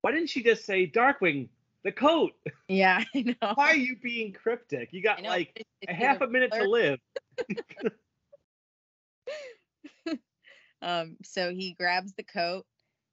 Why 0.01 0.11
didn't 0.11 0.29
she 0.29 0.43
just 0.43 0.65
say 0.65 0.87
Darkwing, 0.87 1.49
the 1.83 1.91
coat? 1.91 2.31
yeah, 2.67 3.03
I 3.15 3.21
know. 3.21 3.53
Why 3.55 3.71
are 3.71 3.75
you 3.75 3.95
being 4.01 4.33
cryptic? 4.33 4.89
You 4.91 5.01
got 5.03 5.21
know, 5.21 5.29
like 5.29 5.51
it's- 5.55 5.65
a 5.89 5.93
half 5.93 6.21
a 6.21 6.27
minute 6.27 6.51
to 6.53 6.63
live. 6.67 6.99
Um, 10.83 11.17
so 11.23 11.51
he 11.53 11.73
grabs 11.73 12.13
the 12.13 12.23
coat, 12.23 12.65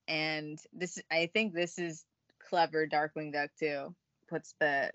and 0.07 0.59
this 0.73 0.99
I 1.11 1.29
think 1.35 1.53
this 1.53 1.79
is 1.79 2.03
clever. 2.49 2.87
Darkwing 2.87 3.31
Duck 3.31 3.51
too 3.61 3.95
puts 4.27 4.55
the 4.59 4.91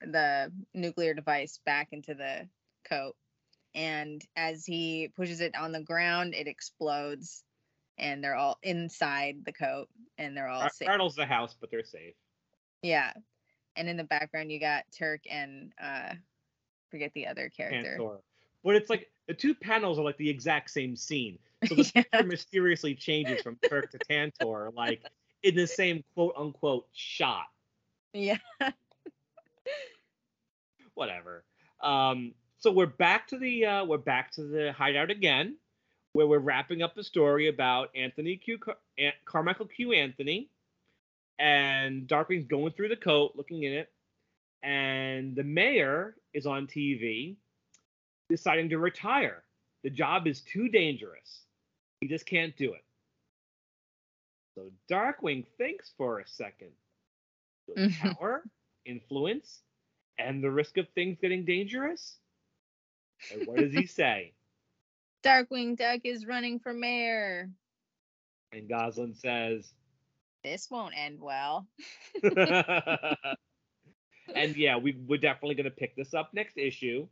the 0.00 0.50
nuclear 0.72 1.12
device 1.12 1.60
back 1.66 1.88
into 1.92 2.14
the 2.14 2.48
coat, 2.88 3.16
and 3.74 4.22
as 4.34 4.64
he 4.64 5.10
pushes 5.14 5.42
it 5.42 5.54
on 5.54 5.72
the 5.72 5.82
ground, 5.82 6.34
it 6.34 6.46
explodes, 6.46 7.44
and 7.98 8.22
they're 8.22 8.34
all 8.34 8.58
inside 8.62 9.44
the 9.44 9.52
coat, 9.52 9.88
and 10.18 10.36
they're 10.36 10.48
all 10.48 10.62
Ar- 10.62 10.70
safe. 10.70 10.86
Startles 10.86 11.14
the 11.14 11.26
house, 11.26 11.54
but 11.60 11.70
they're 11.70 11.84
safe. 11.84 12.14
Yeah. 12.82 13.12
And 13.76 13.88
in 13.88 13.96
the 13.96 14.04
background 14.04 14.52
you 14.52 14.60
got 14.60 14.84
Turk 14.96 15.22
and 15.28 15.72
uh 15.82 16.14
forget 16.90 17.12
the 17.14 17.26
other 17.26 17.48
character. 17.48 17.98
But 18.62 18.76
it's 18.76 18.88
like 18.88 19.10
the 19.26 19.34
two 19.34 19.54
panels 19.54 19.98
are 19.98 20.04
like 20.04 20.16
the 20.16 20.28
exact 20.30 20.70
same 20.70 20.96
scene. 20.96 21.38
So 21.66 21.74
the 21.76 21.90
Yeah. 21.94 22.02
picture 22.02 22.24
mysteriously 22.24 22.94
changes 22.94 23.40
from 23.40 23.56
Turk 23.68 23.90
to 23.92 23.98
Tantor, 23.98 24.70
like 24.76 25.02
in 25.42 25.54
the 25.54 25.66
same 25.66 26.04
quote 26.14 26.34
unquote 26.36 26.86
shot. 26.92 27.46
Yeah. 28.12 28.36
Whatever. 30.94 31.44
Um, 31.80 32.34
so 32.58 32.70
we're 32.70 32.86
back 32.86 33.26
to 33.28 33.38
the 33.38 33.64
uh, 33.66 33.84
we're 33.84 33.98
back 33.98 34.30
to 34.32 34.42
the 34.44 34.72
hideout 34.72 35.10
again, 35.10 35.56
where 36.14 36.28
we're 36.28 36.38
wrapping 36.38 36.80
up 36.80 36.94
the 36.94 37.02
story 37.04 37.48
about 37.48 37.90
Anthony 37.94 38.36
Q 38.36 38.56
Car- 38.58 38.78
An- 38.96 39.12
Carmichael 39.24 39.66
Q 39.66 39.92
Anthony, 39.92 40.48
and 41.38 42.06
Darkwing's 42.08 42.46
going 42.46 42.72
through 42.72 42.88
the 42.88 42.96
coat, 42.96 43.32
looking 43.34 43.64
in 43.64 43.72
it, 43.72 43.92
and 44.62 45.34
the 45.34 45.42
mayor 45.42 46.14
is 46.32 46.46
on 46.46 46.66
TV, 46.68 47.34
deciding 48.30 48.70
to 48.70 48.78
retire. 48.78 49.42
The 49.82 49.90
job 49.90 50.26
is 50.28 50.40
too 50.42 50.68
dangerous. 50.68 51.42
He 52.00 52.06
just 52.06 52.26
can't 52.26 52.56
do 52.56 52.72
it. 52.74 52.84
So 54.54 54.70
Darkwing 54.88 55.44
thinks 55.58 55.92
for 55.98 56.20
a 56.20 56.26
second. 56.28 56.70
Mhm. 57.76 57.92
Power, 57.98 58.44
influence, 58.84 59.62
and 60.18 60.44
the 60.44 60.50
risk 60.50 60.76
of 60.76 60.88
things 60.90 61.18
getting 61.20 61.44
dangerous? 61.44 62.18
And 63.32 63.48
what 63.48 63.56
does 63.56 63.72
he 63.72 63.86
say? 63.86 64.32
Darkwing 65.24 65.76
Duck 65.76 66.00
is 66.04 66.26
running 66.26 66.58
for 66.58 66.74
mayor. 66.74 67.48
And 68.52 68.68
Gosalyn 68.68 69.16
says, 69.16 69.72
This 70.42 70.70
won't 70.70 70.94
end 70.96 71.18
well. 71.20 71.66
and 74.34 74.54
yeah, 74.56 74.76
we, 74.76 74.98
we're 75.08 75.18
definitely 75.18 75.54
going 75.54 75.64
to 75.64 75.70
pick 75.70 75.96
this 75.96 76.12
up 76.12 76.34
next 76.34 76.58
issue. 76.58 77.06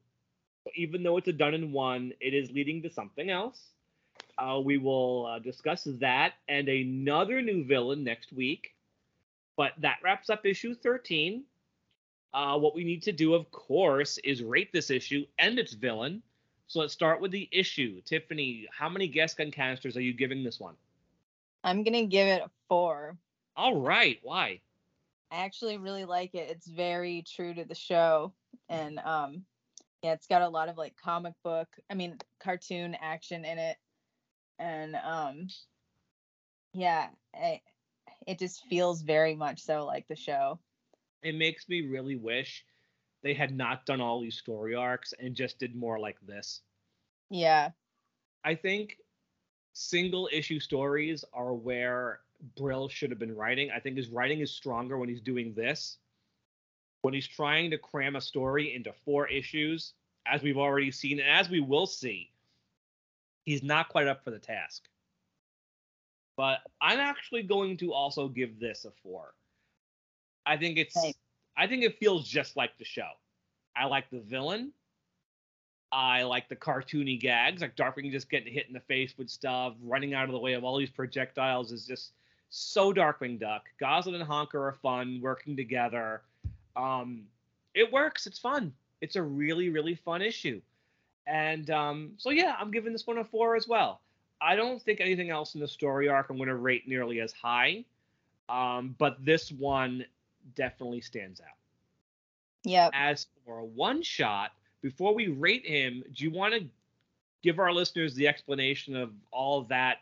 Even 0.76 1.02
though 1.02 1.16
it's 1.16 1.28
a 1.28 1.32
done 1.32 1.54
in 1.54 1.72
one, 1.72 2.12
it 2.20 2.34
is 2.34 2.50
leading 2.50 2.82
to 2.82 2.90
something 2.90 3.30
else. 3.30 3.70
Uh, 4.38 4.60
we 4.62 4.78
will 4.78 5.26
uh, 5.26 5.38
discuss 5.38 5.88
that 6.00 6.34
and 6.48 6.68
another 6.68 7.40
new 7.40 7.64
villain 7.64 8.04
next 8.04 8.32
week. 8.32 8.74
But 9.56 9.72
that 9.80 9.98
wraps 10.04 10.30
up 10.30 10.46
issue 10.46 10.74
13. 10.74 11.44
Uh, 12.34 12.58
what 12.58 12.74
we 12.74 12.84
need 12.84 13.02
to 13.02 13.12
do, 13.12 13.34
of 13.34 13.50
course, 13.50 14.18
is 14.18 14.42
rate 14.42 14.72
this 14.72 14.90
issue 14.90 15.24
and 15.38 15.58
its 15.58 15.72
villain. 15.74 16.22
So 16.72 16.80
let's 16.80 16.94
start 16.94 17.20
with 17.20 17.32
the 17.32 17.50
issue. 17.52 18.00
Tiffany, 18.00 18.66
how 18.72 18.88
many 18.88 19.06
guest 19.06 19.36
gun 19.36 19.50
canisters 19.50 19.94
are 19.98 20.00
you 20.00 20.14
giving 20.14 20.42
this 20.42 20.58
one? 20.58 20.74
I'm 21.62 21.84
gonna 21.84 22.06
give 22.06 22.26
it 22.26 22.40
a 22.40 22.50
four. 22.66 23.18
All 23.54 23.82
right. 23.82 24.18
Why? 24.22 24.62
I 25.30 25.44
actually 25.44 25.76
really 25.76 26.06
like 26.06 26.34
it. 26.34 26.48
It's 26.48 26.66
very 26.66 27.24
true 27.28 27.52
to 27.52 27.66
the 27.66 27.74
show. 27.74 28.32
And 28.70 28.98
um 29.00 29.44
yeah, 30.02 30.14
it's 30.14 30.26
got 30.26 30.40
a 30.40 30.48
lot 30.48 30.70
of 30.70 30.78
like 30.78 30.96
comic 30.96 31.34
book, 31.44 31.68
I 31.90 31.94
mean 31.94 32.16
cartoon 32.40 32.96
action 33.02 33.44
in 33.44 33.58
it. 33.58 33.76
And 34.58 34.96
um 34.96 35.48
yeah, 36.72 37.08
I, 37.34 37.60
it 38.26 38.38
just 38.38 38.64
feels 38.70 39.02
very 39.02 39.34
much 39.34 39.60
so 39.60 39.84
like 39.84 40.08
the 40.08 40.16
show. 40.16 40.58
it 41.22 41.34
makes 41.34 41.68
me 41.68 41.82
really 41.82 42.16
wish 42.16 42.64
they 43.22 43.34
had 43.34 43.56
not 43.56 43.86
done 43.86 44.00
all 44.00 44.20
these 44.20 44.36
story 44.36 44.74
arcs 44.74 45.14
and 45.18 45.34
just 45.34 45.58
did 45.58 45.74
more 45.74 45.98
like 45.98 46.16
this. 46.26 46.60
Yeah. 47.30 47.70
I 48.44 48.54
think 48.54 48.98
single 49.72 50.28
issue 50.32 50.60
stories 50.60 51.24
are 51.32 51.54
where 51.54 52.20
Brill 52.56 52.88
should 52.88 53.10
have 53.10 53.18
been 53.18 53.34
writing. 53.34 53.70
I 53.70 53.78
think 53.78 53.96
his 53.96 54.08
writing 54.08 54.40
is 54.40 54.50
stronger 54.50 54.98
when 54.98 55.08
he's 55.08 55.20
doing 55.20 55.54
this. 55.54 55.98
When 57.02 57.14
he's 57.14 57.26
trying 57.26 57.70
to 57.70 57.78
cram 57.78 58.16
a 58.16 58.20
story 58.20 58.74
into 58.74 58.92
four 59.04 59.26
issues, 59.28 59.94
as 60.26 60.42
we've 60.42 60.58
already 60.58 60.90
seen, 60.90 61.18
and 61.18 61.28
as 61.28 61.48
we 61.48 61.60
will 61.60 61.86
see, 61.86 62.30
he's 63.44 63.62
not 63.62 63.88
quite 63.88 64.06
up 64.06 64.22
for 64.22 64.30
the 64.30 64.38
task. 64.38 64.84
But 66.36 66.60
I'm 66.80 66.98
actually 66.98 67.42
going 67.42 67.76
to 67.78 67.92
also 67.92 68.28
give 68.28 68.58
this 68.58 68.84
a 68.84 68.90
four. 69.02 69.34
I 70.46 70.56
think 70.56 70.78
it's 70.78 70.94
Same. 70.94 71.12
I 71.56 71.66
think 71.66 71.84
it 71.84 71.98
feels 71.98 72.26
just 72.26 72.56
like 72.56 72.76
the 72.78 72.84
show. 72.84 73.08
I 73.76 73.86
like 73.86 74.10
the 74.10 74.20
villain. 74.20 74.72
I 75.90 76.22
like 76.22 76.48
the 76.48 76.56
cartoony 76.56 77.20
gags, 77.20 77.60
like 77.60 77.76
Darkwing 77.76 78.10
just 78.10 78.30
getting 78.30 78.52
hit 78.52 78.66
in 78.66 78.72
the 78.72 78.80
face 78.80 79.14
with 79.18 79.28
stuff, 79.28 79.74
running 79.82 80.14
out 80.14 80.24
of 80.24 80.32
the 80.32 80.38
way 80.38 80.54
of 80.54 80.64
all 80.64 80.78
these 80.78 80.90
projectiles 80.90 81.70
is 81.70 81.86
just 81.86 82.12
so 82.48 82.94
Darkwing 82.94 83.38
Duck. 83.38 83.64
Gosalyn 83.80 84.14
and 84.14 84.24
Honker 84.24 84.66
are 84.66 84.72
fun, 84.72 85.20
working 85.22 85.54
together. 85.54 86.22
Um, 86.76 87.24
it 87.74 87.92
works. 87.92 88.26
It's 88.26 88.38
fun. 88.38 88.72
It's 89.02 89.16
a 89.16 89.22
really, 89.22 89.68
really 89.68 89.94
fun 89.94 90.22
issue. 90.22 90.62
And 91.26 91.70
um, 91.70 92.12
so 92.16 92.30
yeah, 92.30 92.56
I'm 92.58 92.70
giving 92.70 92.92
this 92.92 93.06
one 93.06 93.18
a 93.18 93.24
four 93.24 93.54
as 93.54 93.68
well. 93.68 94.00
I 94.40 94.56
don't 94.56 94.82
think 94.82 95.00
anything 95.00 95.30
else 95.30 95.54
in 95.54 95.60
the 95.60 95.68
story 95.68 96.08
arc 96.08 96.30
I'm 96.30 96.36
going 96.36 96.48
to 96.48 96.56
rate 96.56 96.88
nearly 96.88 97.20
as 97.20 97.32
high, 97.32 97.84
um, 98.48 98.94
but 98.98 99.24
this 99.24 99.52
one 99.52 100.04
definitely 100.54 101.00
stands 101.00 101.40
out. 101.40 101.56
Yeah. 102.64 102.90
As 102.92 103.26
for 103.44 103.58
a 103.58 103.64
one 103.64 104.02
shot, 104.02 104.52
before 104.82 105.14
we 105.14 105.28
rate 105.28 105.66
him, 105.66 106.02
do 106.12 106.24
you 106.24 106.30
want 106.30 106.54
to 106.54 106.66
give 107.42 107.58
our 107.58 107.72
listeners 107.72 108.14
the 108.14 108.28
explanation 108.28 108.96
of 108.96 109.12
all 109.30 109.62
that 109.64 109.98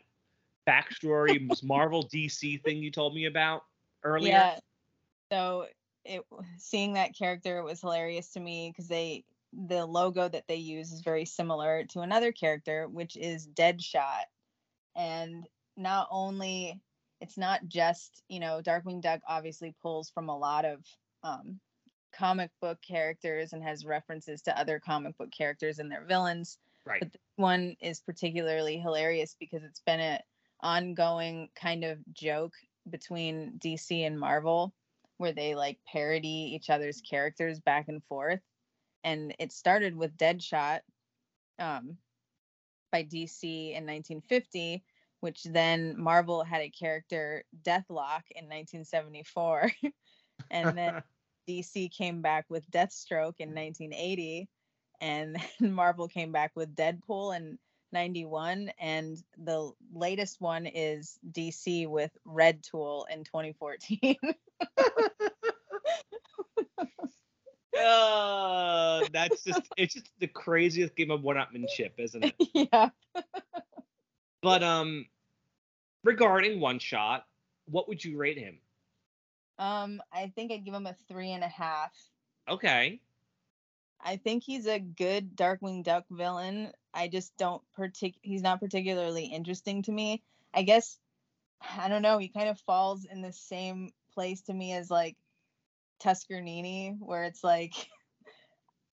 backstory, 0.67 1.49
Marvel 1.63 2.07
DC 2.07 2.61
thing 2.63 2.77
you 2.77 2.91
told 2.91 3.15
me 3.15 3.25
about 3.25 3.65
earlier? 4.03 4.31
Yeah. 4.31 4.59
So 5.31 5.67
it 6.03 6.21
seeing 6.57 6.93
that 6.93 7.15
character 7.15 7.63
was 7.63 7.79
hilarious 7.81 8.29
to 8.33 8.39
me 8.39 8.71
because 8.71 8.87
they 8.87 9.23
the 9.53 9.85
logo 9.85 10.27
that 10.29 10.47
they 10.47 10.55
use 10.55 10.91
is 10.91 11.01
very 11.01 11.25
similar 11.25 11.83
to 11.85 12.01
another 12.01 12.31
character, 12.31 12.87
which 12.87 13.17
is 13.17 13.47
Deadshot. 13.47 14.23
And 14.95 15.45
not 15.77 16.07
only 16.09 16.79
it's 17.21 17.37
not 17.37 17.61
just, 17.67 18.23
you 18.27 18.39
know, 18.39 18.61
Darkwing 18.63 19.01
Duck 19.01 19.21
obviously 19.27 19.75
pulls 19.81 20.09
from 20.09 20.29
a 20.29 20.37
lot 20.37 20.65
of 20.65 20.83
um 21.23 21.59
comic 22.13 22.49
book 22.61 22.79
characters 22.85 23.53
and 23.53 23.63
has 23.63 23.85
references 23.85 24.41
to 24.41 24.59
other 24.59 24.79
comic 24.79 25.17
book 25.17 25.31
characters 25.31 25.79
and 25.79 25.89
their 25.89 26.03
villains 26.03 26.57
Right. 26.85 26.99
but 26.99 27.13
this 27.13 27.21
one 27.35 27.75
is 27.79 27.99
particularly 28.01 28.79
hilarious 28.79 29.35
because 29.39 29.63
it's 29.63 29.81
been 29.85 29.99
an 29.99 30.19
ongoing 30.61 31.49
kind 31.55 31.83
of 31.83 31.99
joke 32.13 32.53
between 32.89 33.59
DC 33.59 34.05
and 34.05 34.19
Marvel 34.19 34.73
where 35.17 35.33
they 35.33 35.53
like 35.53 35.77
parody 35.85 36.51
each 36.55 36.71
other's 36.71 37.01
characters 37.01 37.59
back 37.59 37.87
and 37.87 38.03
forth. 38.05 38.39
And 39.03 39.35
it 39.37 39.51
started 39.51 39.95
with 39.95 40.17
Deadshot 40.17 40.79
um, 41.59 41.97
by 42.91 43.03
DC 43.03 43.43
in 43.43 43.85
1950, 43.85 44.83
which 45.21 45.43
then 45.43 45.95
Marvel 45.97 46.43
had 46.43 46.61
a 46.61 46.69
character 46.69 47.43
Deathlok 47.63 48.23
in 48.31 48.45
1974. 48.45 49.71
and 50.51 50.77
then 50.77 51.01
DC 51.49 51.91
came 51.91 52.21
back 52.21 52.45
with 52.49 52.69
Deathstroke 52.69 53.35
in 53.39 53.49
1980 53.49 54.49
and 54.99 55.37
then 55.59 55.71
Marvel 55.71 56.07
came 56.07 56.31
back 56.31 56.51
with 56.55 56.75
Deadpool 56.75 57.35
in 57.35 57.57
91 57.93 58.71
and 58.79 59.17
the 59.37 59.71
latest 59.93 60.39
one 60.39 60.65
is 60.65 61.19
DC 61.31 61.87
with 61.87 62.11
Red 62.25 62.63
Tool 62.63 63.05
in 63.11 63.23
2014. 63.23 64.15
Uh, 67.77 69.01
that's 69.11 69.43
just 69.43 69.61
it's 69.75 69.95
just 69.95 70.07
the 70.19 70.27
craziest 70.27 70.95
game 70.95 71.09
of 71.09 71.23
one-upmanship, 71.23 71.91
isn't 71.97 72.25
it? 72.25 72.35
yeah. 72.53 72.89
But 74.41 74.63
um, 74.63 75.05
regarding 76.03 76.59
one 76.59 76.79
shot, 76.79 77.25
what 77.65 77.87
would 77.87 78.03
you 78.03 78.17
rate 78.17 78.37
him? 78.37 78.59
Um 79.59 80.01
I 80.11 80.31
think 80.35 80.51
I'd 80.51 80.65
give 80.65 80.73
him 80.73 80.87
a 80.87 80.95
three 81.07 81.31
and 81.31 81.43
a 81.43 81.49
half. 81.49 81.93
Okay. 82.49 82.99
I 84.03 84.17
think 84.17 84.43
he's 84.43 84.65
a 84.65 84.79
good 84.79 85.35
Darkwing 85.35 85.83
Duck 85.83 86.05
villain. 86.09 86.71
I 86.93 87.07
just 87.07 87.37
don't 87.37 87.61
partic 87.77 88.15
he's 88.21 88.41
not 88.41 88.59
particularly 88.59 89.25
interesting 89.25 89.83
to 89.83 89.91
me. 89.91 90.23
I 90.53 90.63
guess 90.63 90.97
I 91.77 91.87
don't 91.89 92.01
know, 92.01 92.17
he 92.17 92.29
kind 92.29 92.49
of 92.49 92.59
falls 92.59 93.05
in 93.05 93.21
the 93.21 93.31
same 93.31 93.91
place 94.13 94.41
to 94.43 94.53
me 94.53 94.73
as 94.73 94.89
like 94.89 95.15
Tuskernini, 96.01 96.97
where 96.99 97.23
it's 97.23 97.43
like 97.43 97.73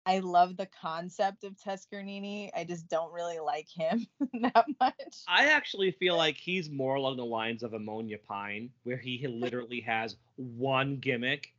I 0.09 0.21
love 0.21 0.57
the 0.57 0.65
concept 0.65 1.45
of 1.45 1.55
Tuskernini. 1.59 2.49
I 2.57 2.65
just 2.65 2.89
don't 2.89 3.13
really 3.13 3.41
like 3.41 3.69
him 3.69 4.07
that 4.41 4.65
much. 4.81 5.19
I 5.29 5.51
actually 5.51 5.91
feel 5.91 6.17
like 6.17 6.39
he's 6.39 6.71
more 6.71 6.95
along 6.95 7.19
the 7.19 7.27
lines 7.27 7.63
of 7.63 7.75
Ammonia 7.75 8.17
Pine, 8.17 8.71
where 8.85 8.97
he 8.97 9.27
literally 9.29 9.83
has 9.83 10.17
one 10.37 10.97
gimmick 10.97 11.53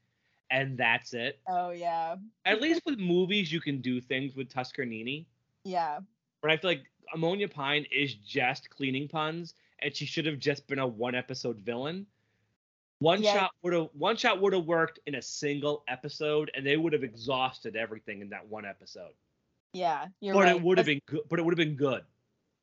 and 0.50 0.76
that's 0.80 1.14
it. 1.14 1.39
Oh 1.47 1.70
yeah. 1.70 2.16
At 2.43 2.60
least 2.60 2.82
with 2.88 2.97
movies, 2.97 3.52
you 3.52 3.62
can 3.62 3.82
do 3.82 4.02
things 4.02 4.36
with 4.36 4.50
Tuskernini. 4.50 5.28
Yeah. 5.64 6.00
But 6.41 6.50
I 6.50 6.58
feel 6.58 6.72
like 6.72 6.86
Ammonia 7.14 7.50
Pine 7.50 7.86
is 7.91 8.16
just 8.16 8.72
cleaning 8.72 9.08
puns, 9.08 9.54
and 9.78 9.95
she 9.95 10.08
should 10.08 10.26
have 10.26 10.39
just 10.39 10.66
been 10.66 10.80
a 10.80 10.88
one 10.88 11.14
episode 11.14 11.60
villain. 11.60 12.08
One 13.00 13.24
Yeah. 13.24 13.34
shot 13.34 13.52
would 13.64 13.74
have 13.74 13.89
one 13.93 14.18
shot 14.18 14.41
would 14.41 14.54
have 14.54 14.66
worked 14.66 15.00
in 15.06 15.16
a 15.16 15.22
single 15.22 15.84
episode, 15.88 16.52
and 16.54 16.66
they 16.66 16.78
would 16.78 16.93
have 16.93 17.04
exhausted 17.04 17.76
everything 17.76 18.22
in 18.22 18.30
that 18.30 18.45
one 18.47 18.66
episode. 18.66 19.14
Yeah, 19.74 20.08
you're 20.20 20.34
right. 20.36 20.39
but 20.41 20.45
right. 20.45 20.56
it 20.58 20.62
would 20.62 20.78
have 20.78 20.86
been 20.88 21.02
good. 21.06 21.22
But 21.30 21.39
it 21.39 21.43
would 21.45 21.58
have 21.58 21.66
been 21.68 21.76
good. 21.76 22.04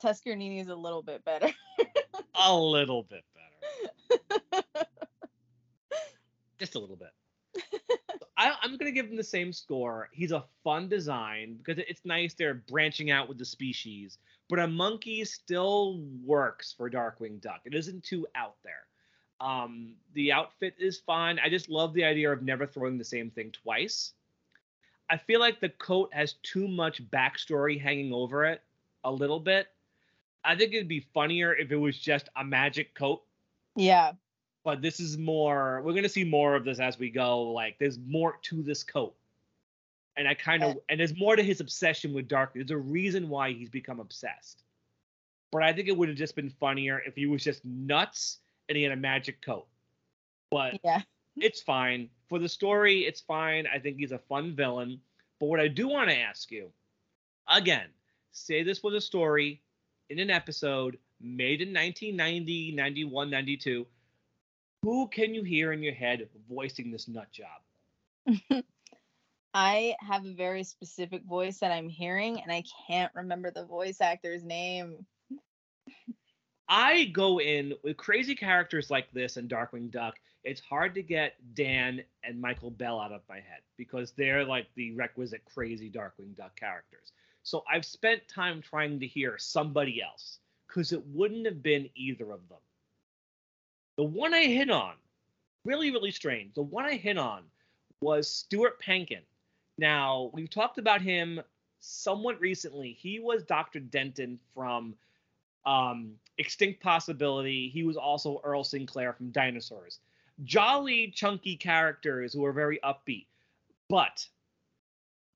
Tuskernini 0.03 0.61
is 0.61 0.69
a 0.69 0.75
little 0.77 1.03
bit 1.03 1.25
better. 1.25 1.49
A 2.39 2.55
little 2.55 3.03
bit 3.05 3.25
better. 3.35 4.65
Just 6.59 6.75
a 6.75 6.79
little 6.79 6.97
bit. 6.97 7.09
I, 8.37 8.55
I'm 8.61 8.77
gonna 8.77 8.91
give 8.91 9.07
him 9.07 9.17
the 9.17 9.25
same 9.25 9.55
score. 9.55 10.11
He's 10.13 10.33
a 10.33 10.45
fun 10.63 10.91
design 10.91 11.57
because 11.57 11.83
it's 11.89 12.05
nice 12.05 12.35
they're 12.35 12.53
branching 12.69 13.11
out 13.11 13.27
with 13.29 13.39
the 13.39 13.45
species, 13.47 14.19
but 14.51 14.59
a 14.59 14.67
monkey 14.67 15.25
still 15.25 16.03
works 16.23 16.75
for 16.77 16.91
Darkwing 16.91 17.41
Duck. 17.41 17.61
It 17.65 17.75
isn't 17.75 18.05
too 18.05 18.27
out 18.35 18.57
there. 18.63 18.87
Um, 19.41 19.95
the 20.15 20.33
outfit 20.33 20.75
is 20.79 20.99
fine. 20.99 21.39
I 21.39 21.49
just 21.49 21.69
love 21.69 21.93
the 21.93 22.05
idea 22.05 22.33
of 22.33 22.43
never 22.43 22.67
throwing 22.67 22.99
the 22.99 23.05
same 23.05 23.31
thing 23.31 23.53
twice. 23.53 24.13
I 25.11 25.17
feel 25.17 25.41
like 25.41 25.61
the 25.61 25.69
coat 25.69 26.11
has 26.13 26.35
too 26.43 26.67
much 26.67 27.03
backstory 27.11 27.81
hanging 27.81 28.13
over 28.13 28.45
it 28.45 28.63
a 29.05 29.13
little 29.13 29.39
bit. 29.39 29.69
I 30.45 30.57
think 30.57 30.73
it'd 30.73 30.89
be 30.89 31.07
funnier 31.13 31.55
if 31.55 31.71
it 31.71 31.77
was 31.77 31.99
just 31.99 32.29
a 32.37 32.45
magic 32.45 32.95
coat 32.95 33.23
yeah, 33.77 34.13
but 34.67 34.83
this 34.83 34.99
is 34.99 35.17
more 35.17 35.81
we're 35.85 35.93
going 35.93 36.03
to 36.03 36.09
see 36.09 36.25
more 36.25 36.57
of 36.57 36.65
this 36.65 36.81
as 36.81 36.99
we 36.99 37.09
go 37.09 37.43
like 37.53 37.79
there's 37.79 37.99
more 38.07 38.37
to 38.43 38.63
this 38.63 38.83
coat 38.83 39.15
and 40.17 40.27
i 40.27 40.35
kind 40.35 40.65
of 40.65 40.77
and 40.89 40.99
there's 40.99 41.17
more 41.17 41.37
to 41.37 41.43
his 41.43 41.61
obsession 41.61 42.13
with 42.13 42.27
dark 42.27 42.51
there's 42.53 42.73
a 42.73 42.77
reason 42.77 43.29
why 43.29 43.53
he's 43.53 43.69
become 43.69 44.01
obsessed 44.01 44.65
but 45.53 45.63
i 45.63 45.73
think 45.73 45.87
it 45.87 45.97
would 45.97 46.09
have 46.09 46.19
just 46.19 46.35
been 46.35 46.51
funnier 46.51 47.01
if 47.07 47.15
he 47.15 47.27
was 47.27 47.45
just 47.45 47.65
nuts 47.65 48.39
and 48.69 48.77
he 48.77 48.83
had 48.83 48.93
a 48.93 48.97
magic 48.97 49.41
coat. 49.43 49.67
But 50.51 50.81
yeah. 50.85 51.03
it's 51.37 51.63
fine. 51.63 52.11
For 52.29 52.39
the 52.39 52.49
story 52.49 53.01
it's 53.01 53.21
fine. 53.21 53.67
I 53.73 53.79
think 53.79 53.99
he's 53.99 54.13
a 54.13 54.19
fun 54.19 54.55
villain. 54.55 55.01
But 55.39 55.47
what 55.47 55.61
i 55.61 55.69
do 55.69 55.89
want 55.89 56.09
to 56.09 56.17
ask 56.17 56.51
you 56.51 56.71
again 57.47 57.89
say 58.33 58.63
this 58.63 58.83
was 58.83 58.95
a 58.95 59.01
story 59.01 59.63
in 60.09 60.19
an 60.19 60.31
episode 60.31 60.99
made 61.21 61.61
in 61.61 61.75
1990 61.75 62.73
91 62.73 63.31
92 63.31 63.87
who 64.87 65.09
can 65.09 65.35
you 65.35 65.43
hear 65.43 65.73
in 65.73 65.83
your 65.83 65.95
head 65.95 66.29
voicing 66.49 66.93
this 66.93 67.09
nut 67.09 67.27
job? 67.33 68.63
I 69.55 69.97
have 69.99 70.25
a 70.25 70.33
very 70.33 70.63
specific 70.63 71.25
voice 71.25 71.59
that 71.59 71.73
I'm 71.73 71.89
hearing, 71.89 72.41
and 72.41 72.53
I 72.53 72.63
can't 72.87 73.11
remember 73.13 73.51
the 73.51 73.65
voice 73.65 74.01
actor's 74.01 74.45
name. 74.45 75.05
I 76.69 77.05
go 77.07 77.41
in 77.41 77.75
with 77.83 77.97
crazy 77.97 78.35
characters 78.35 78.91
like 78.91 79.11
this 79.13 79.37
and 79.37 79.49
Darkwing 79.49 79.91
Duck. 79.91 80.17
It's 80.45 80.61
hard 80.61 80.95
to 80.95 81.03
get 81.03 81.35
Dan 81.55 82.03
and 82.25 82.41
Michael 82.41 82.71
Bell 82.71 83.01
out 83.01 83.13
of 83.13 83.23
my 83.29 83.37
head 83.37 83.63
because 83.77 84.13
they're 84.13 84.45
like 84.45 84.67
the 84.75 84.93
requisite 84.93 85.45
crazy 85.45 85.91
Darkwing 85.91 86.37
Duck 86.37 86.59
characters. 86.59 87.13
So 87.43 87.63
I've 87.73 87.85
spent 87.85 88.27
time 88.29 88.61
trying 88.61 88.99
to 89.01 89.07
hear 89.07 89.37
somebody 89.39 90.03
else 90.03 90.39
because 90.67 90.93
it 90.93 91.05
wouldn't 91.07 91.47
have 91.47 91.63
been 91.63 91.89
either 91.95 92.33
of 92.33 92.49
them. 92.49 92.59
The 93.97 94.05
one 94.05 94.35
I 94.35 94.45
hit 94.45 94.71
on, 94.71 94.95
really, 95.65 95.91
really 95.91 96.11
strange. 96.11 96.55
The 96.55 96.63
one 96.63 96.85
I 96.85 96.95
hit 96.95 97.19
on 97.19 97.43
was 98.01 98.29
Stuart 98.29 98.81
Pankin. 98.81 99.23
Now, 99.79 100.31
we've 100.33 100.51
talked 100.51 100.79
about 100.79 101.03
him 101.03 101.41
somewhat 101.81 102.41
recently. 102.41 102.93
He 102.93 103.21
was 103.21 103.45
Dr. 103.45 103.81
Denton 103.81 104.39
from 104.55 104.95
um, 105.65 106.13
Extinct 106.39 106.83
Possibility. 106.83 107.69
He 107.69 107.83
was 107.83 107.97
also 107.97 108.41
Earl 108.45 108.65
Sinclair 108.65 109.13
from 109.13 109.31
Dinosaurs. 109.31 110.01
Jolly, 110.45 111.13
chunky 111.15 111.57
characters 111.57 112.33
who 112.33 112.45
are 112.45 112.53
very 112.53 112.79
upbeat. 112.85 113.27
But, 113.89 114.27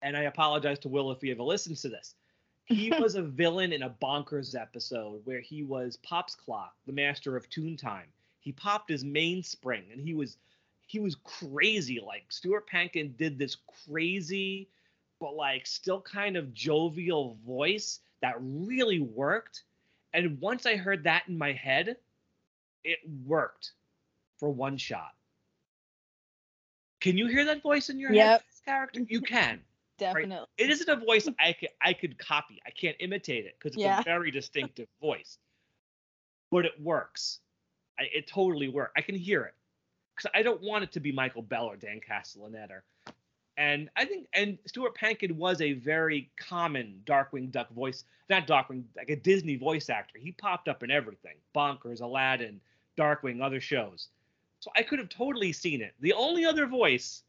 and 0.03 0.17
I 0.17 0.23
apologize 0.23 0.79
to 0.81 0.89
Will 0.89 1.11
if 1.13 1.21
he 1.21 1.31
ever 1.31 1.43
listens 1.43 1.83
to 1.83 1.89
this, 1.89 2.15
he 2.67 2.91
was 2.99 3.15
a 3.15 3.23
villain 3.23 3.73
in 3.73 3.83
a 3.83 3.91
Bonkers 3.91 4.61
episode 4.61 5.23
where 5.25 5.41
he 5.41 5.63
was 5.63 5.97
Pop's 5.99 6.35
Clock, 6.35 6.75
the 6.87 6.93
master 6.93 7.37
of 7.37 7.49
Toontime. 7.49 8.09
He 8.41 8.53
popped 8.53 8.91
his 8.91 9.05
mainspring 9.05 9.85
and 9.93 10.01
he 10.01 10.15
was 10.15 10.39
he 10.87 10.99
was 10.99 11.15
crazy. 11.23 12.01
Like 12.05 12.25
Stuart 12.31 12.69
Pankin 12.69 13.17
did 13.17 13.39
this 13.39 13.59
crazy, 13.87 14.69
but 15.21 15.37
like 15.37 15.67
still 15.67 16.01
kind 16.01 16.37
of 16.37 16.53
jovial 16.53 17.37
voice 17.47 18.01
that 18.23 18.35
really 18.41 18.99
worked. 18.99 19.65
And 20.13 20.41
once 20.41 20.67
I 20.67 20.77
heard 20.77 21.05
that 21.05 21.25
in 21.29 21.39
my 21.39 21.53
head, 21.53 21.97
it 22.85 22.99
worked 23.27 23.73
for 24.39 24.51
one 24.51 24.77
shot. 24.77 25.13
Can 27.01 27.17
you 27.17 27.29
hear 27.29 27.45
that 27.47 27.63
voice 27.63 27.89
in 27.89 27.99
your 27.99 28.11
head? 28.11 28.17
Yep. 28.17 28.43
this 28.49 28.61
Character, 28.65 29.01
you 29.09 29.21
can. 29.21 29.61
Definitely. 29.99 30.47
It 30.57 30.71
isn't 30.71 30.89
a 30.89 30.97
voice 30.97 31.29
I 31.39 31.53
could 31.53 31.69
I 31.81 31.93
could 31.93 32.19
copy. 32.19 32.61
I 32.67 32.71
can't 32.71 32.97
imitate 33.01 33.45
it 33.45 33.57
because 33.59 33.75
it's 33.75 33.83
Yeah. 33.83 34.01
a 34.01 34.03
very 34.03 34.31
distinctive 34.31 34.89
voice. 35.01 35.39
But 36.51 36.65
it 36.65 36.73
works. 36.81 37.41
I, 37.99 38.05
it 38.13 38.27
totally 38.27 38.69
works. 38.69 38.93
I 38.97 39.03
can 39.03 39.15
hear 39.15 39.45
it 39.45 39.55
because 40.17 40.31
I 40.35 40.43
don't 40.43 40.63
want 40.63 40.85
it 40.85 40.93
to 40.93 41.01
be 41.01 41.13
Michael 41.13 41.43
Bell 41.43 41.67
or 41.67 41.77
Dan 41.77 42.01
Castellaneta. 42.01 42.81
And 43.57 43.91
I 43.97 44.05
think 44.05 44.27
and 44.33 44.59
Stuart 44.67 44.97
Pankin 44.97 45.33
was 45.33 45.61
a 45.61 45.75
very 45.75 46.31
common 46.39 47.01
Darkwing 47.05 47.51
Duck 47.51 47.71
voice, 47.73 48.05
not 48.29 48.47
Darkwing, 48.47 48.85
like 48.97 49.11
a 49.11 49.17
Disney 49.17 49.57
voice 49.57 49.91
actor. 49.91 50.19
He 50.19 50.33
popped 50.33 50.69
up 50.69 50.83
in 50.83 50.91
everything, 50.91 51.37
Bonkers, 51.55 52.01
Aladdin, 52.01 52.61
Darkwing, 52.97 53.43
other 53.43 53.61
shows. 53.61 54.09
So 54.61 54.71
I 54.77 54.83
could 54.83 54.99
have 54.99 55.09
totally 55.09 55.53
seen 55.53 55.81
it. 55.81 55.95
The 56.01 56.13
only 56.13 56.45
other 56.45 56.67
voice, 56.67 57.23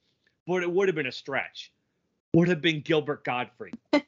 but 0.47 0.63
it 0.63 0.71
would 0.71 0.87
have 0.87 0.95
been 0.95 1.07
a 1.07 1.11
stretch, 1.11 1.71
would 2.33 2.47
have 2.47 2.61
been 2.61 2.81
Gilbert 2.81 3.23
Gottfried. 3.23 3.77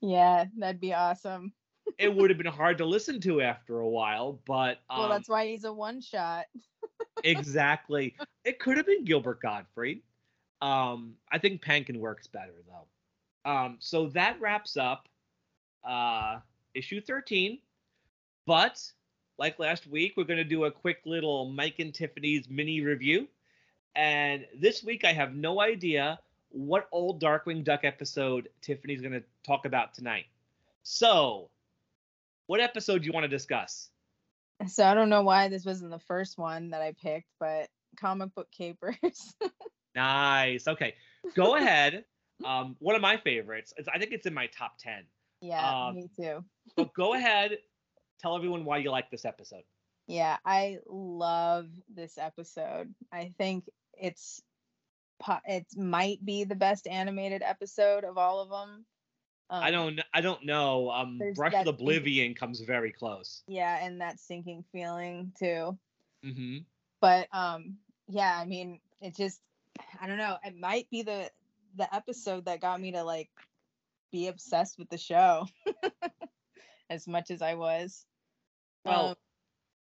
yeah, 0.00 0.44
that'd 0.56 0.80
be 0.80 0.94
awesome. 0.94 1.52
it 1.98 2.14
would 2.14 2.30
have 2.30 2.38
been 2.38 2.46
hard 2.46 2.78
to 2.78 2.84
listen 2.84 3.20
to 3.20 3.40
after 3.40 3.80
a 3.80 3.88
while, 3.88 4.40
but 4.46 4.78
um, 4.90 5.00
well, 5.00 5.08
that's 5.08 5.28
why 5.28 5.46
he's 5.46 5.64
a 5.64 5.72
one 5.72 6.00
shot. 6.00 6.46
exactly. 7.24 8.14
It 8.44 8.58
could 8.58 8.76
have 8.76 8.86
been 8.86 9.04
Gilbert 9.04 9.40
Gottfried. 9.40 10.02
Um, 10.60 11.14
I 11.30 11.38
think 11.38 11.62
Pankin 11.62 11.98
works 11.98 12.26
better 12.26 12.54
though. 12.66 13.50
Um, 13.50 13.76
so 13.80 14.08
that 14.08 14.40
wraps 14.40 14.76
up 14.76 15.08
uh, 15.84 16.38
issue 16.74 17.00
13. 17.00 17.58
But 18.46 18.82
like 19.38 19.58
last 19.58 19.86
week, 19.86 20.14
we're 20.16 20.24
going 20.24 20.38
to 20.38 20.44
do 20.44 20.64
a 20.64 20.70
quick 20.70 21.00
little 21.04 21.46
Mike 21.46 21.78
and 21.78 21.94
Tiffany's 21.94 22.48
mini 22.48 22.80
review. 22.80 23.28
And 23.94 24.46
this 24.56 24.82
week, 24.82 25.04
I 25.04 25.12
have 25.12 25.34
no 25.34 25.60
idea 25.60 26.18
what 26.50 26.88
old 26.92 27.20
Darkwing 27.20 27.64
Duck 27.64 27.84
episode 27.84 28.48
Tiffany's 28.62 29.00
going 29.00 29.12
to 29.12 29.22
talk 29.44 29.64
about 29.64 29.94
tonight. 29.94 30.26
So, 30.82 31.50
what 32.46 32.60
episode 32.60 33.02
do 33.02 33.06
you 33.06 33.12
want 33.12 33.24
to 33.24 33.28
discuss? 33.28 33.90
So 34.66 34.84
I 34.84 34.94
don't 34.94 35.08
know 35.08 35.22
why 35.22 35.48
this 35.48 35.64
wasn't 35.64 35.90
the 35.90 35.98
first 36.00 36.36
one 36.36 36.70
that 36.70 36.82
I 36.82 36.92
picked, 37.00 37.28
but 37.38 37.68
comic 37.96 38.34
book 38.34 38.50
capers. 38.50 39.34
Nice. 39.98 40.68
Okay, 40.68 40.94
go 41.34 41.56
ahead. 41.60 42.04
Um, 42.44 42.76
one 42.78 42.94
of 42.94 43.02
my 43.02 43.16
favorites. 43.16 43.72
It's, 43.76 43.88
I 43.92 43.98
think 43.98 44.12
it's 44.12 44.26
in 44.26 44.34
my 44.34 44.46
top 44.46 44.78
ten. 44.78 45.02
yeah, 45.40 45.86
Um, 45.88 45.96
me 45.96 46.08
too. 46.16 46.44
But 46.76 46.94
go 46.94 47.14
ahead. 47.14 47.58
Tell 48.20 48.36
everyone 48.36 48.64
why 48.64 48.78
you 48.78 48.90
like 48.90 49.10
this 49.10 49.24
episode. 49.24 49.64
Yeah, 50.06 50.36
I 50.44 50.78
love 50.88 51.66
this 51.94 52.16
episode. 52.18 52.94
I 53.12 53.32
think 53.38 53.64
it's 54.00 54.40
it 55.46 55.66
might 55.76 56.24
be 56.24 56.44
the 56.44 56.54
best 56.54 56.86
animated 56.86 57.42
episode 57.44 58.04
of 58.04 58.16
all 58.16 58.40
of 58.40 58.50
them. 58.50 58.84
Um, 59.50 59.62
I 59.64 59.70
don't. 59.72 60.00
I 60.14 60.20
don't 60.20 60.44
know. 60.44 60.90
Um, 60.90 61.18
Brush 61.34 61.52
with 61.52 61.64
thing- 61.64 61.68
Oblivion 61.74 62.34
comes 62.34 62.60
very 62.60 62.92
close. 62.92 63.42
Yeah, 63.48 63.84
and 63.84 64.00
that 64.00 64.20
sinking 64.20 64.64
feeling 64.72 65.32
too. 65.38 65.76
hmm 66.22 66.58
But 67.00 67.26
um, 67.32 67.78
yeah, 68.08 68.38
I 68.38 68.44
mean, 68.44 68.78
it 69.00 69.16
just 69.16 69.40
I 70.00 70.06
don't 70.06 70.18
know. 70.18 70.36
It 70.44 70.56
might 70.58 70.88
be 70.90 71.02
the 71.02 71.30
the 71.76 71.92
episode 71.94 72.46
that 72.46 72.60
got 72.60 72.80
me 72.80 72.92
to 72.92 73.04
like 73.04 73.30
be 74.10 74.28
obsessed 74.28 74.78
with 74.78 74.88
the 74.88 74.98
show 74.98 75.46
as 76.90 77.06
much 77.06 77.30
as 77.30 77.42
I 77.42 77.54
was. 77.54 78.04
Well, 78.84 79.08
um, 79.08 79.14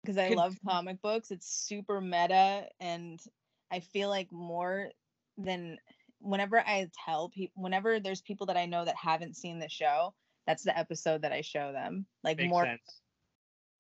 because 0.03 0.19
I 0.19 0.29
can- 0.29 0.37
love 0.37 0.57
comic 0.67 1.01
books. 1.03 1.31
It's 1.31 1.47
super 1.53 2.01
meta, 2.01 2.69
and 2.81 3.21
I 3.71 3.81
feel 3.81 4.09
like 4.09 4.31
more 4.33 4.91
than 5.39 5.79
whenever 6.21 6.61
I 6.61 6.89
tell 7.05 7.29
people, 7.31 7.63
whenever 7.63 8.01
there's 8.01 8.21
people 8.23 8.47
that 8.47 8.57
I 8.57 8.67
know 8.67 8.85
that 8.85 8.97
haven't 8.97 9.37
seen 9.37 9.59
the 9.59 9.69
show, 9.69 10.15
that's 10.47 10.63
the 10.63 10.77
episode 10.77 11.23
that 11.23 11.33
I 11.33 11.41
show 11.41 11.73
them. 11.73 12.07
Like 12.23 12.39
Makes 12.39 12.51
more 12.51 12.65
sense. 12.65 13.01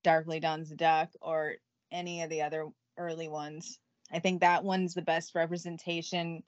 Darkly 0.03 0.41
Dawn's 0.41 0.71
Duck 0.71 1.11
or 1.21 1.55
any 1.93 2.23
of 2.23 2.31
the 2.31 2.43
other 2.43 2.69
early 2.99 3.29
ones. 3.29 3.79
I 4.13 4.19
think 4.19 4.41
that 4.41 4.65
one's 4.65 4.95
the 4.95 5.03
best 5.03 5.35
representation 5.35 6.43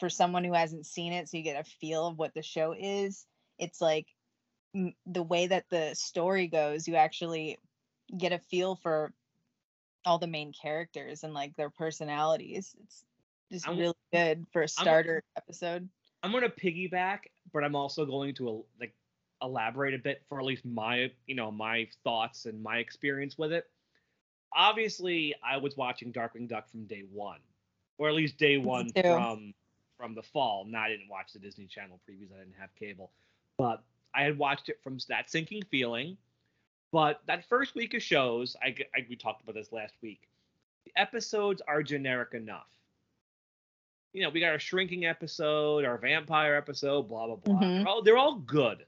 for 0.00 0.08
someone 0.08 0.44
who 0.44 0.52
hasn't 0.52 0.86
seen 0.86 1.12
it, 1.12 1.28
so 1.28 1.36
you 1.36 1.42
get 1.42 1.60
a 1.60 1.64
feel 1.64 2.06
of 2.06 2.18
what 2.18 2.34
the 2.34 2.42
show 2.42 2.74
is. 2.78 3.26
It's 3.58 3.80
like 3.80 4.06
m- 4.74 4.94
the 5.06 5.22
way 5.22 5.46
that 5.46 5.64
the 5.70 5.94
story 5.94 6.46
goes, 6.46 6.86
you 6.88 6.96
actually 6.96 7.58
get 8.16 8.32
a 8.32 8.38
feel 8.38 8.76
for 8.76 9.12
all 10.04 10.18
the 10.18 10.26
main 10.26 10.52
characters 10.52 11.24
and 11.24 11.34
like 11.34 11.56
their 11.56 11.70
personalities. 11.70 12.74
It's 12.82 13.04
just 13.50 13.68
I'm- 13.68 13.78
really 13.78 13.94
good 14.12 14.46
for 14.52 14.62
a 14.62 14.68
starter 14.68 15.22
episode. 15.36 15.88
I'm 16.22 16.32
gonna 16.32 16.48
piggyback, 16.48 17.20
but 17.52 17.62
I'm 17.62 17.76
also 17.76 18.04
going 18.04 18.34
to 18.36 18.64
like 18.80 18.94
elaborate 19.42 19.94
a 19.94 19.98
bit 19.98 20.22
for 20.28 20.38
at 20.40 20.46
least 20.46 20.64
my 20.64 21.10
you 21.26 21.34
know 21.34 21.50
my 21.50 21.88
thoughts 22.04 22.46
and 22.46 22.62
my 22.62 22.78
experience 22.78 23.36
with 23.38 23.52
it. 23.52 23.70
Obviously, 24.56 25.34
I 25.44 25.58
was 25.58 25.76
watching 25.76 26.12
Darkwing 26.12 26.48
Duck 26.48 26.70
from 26.70 26.86
day 26.86 27.04
one, 27.12 27.40
or 27.98 28.08
at 28.08 28.14
least 28.14 28.38
day 28.38 28.56
one 28.56 28.90
from 28.90 29.54
from 29.98 30.14
the 30.14 30.22
fall. 30.22 30.64
Now 30.66 30.82
I 30.82 30.88
didn't 30.88 31.08
watch 31.08 31.32
the 31.34 31.38
Disney 31.38 31.66
Channel 31.66 32.00
previews; 32.08 32.32
I 32.34 32.38
didn't 32.38 32.56
have 32.58 32.74
cable, 32.74 33.10
but 33.58 33.82
I 34.14 34.22
had 34.22 34.38
watched 34.38 34.70
it 34.70 34.80
from 34.82 34.98
that 35.08 35.30
sinking 35.30 35.62
feeling. 35.70 36.16
But 36.90 37.20
that 37.26 37.44
first 37.48 37.74
week 37.74 37.92
of 37.92 38.02
shows, 38.02 38.56
I, 38.62 38.74
I 38.94 39.04
we 39.08 39.16
talked 39.16 39.42
about 39.42 39.54
this 39.54 39.72
last 39.72 39.94
week. 40.02 40.22
The 40.86 40.92
episodes 40.96 41.60
are 41.68 41.82
generic 41.82 42.32
enough. 42.32 42.68
You 44.14 44.22
know, 44.22 44.30
we 44.30 44.40
got 44.40 44.52
our 44.52 44.58
shrinking 44.58 45.04
episode, 45.04 45.84
our 45.84 45.98
vampire 45.98 46.54
episode, 46.54 47.08
blah 47.08 47.26
blah 47.26 47.36
blah. 47.36 47.60
Mhm. 47.60 47.78
They're, 47.84 47.88
all, 47.88 48.02
they're 48.02 48.16
all 48.16 48.36
good. 48.36 48.86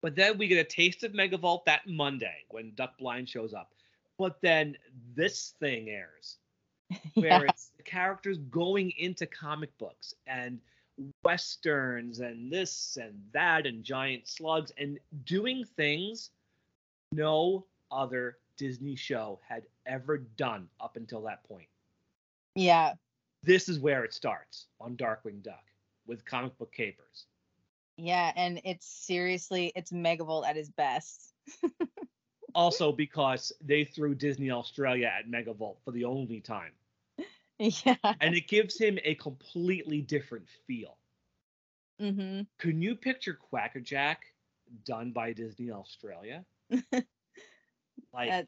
But 0.00 0.14
then 0.14 0.38
we 0.38 0.46
get 0.46 0.58
a 0.58 0.64
taste 0.64 1.02
of 1.02 1.12
Megavolt 1.12 1.64
that 1.64 1.88
Monday 1.88 2.44
when 2.50 2.72
Duck 2.76 2.96
Blind 2.98 3.28
shows 3.28 3.52
up. 3.52 3.72
But 4.18 4.40
then 4.42 4.76
this 5.14 5.54
thing 5.60 5.88
airs 5.88 6.36
where 7.14 7.28
yeah. 7.28 7.42
it's 7.48 7.70
the 7.76 7.82
characters 7.82 8.38
going 8.50 8.92
into 8.98 9.26
comic 9.26 9.76
books 9.78 10.14
and 10.26 10.58
westerns 11.22 12.18
and 12.18 12.50
this 12.52 12.98
and 13.00 13.14
that 13.32 13.66
and 13.66 13.84
giant 13.84 14.26
slugs 14.26 14.72
and 14.76 14.98
doing 15.24 15.64
things 15.76 16.30
no 17.12 17.64
other 17.90 18.38
Disney 18.56 18.96
show 18.96 19.38
had 19.48 19.62
ever 19.86 20.18
done 20.18 20.68
up 20.80 20.96
until 20.96 21.22
that 21.22 21.44
point. 21.44 21.68
yeah. 22.54 22.94
This 23.44 23.68
is 23.68 23.78
where 23.78 24.02
it 24.04 24.12
starts 24.12 24.66
on 24.80 24.96
Darkwing 24.96 25.44
Duck 25.44 25.62
with 26.08 26.24
comic 26.24 26.58
book 26.58 26.72
capers. 26.72 27.26
Yeah, 27.96 28.32
and 28.34 28.60
it's 28.64 28.84
seriously 28.84 29.72
it's 29.76 29.92
Megavolt 29.92 30.44
at 30.44 30.56
his 30.56 30.68
best. 30.68 31.32
Also 32.54 32.92
because 32.92 33.52
they 33.60 33.84
threw 33.84 34.14
Disney 34.14 34.50
Australia 34.50 35.10
at 35.18 35.30
Megavolt 35.30 35.76
for 35.84 35.92
the 35.92 36.04
only 36.04 36.40
time. 36.40 36.72
yeah. 37.58 37.96
And 38.20 38.34
it 38.34 38.48
gives 38.48 38.78
him 38.78 38.98
a 39.04 39.14
completely 39.16 40.00
different 40.00 40.46
feel. 40.66 40.96
Mm-hmm. 42.00 42.42
Can 42.58 42.80
you 42.80 42.94
picture 42.94 43.34
Quackerjack 43.34 44.18
done 44.84 45.10
by 45.10 45.32
Disney 45.32 45.70
Australia? 45.70 46.44
like 48.12 48.46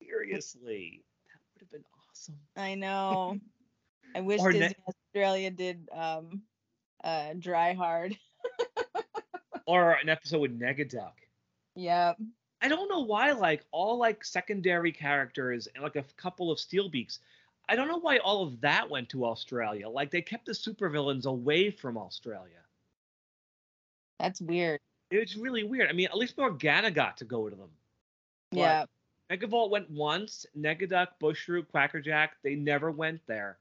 seriously, 0.00 1.02
that 1.26 1.40
would 1.54 1.60
have 1.60 1.70
been 1.70 1.84
awesome. 2.10 2.38
I 2.56 2.74
know. 2.74 3.38
I 4.14 4.20
wish 4.20 4.40
Or 4.40 4.52
ne- 4.52 4.60
Disney 4.60 4.76
Australia 4.88 5.50
did 5.50 5.88
um 5.92 6.42
uh 7.02 7.34
Dry 7.38 7.74
Hard. 7.74 8.16
Or 9.66 9.92
an 9.92 10.08
episode 10.08 10.40
with 10.40 10.58
Negaduck. 10.58 11.12
Yep. 11.74 12.18
I 12.64 12.68
don't 12.68 12.88
know 12.88 13.00
why, 13.00 13.32
like 13.32 13.62
all 13.72 13.98
like 13.98 14.24
secondary 14.24 14.90
characters 14.90 15.68
and 15.74 15.84
like 15.84 15.96
a 15.96 16.04
couple 16.16 16.50
of 16.50 16.58
Steelbeaks. 16.58 17.18
I 17.68 17.76
don't 17.76 17.88
know 17.88 17.98
why 17.98 18.16
all 18.18 18.42
of 18.42 18.58
that 18.62 18.88
went 18.88 19.10
to 19.10 19.26
Australia. 19.26 19.86
Like 19.86 20.10
they 20.10 20.22
kept 20.22 20.46
the 20.46 20.52
supervillains 20.52 21.26
away 21.26 21.70
from 21.70 21.98
Australia. 21.98 22.62
That's 24.18 24.40
weird. 24.40 24.80
It's 25.10 25.36
really 25.36 25.62
weird. 25.62 25.90
I 25.90 25.92
mean, 25.92 26.06
at 26.06 26.16
least 26.16 26.38
Morgana 26.38 26.90
got 26.90 27.18
to 27.18 27.26
go 27.26 27.50
to 27.50 27.54
them. 27.54 27.68
But 28.50 28.58
Yeah. 28.58 28.84
Megavolt 29.30 29.68
went 29.68 29.90
once. 29.90 30.46
Negaduck, 30.58 31.08
Bushroot, 31.20 31.68
Quackerjack, 31.68 32.36
they 32.42 32.54
never 32.54 32.90
went 32.90 33.20
there. 33.26 33.58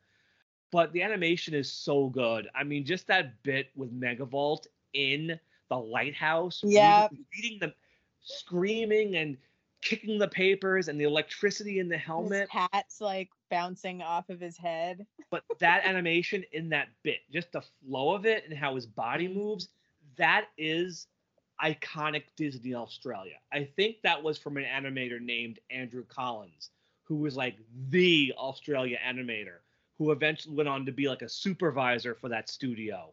But 0.72 0.94
the 0.94 1.02
animation 1.02 1.54
is 1.54 1.70
so 1.70 2.08
good. 2.08 2.48
I 2.56 2.64
mean, 2.64 2.86
just 2.86 3.08
that 3.08 3.44
bit 3.44 3.70
with 3.76 3.92
Megavolt 4.00 4.68
in 4.94 5.38
the 5.68 5.78
lighthouse, 5.78 6.62
Yeah. 6.64 7.08
reading, 7.10 7.26
reading 7.36 7.60
the, 7.60 7.74
screaming 8.24 9.16
and 9.18 9.38
kicking 9.84 10.18
the 10.18 10.28
papers, 10.28 10.88
and 10.88 11.00
the 11.00 11.04
electricity 11.04 11.80
in 11.80 11.90
the 11.90 11.98
helmet. 11.98 12.50
His 12.52 12.68
hat's 12.72 13.02
like 13.02 13.30
bouncing 13.52 14.02
off 14.02 14.30
of 14.30 14.40
his 14.40 14.58
head. 14.58 15.06
But 15.30 15.44
that 15.60 15.84
animation 15.84 16.44
in 16.52 16.70
that 16.70 16.90
bit, 17.02 17.22
just 17.32 17.52
the 17.54 17.64
flow 17.82 18.14
of 18.14 18.28
it 18.28 18.44
and 18.48 18.56
how 18.56 18.76
his 18.76 18.86
body 18.86 19.28
mm-hmm. 19.28 19.40
moves, 19.40 19.70
that 20.16 20.46
is 20.60 21.08
iconic 21.64 22.26
Disney 22.38 22.76
Australia. 22.76 23.38
I 23.52 23.68
think 23.76 23.96
that 24.04 24.22
was 24.22 24.38
from 24.38 24.58
an 24.58 24.64
animator 24.64 25.20
named 25.20 25.58
Andrew 25.72 26.06
Collins, 26.08 26.70
who 27.04 27.16
was 27.16 27.36
like 27.36 27.58
the 27.90 28.32
Australia 28.38 29.00
animator, 29.04 29.58
who 29.98 30.12
eventually 30.12 30.56
went 30.56 30.70
on 30.70 30.86
to 30.86 30.92
be 30.92 31.10
like 31.10 31.24
a 31.24 31.30
supervisor 31.30 32.14
for 32.14 32.30
that 32.30 32.48
studio. 32.48 33.12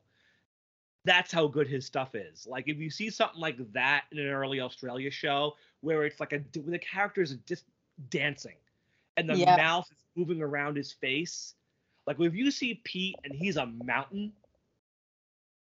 That's 1.05 1.32
how 1.32 1.46
good 1.46 1.66
his 1.66 1.86
stuff 1.86 2.14
is. 2.14 2.46
Like 2.46 2.68
if 2.68 2.76
you 2.78 2.90
see 2.90 3.09
something 3.11 3.40
like 3.40 3.57
that 3.72 4.05
in 4.12 4.18
an 4.18 4.26
early 4.28 4.61
Australia 4.61 5.11
show, 5.11 5.57
where 5.80 6.05
it's 6.05 6.20
like 6.20 6.32
a 6.32 6.38
where 6.61 6.72
the 6.72 6.78
characters 6.78 7.32
are 7.32 7.40
just 7.46 7.64
dancing, 8.11 8.57
and 9.16 9.28
the 9.28 9.36
Yeah. 9.36 9.57
mouth 9.57 9.90
is 9.90 10.05
moving 10.14 10.42
around 10.42 10.76
his 10.76 10.92
face, 10.92 11.55
like 12.07 12.20
if 12.20 12.34
you 12.34 12.51
see 12.51 12.74
Pete 12.84 13.18
and 13.24 13.34
he's 13.34 13.57
a 13.57 13.66
mountain, 13.66 14.32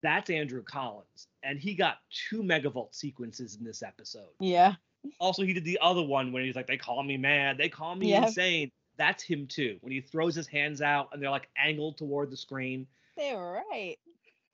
that's 0.03 0.31
Andrew 0.31 0.63
Collins, 0.63 1.29
and 1.43 1.59
he 1.61 1.75
got 1.75 1.99
two 2.11 2.43
megavolt 2.43 2.95
sequences 2.95 3.57
in 3.57 3.65
this 3.65 3.83
episode. 3.83 4.33
Yeah. 4.41 4.75
Also, 5.19 5.43
he 5.43 5.53
did 5.53 5.65
the 5.65 5.79
other 5.81 6.03
one 6.03 6.33
when 6.33 6.45
he's 6.45 6.57
like, 6.57 6.67
"They 6.67 6.77
call 6.77 7.03
me 7.03 7.17
mad, 7.17 7.57
they 7.57 7.69
call 7.69 7.95
me 7.95 8.11
Yeah. 8.11 8.27
insane." 8.27 8.71
That's 8.97 9.23
him 9.23 9.47
too. 9.47 9.79
When 9.81 9.93
he 9.93 10.01
throws 10.01 10.35
his 10.35 10.47
hands 10.47 10.83
out 10.83 11.09
and 11.13 11.23
they're 11.23 11.31
like 11.31 11.49
angled 11.57 11.97
toward 11.97 12.31
the 12.31 12.37
screen. 12.37 12.87
They 13.17 13.35
were 13.35 13.53
right. 13.71 13.97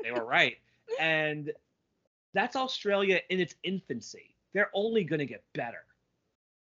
They 0.02 0.12
were 0.12 0.24
right, 0.24 0.58
and 1.00 1.52
that's 2.34 2.56
Australia 2.56 3.20
in 3.30 3.40
its 3.40 3.54
infancy. 3.62 4.34
They're 4.52 4.70
only 4.74 5.04
gonna 5.04 5.26
get 5.26 5.44
better, 5.54 5.84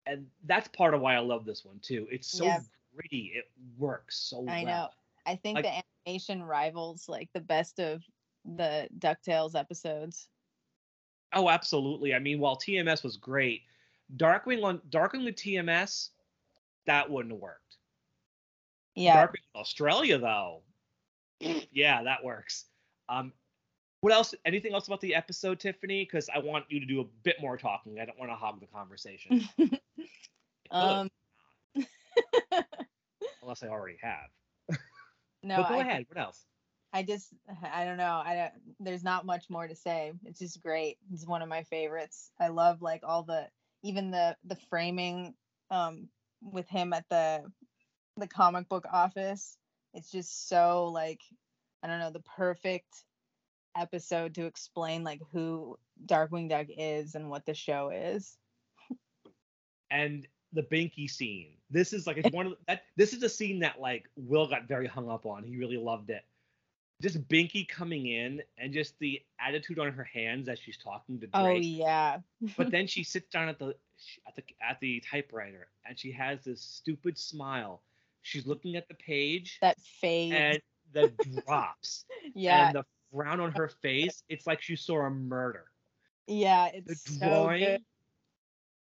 and 0.05 0.27
that's 0.45 0.67
part 0.69 0.93
of 0.93 1.01
why 1.01 1.15
I 1.15 1.19
love 1.19 1.45
this 1.45 1.63
one 1.65 1.79
too. 1.79 2.07
It's 2.11 2.27
so 2.27 2.45
Yeah. 2.45 2.59
gritty. 2.95 3.33
It 3.35 3.49
works 3.77 4.17
so 4.17 4.39
I 4.41 4.43
well. 4.43 4.53
I 4.55 4.63
know. 4.63 4.89
I 5.25 5.35
think 5.35 5.55
Like- 5.55 5.65
the 5.65 5.83
animation 6.07 6.41
rivals 6.43 7.09
like 7.09 7.31
the 7.33 7.41
best 7.41 7.79
of 7.79 8.03
the 8.45 8.87
DuckTales 8.99 9.55
episodes. 9.55 10.29
Oh, 11.33 11.49
absolutely. 11.49 12.15
I 12.15 12.19
mean, 12.19 12.39
while 12.39 12.55
TMS 12.55 13.03
was 13.03 13.17
great, 13.17 13.63
Darkwing 14.15 14.63
on 14.63 14.79
Darkwing 14.89 15.25
with 15.25 15.35
TMS, 15.35 16.11
that 16.85 17.09
wouldn't 17.09 17.33
have 17.33 17.41
worked. 17.41 17.75
Yeah. 18.95 19.27
Darkwing 19.27 19.43
Australia, 19.53 20.17
though, 20.17 20.63
yeah, 21.39 22.01
that 22.03 22.23
works. 22.23 22.65
Um, 23.09 23.33
what 24.01 24.13
else? 24.13 24.35
Anything 24.45 24.73
else 24.73 24.87
about 24.87 25.01
the 25.01 25.15
episode, 25.15 25.59
Tiffany? 25.59 26.03
Because 26.03 26.29
I 26.33 26.39
want 26.39 26.65
you 26.69 26.79
to 26.79 26.85
do 26.85 27.01
a 27.01 27.05
bit 27.23 27.37
more 27.41 27.57
talking. 27.57 27.99
I 27.99 28.05
don't 28.05 28.17
want 28.19 28.31
to 28.31 28.35
hog 28.35 28.59
the 28.59 28.67
conversation. 28.67 29.47
um 30.71 31.09
unless 33.41 33.63
I 33.63 33.67
already 33.67 33.97
have. 34.01 34.77
no, 35.43 35.57
but 35.57 35.69
go 35.69 35.75
I, 35.75 35.81
ahead. 35.81 36.05
What 36.09 36.19
else? 36.19 36.45
I 36.93 37.03
just 37.03 37.33
I 37.73 37.85
don't 37.85 37.97
know. 37.97 38.21
I 38.23 38.35
don't 38.35 38.53
there's 38.79 39.03
not 39.03 39.25
much 39.25 39.45
more 39.49 39.67
to 39.67 39.75
say. 39.75 40.13
It's 40.25 40.39
just 40.39 40.61
great. 40.61 40.97
It's 41.11 41.27
one 41.27 41.41
of 41.41 41.49
my 41.49 41.63
favorites. 41.63 42.31
I 42.39 42.49
love 42.49 42.81
like 42.81 43.01
all 43.03 43.23
the 43.23 43.47
even 43.83 44.11
the 44.11 44.35
the 44.45 44.57
framing 44.69 45.33
um 45.71 46.09
with 46.41 46.67
him 46.69 46.93
at 46.93 47.05
the 47.09 47.43
the 48.17 48.27
comic 48.27 48.69
book 48.69 48.85
office. 48.91 49.57
It's 49.93 50.11
just 50.11 50.49
so 50.49 50.89
like 50.93 51.21
I 51.83 51.87
don't 51.87 51.99
know, 51.99 52.11
the 52.11 52.23
perfect 52.35 53.03
episode 53.77 54.35
to 54.35 54.45
explain 54.45 55.03
like 55.03 55.21
who 55.31 55.77
Darkwing 56.05 56.49
Duck 56.49 56.67
is 56.69 57.15
and 57.15 57.29
what 57.29 57.45
the 57.45 57.53
show 57.53 57.89
is. 57.89 58.37
and 59.91 60.27
the 60.53 60.63
Binky 60.63 61.09
scene. 61.09 61.53
This 61.69 61.93
is 61.93 62.07
like 62.07 62.17
it's 62.17 62.33
one 62.33 62.47
of 62.47 62.51
the, 62.53 62.57
that. 62.67 62.83
This 62.95 63.13
is 63.13 63.23
a 63.23 63.29
scene 63.29 63.59
that 63.59 63.79
like 63.79 64.05
Will 64.15 64.47
got 64.47 64.67
very 64.67 64.87
hung 64.87 65.09
up 65.09 65.25
on. 65.25 65.43
He 65.43 65.57
really 65.57 65.77
loved 65.77 66.09
it. 66.09 66.23
Just 67.01 67.27
Binky 67.27 67.67
coming 67.67 68.07
in 68.07 68.41
and 68.57 68.73
just 68.73 68.97
the 68.99 69.21
attitude 69.39 69.77
on 69.77 69.91
her 69.91 70.03
hands 70.03 70.49
as 70.49 70.57
she's 70.57 70.77
talking 70.77 71.19
to 71.19 71.27
oh, 71.33 71.43
Drake. 71.43 71.57
Oh 71.57 71.61
yeah. 71.61 72.17
But 72.55 72.71
then 72.71 72.87
she 72.87 73.03
sits 73.03 73.29
down 73.29 73.49
at 73.49 73.59
the 73.59 73.75
at 74.27 74.35
the 74.35 74.43
at 74.67 74.79
the 74.79 75.03
typewriter 75.09 75.67
and 75.85 75.99
she 75.99 76.11
has 76.13 76.43
this 76.43 76.61
stupid 76.61 77.17
smile. 77.17 77.81
She's 78.23 78.47
looking 78.47 78.75
at 78.75 78.87
the 78.87 78.95
page 78.95 79.57
That 79.61 79.79
fade. 79.79 80.33
and 80.33 80.61
the 80.93 81.11
drops 81.45 82.05
yeah. 82.33 82.67
and 82.67 82.75
the 82.77 82.85
frown 83.11 83.39
on 83.39 83.51
her 83.53 83.67
face. 83.67 84.23
It's 84.29 84.47
like 84.47 84.61
she 84.61 84.75
saw 84.75 85.05
a 85.05 85.09
murder. 85.09 85.65
yeah, 86.27 86.69
The 86.71 86.91
it's 86.91 87.19
so 87.19 87.25
drawing, 87.27 87.63
good. 87.63 87.81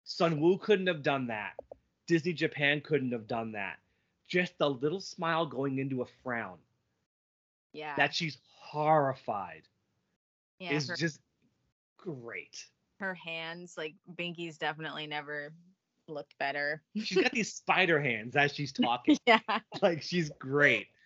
Sunwoo 0.07 0.60
couldn't 0.60 0.88
have 0.88 1.03
done 1.03 1.28
that. 1.28 1.53
Disney 2.07 2.34
Japan 2.34 2.82
couldn't 2.82 3.12
have 3.12 3.28
done 3.28 3.51
that. 3.53 3.78
Just 4.28 4.53
a 4.60 4.68
little 4.70 4.99
smile 5.01 5.45
going 5.45 5.78
into 5.80 6.01
a 6.01 6.05
frown. 6.24 6.57
Yeah. 7.74 7.95
That 7.97 8.14
she's 8.16 8.38
horrified 8.60 9.64
yeah, 10.60 10.74
is 10.74 10.89
her, 10.89 10.95
just 10.95 11.20
great. 11.97 12.66
her 12.99 13.14
hands, 13.14 13.76
like 13.78 13.95
Binky's 14.16 14.57
definitely 14.57 15.05
never 15.07 15.53
looked 16.07 16.38
better. 16.39 16.82
She's 16.95 17.22
got 17.22 17.32
these 17.32 17.53
spider 17.53 17.99
hands 18.01 18.36
as 18.36 18.53
she's 18.53 18.72
talking. 18.74 19.18
yeah. 19.28 19.39
like 19.82 20.01
she's 20.01 20.30
great. 20.39 20.88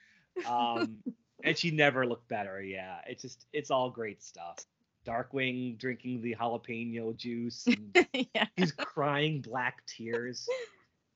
Um, 0.50 0.98
and 1.44 1.58
she 1.58 1.72
never 1.72 2.06
looked 2.06 2.28
better. 2.30 2.62
Yeah, 2.62 3.00
it's 3.08 3.22
just 3.22 3.46
it's 3.54 3.70
all 3.72 3.90
great 3.90 4.24
stuff. 4.24 4.58
Darkwing 5.06 5.78
drinking 5.78 6.22
the 6.22 6.36
jalapeno 6.40 7.16
juice. 7.16 7.68
And 7.68 8.08
yeah. 8.34 8.46
he's 8.56 8.72
crying 8.72 9.42
black 9.42 9.86
tears. 9.86 10.48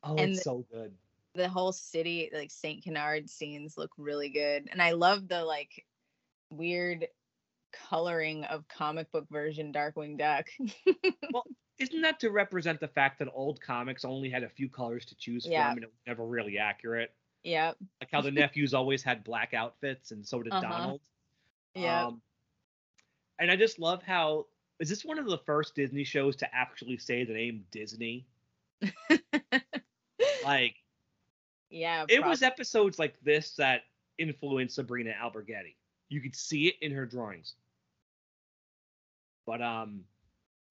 Oh, 0.03 0.15
And 0.17 0.31
it's 0.31 0.39
the- 0.39 0.43
so 0.43 0.65
good. 0.71 0.91
The 1.35 1.47
whole 1.47 1.71
city, 1.71 2.29
like 2.33 2.49
St. 2.49 2.83
Canard 2.83 3.29
scenes 3.29 3.77
look 3.77 3.91
really 3.97 4.29
good. 4.29 4.67
And 4.71 4.81
I 4.81 4.91
love 4.93 5.27
the 5.27 5.45
like 5.45 5.85
weird 6.49 7.07
coloring 7.89 8.43
of 8.45 8.67
comic 8.67 9.11
book 9.11 9.27
version 9.29 9.71
Darkwing 9.71 10.17
Duck. 10.17 10.47
Well, 11.33 11.43
isn't 11.77 12.01
that 12.01 12.19
to 12.21 12.31
represent 12.31 12.79
the 12.79 12.87
fact 12.87 13.19
that 13.19 13.27
old 13.33 13.61
comics 13.61 14.03
only 14.05 14.29
had 14.29 14.43
a 14.43 14.49
few 14.49 14.67
colors 14.69 15.05
to 15.05 15.15
choose 15.15 15.45
Yeah. 15.45 15.67
from 15.69 15.77
and 15.77 15.83
it 15.83 15.87
was 15.89 15.99
never 16.07 16.25
really 16.25 16.57
accurate? 16.57 17.13
Yep. 17.47 17.77
Like 18.01 18.11
how 18.11 18.21
the 18.21 18.31
nephews 18.31 18.73
always 18.73 19.01
had 19.01 19.23
black 19.23 19.53
outfits 19.53 20.11
and 20.11 20.25
so 20.25 20.43
did 20.43 20.51
Uh-huh. 20.53 20.61
Donald. 20.61 21.01
Yeah. 21.73 22.07
Um, 22.07 22.21
and 23.39 23.49
I 23.49 23.55
just 23.55 23.79
love 23.79 24.03
how 24.03 24.47
is 24.79 24.89
this 24.89 25.05
one 25.05 25.17
of 25.17 25.25
the 25.25 25.37
first 25.39 25.73
Disney 25.75 26.03
shows 26.03 26.35
to 26.37 26.55
actually 26.55 26.97
say 26.97 27.23
the 27.23 27.33
name 27.33 27.63
Disney? 27.71 28.27
Like 30.43 30.75
yeah. 31.69 32.05
it 32.07 32.23
was 32.23 32.41
episodes 32.41 32.97
like 32.99 33.19
this 33.21 33.55
that 33.55 33.81
influenced 34.17 34.75
Sabrina 34.75 35.13
Alberghetti. 35.21 35.75
You 36.07 36.21
could 36.21 36.35
see 36.35 36.67
it 36.67 36.75
in 36.81 36.93
her 36.93 37.05
drawings. 37.05 37.55
But 39.45 39.61
um 39.61 40.05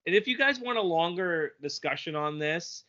and 0.05 0.15
if 0.15 0.27
you 0.27 0.37
guys 0.37 0.59
want 0.59 0.77
a 0.77 0.81
longer 0.81 1.53
discussion 1.61 2.15
on 2.15 2.39
this, 2.39 2.85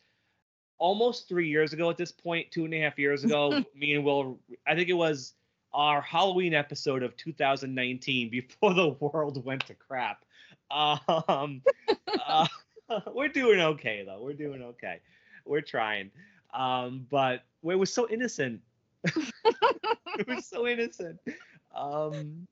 almost 0.79 1.27
three 1.27 1.47
years 1.47 1.73
ago 1.73 1.89
at 1.89 1.97
this 1.97 2.11
point, 2.11 2.49
two 2.51 2.65
and 2.65 2.73
a 2.73 2.81
half 2.81 2.97
years 2.97 3.23
ago, 3.23 3.63
me 3.75 3.93
and 3.93 4.03
Will 4.03 4.39
I 4.65 4.75
think 4.75 4.89
it 4.89 4.93
was 4.93 5.33
our 5.73 6.01
Halloween 6.01 6.55
episode 6.55 7.03
of 7.03 7.15
2019 7.15 8.29
before 8.29 8.73
the 8.73 8.89
world 8.99 9.43
went 9.45 9.67
to 9.67 9.75
crap. 9.75 10.25
Um 10.71 11.61
uh, 12.19 12.47
we're 13.13 13.27
doing 13.27 13.59
okay 13.59 14.03
though. 14.05 14.21
We're 14.21 14.33
doing 14.33 14.61
okay. 14.61 14.99
We're 15.45 15.61
trying. 15.61 16.11
Um, 16.53 17.05
but 17.09 17.43
it 17.63 17.75
was 17.75 17.93
so 17.93 18.07
innocent. 18.09 18.61
it 19.03 20.27
was 20.27 20.45
so 20.45 20.67
innocent. 20.67 21.19
Um, 21.75 22.47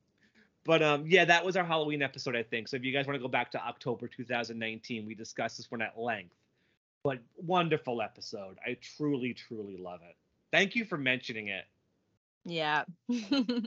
but 0.64 0.82
um, 0.82 1.04
yeah, 1.06 1.24
that 1.24 1.44
was 1.44 1.56
our 1.56 1.64
Halloween 1.64 2.02
episode, 2.02 2.36
I 2.36 2.42
think. 2.42 2.68
So 2.68 2.76
if 2.76 2.84
you 2.84 2.92
guys 2.92 3.06
want 3.06 3.16
to 3.16 3.22
go 3.22 3.28
back 3.28 3.50
to 3.52 3.66
October 3.66 4.06
2019, 4.06 5.06
we 5.06 5.14
discussed 5.14 5.56
this 5.56 5.70
one 5.70 5.82
at 5.82 5.98
length. 5.98 6.34
But 7.04 7.18
wonderful 7.36 8.02
episode. 8.02 8.56
I 8.66 8.76
truly, 8.96 9.34
truly 9.34 9.76
love 9.76 10.00
it. 10.08 10.16
Thank 10.50 10.74
you 10.74 10.84
for 10.84 10.98
mentioning 10.98 11.48
it. 11.48 11.64
Yeah. 12.44 12.84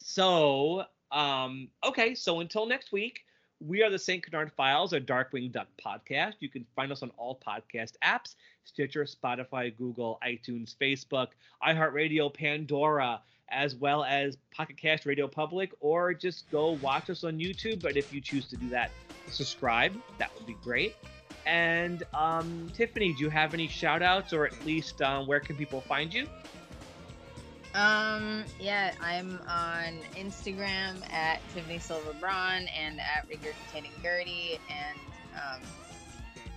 So, 0.00 0.84
um, 1.12 1.68
okay, 1.84 2.14
so 2.14 2.40
until 2.40 2.66
next 2.66 2.92
week, 2.92 3.20
we 3.60 3.82
are 3.82 3.90
the 3.90 3.98
St. 3.98 4.24
Canard 4.24 4.52
Files, 4.52 4.92
a 4.92 5.00
Darkwing 5.00 5.52
Duck 5.52 5.66
podcast. 5.84 6.34
You 6.40 6.48
can 6.48 6.64
find 6.76 6.92
us 6.92 7.02
on 7.02 7.10
all 7.16 7.40
podcast 7.46 7.92
apps 8.02 8.36
Stitcher, 8.64 9.04
Spotify, 9.04 9.76
Google, 9.76 10.18
iTunes, 10.24 10.76
Facebook, 10.76 11.28
iHeartRadio, 11.62 12.32
Pandora, 12.32 13.20
as 13.50 13.74
well 13.74 14.04
as 14.04 14.36
Pocket 14.50 14.76
Cast 14.76 15.06
Radio 15.06 15.26
Public, 15.26 15.72
or 15.80 16.14
just 16.14 16.50
go 16.50 16.72
watch 16.82 17.10
us 17.10 17.24
on 17.24 17.38
YouTube. 17.38 17.82
But 17.82 17.96
if 17.96 18.12
you 18.12 18.20
choose 18.20 18.46
to 18.48 18.56
do 18.56 18.68
that, 18.68 18.90
subscribe. 19.26 19.94
That 20.18 20.34
would 20.34 20.46
be 20.46 20.56
great. 20.62 20.94
And 21.46 22.02
um, 22.14 22.70
Tiffany, 22.74 23.14
do 23.14 23.24
you 23.24 23.30
have 23.30 23.54
any 23.54 23.68
shout 23.68 24.02
outs 24.02 24.32
or 24.32 24.46
at 24.46 24.66
least 24.66 25.00
um, 25.02 25.26
where 25.26 25.40
can 25.40 25.56
people 25.56 25.80
find 25.80 26.12
you? 26.12 26.26
Um, 27.74 28.44
yeah, 28.58 28.92
I'm 29.00 29.40
on 29.46 29.98
Instagram 30.16 30.96
at 31.12 31.40
Tiffany 31.54 31.78
Silver 31.78 32.12
Braun 32.14 32.66
and 32.76 32.98
at 33.00 33.28
Regurgitating 33.28 33.92
Gertie 34.02 34.58
and 34.70 34.98
um, 35.36 35.60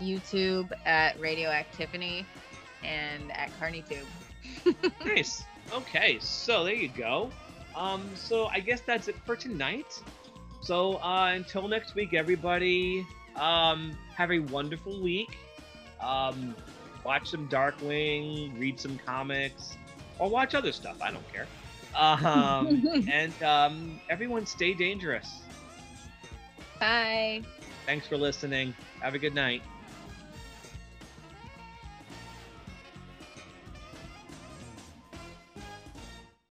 YouTube 0.01 0.71
at 0.85 1.19
Radioactivity 1.19 2.25
and 2.83 3.31
at 3.33 3.51
CarneyTube. 3.59 4.05
nice. 5.05 5.43
Okay, 5.73 6.17
so 6.19 6.63
there 6.63 6.73
you 6.73 6.89
go. 6.89 7.29
Um, 7.75 8.09
so 8.15 8.47
I 8.47 8.59
guess 8.59 8.81
that's 8.81 9.07
it 9.07 9.15
for 9.25 9.35
tonight. 9.35 10.01
So 10.61 10.95
uh, 10.97 11.31
until 11.33 11.67
next 11.67 11.95
week, 11.95 12.13
everybody, 12.13 13.05
um, 13.35 13.97
have 14.15 14.31
a 14.31 14.39
wonderful 14.39 15.01
week. 15.01 15.37
Um, 16.01 16.55
watch 17.05 17.29
some 17.29 17.47
Darkwing, 17.47 18.57
read 18.59 18.79
some 18.79 18.97
comics, 19.05 19.77
or 20.19 20.29
watch 20.29 20.55
other 20.55 20.71
stuff. 20.71 21.01
I 21.01 21.11
don't 21.11 21.31
care. 21.31 21.47
Um, 21.95 23.05
and 23.11 23.43
um, 23.43 23.99
everyone, 24.09 24.45
stay 24.45 24.73
dangerous. 24.73 25.41
Bye. 26.79 27.41
Thanks 27.85 28.07
for 28.07 28.17
listening. 28.17 28.73
Have 29.01 29.15
a 29.15 29.19
good 29.19 29.35
night. 29.35 29.61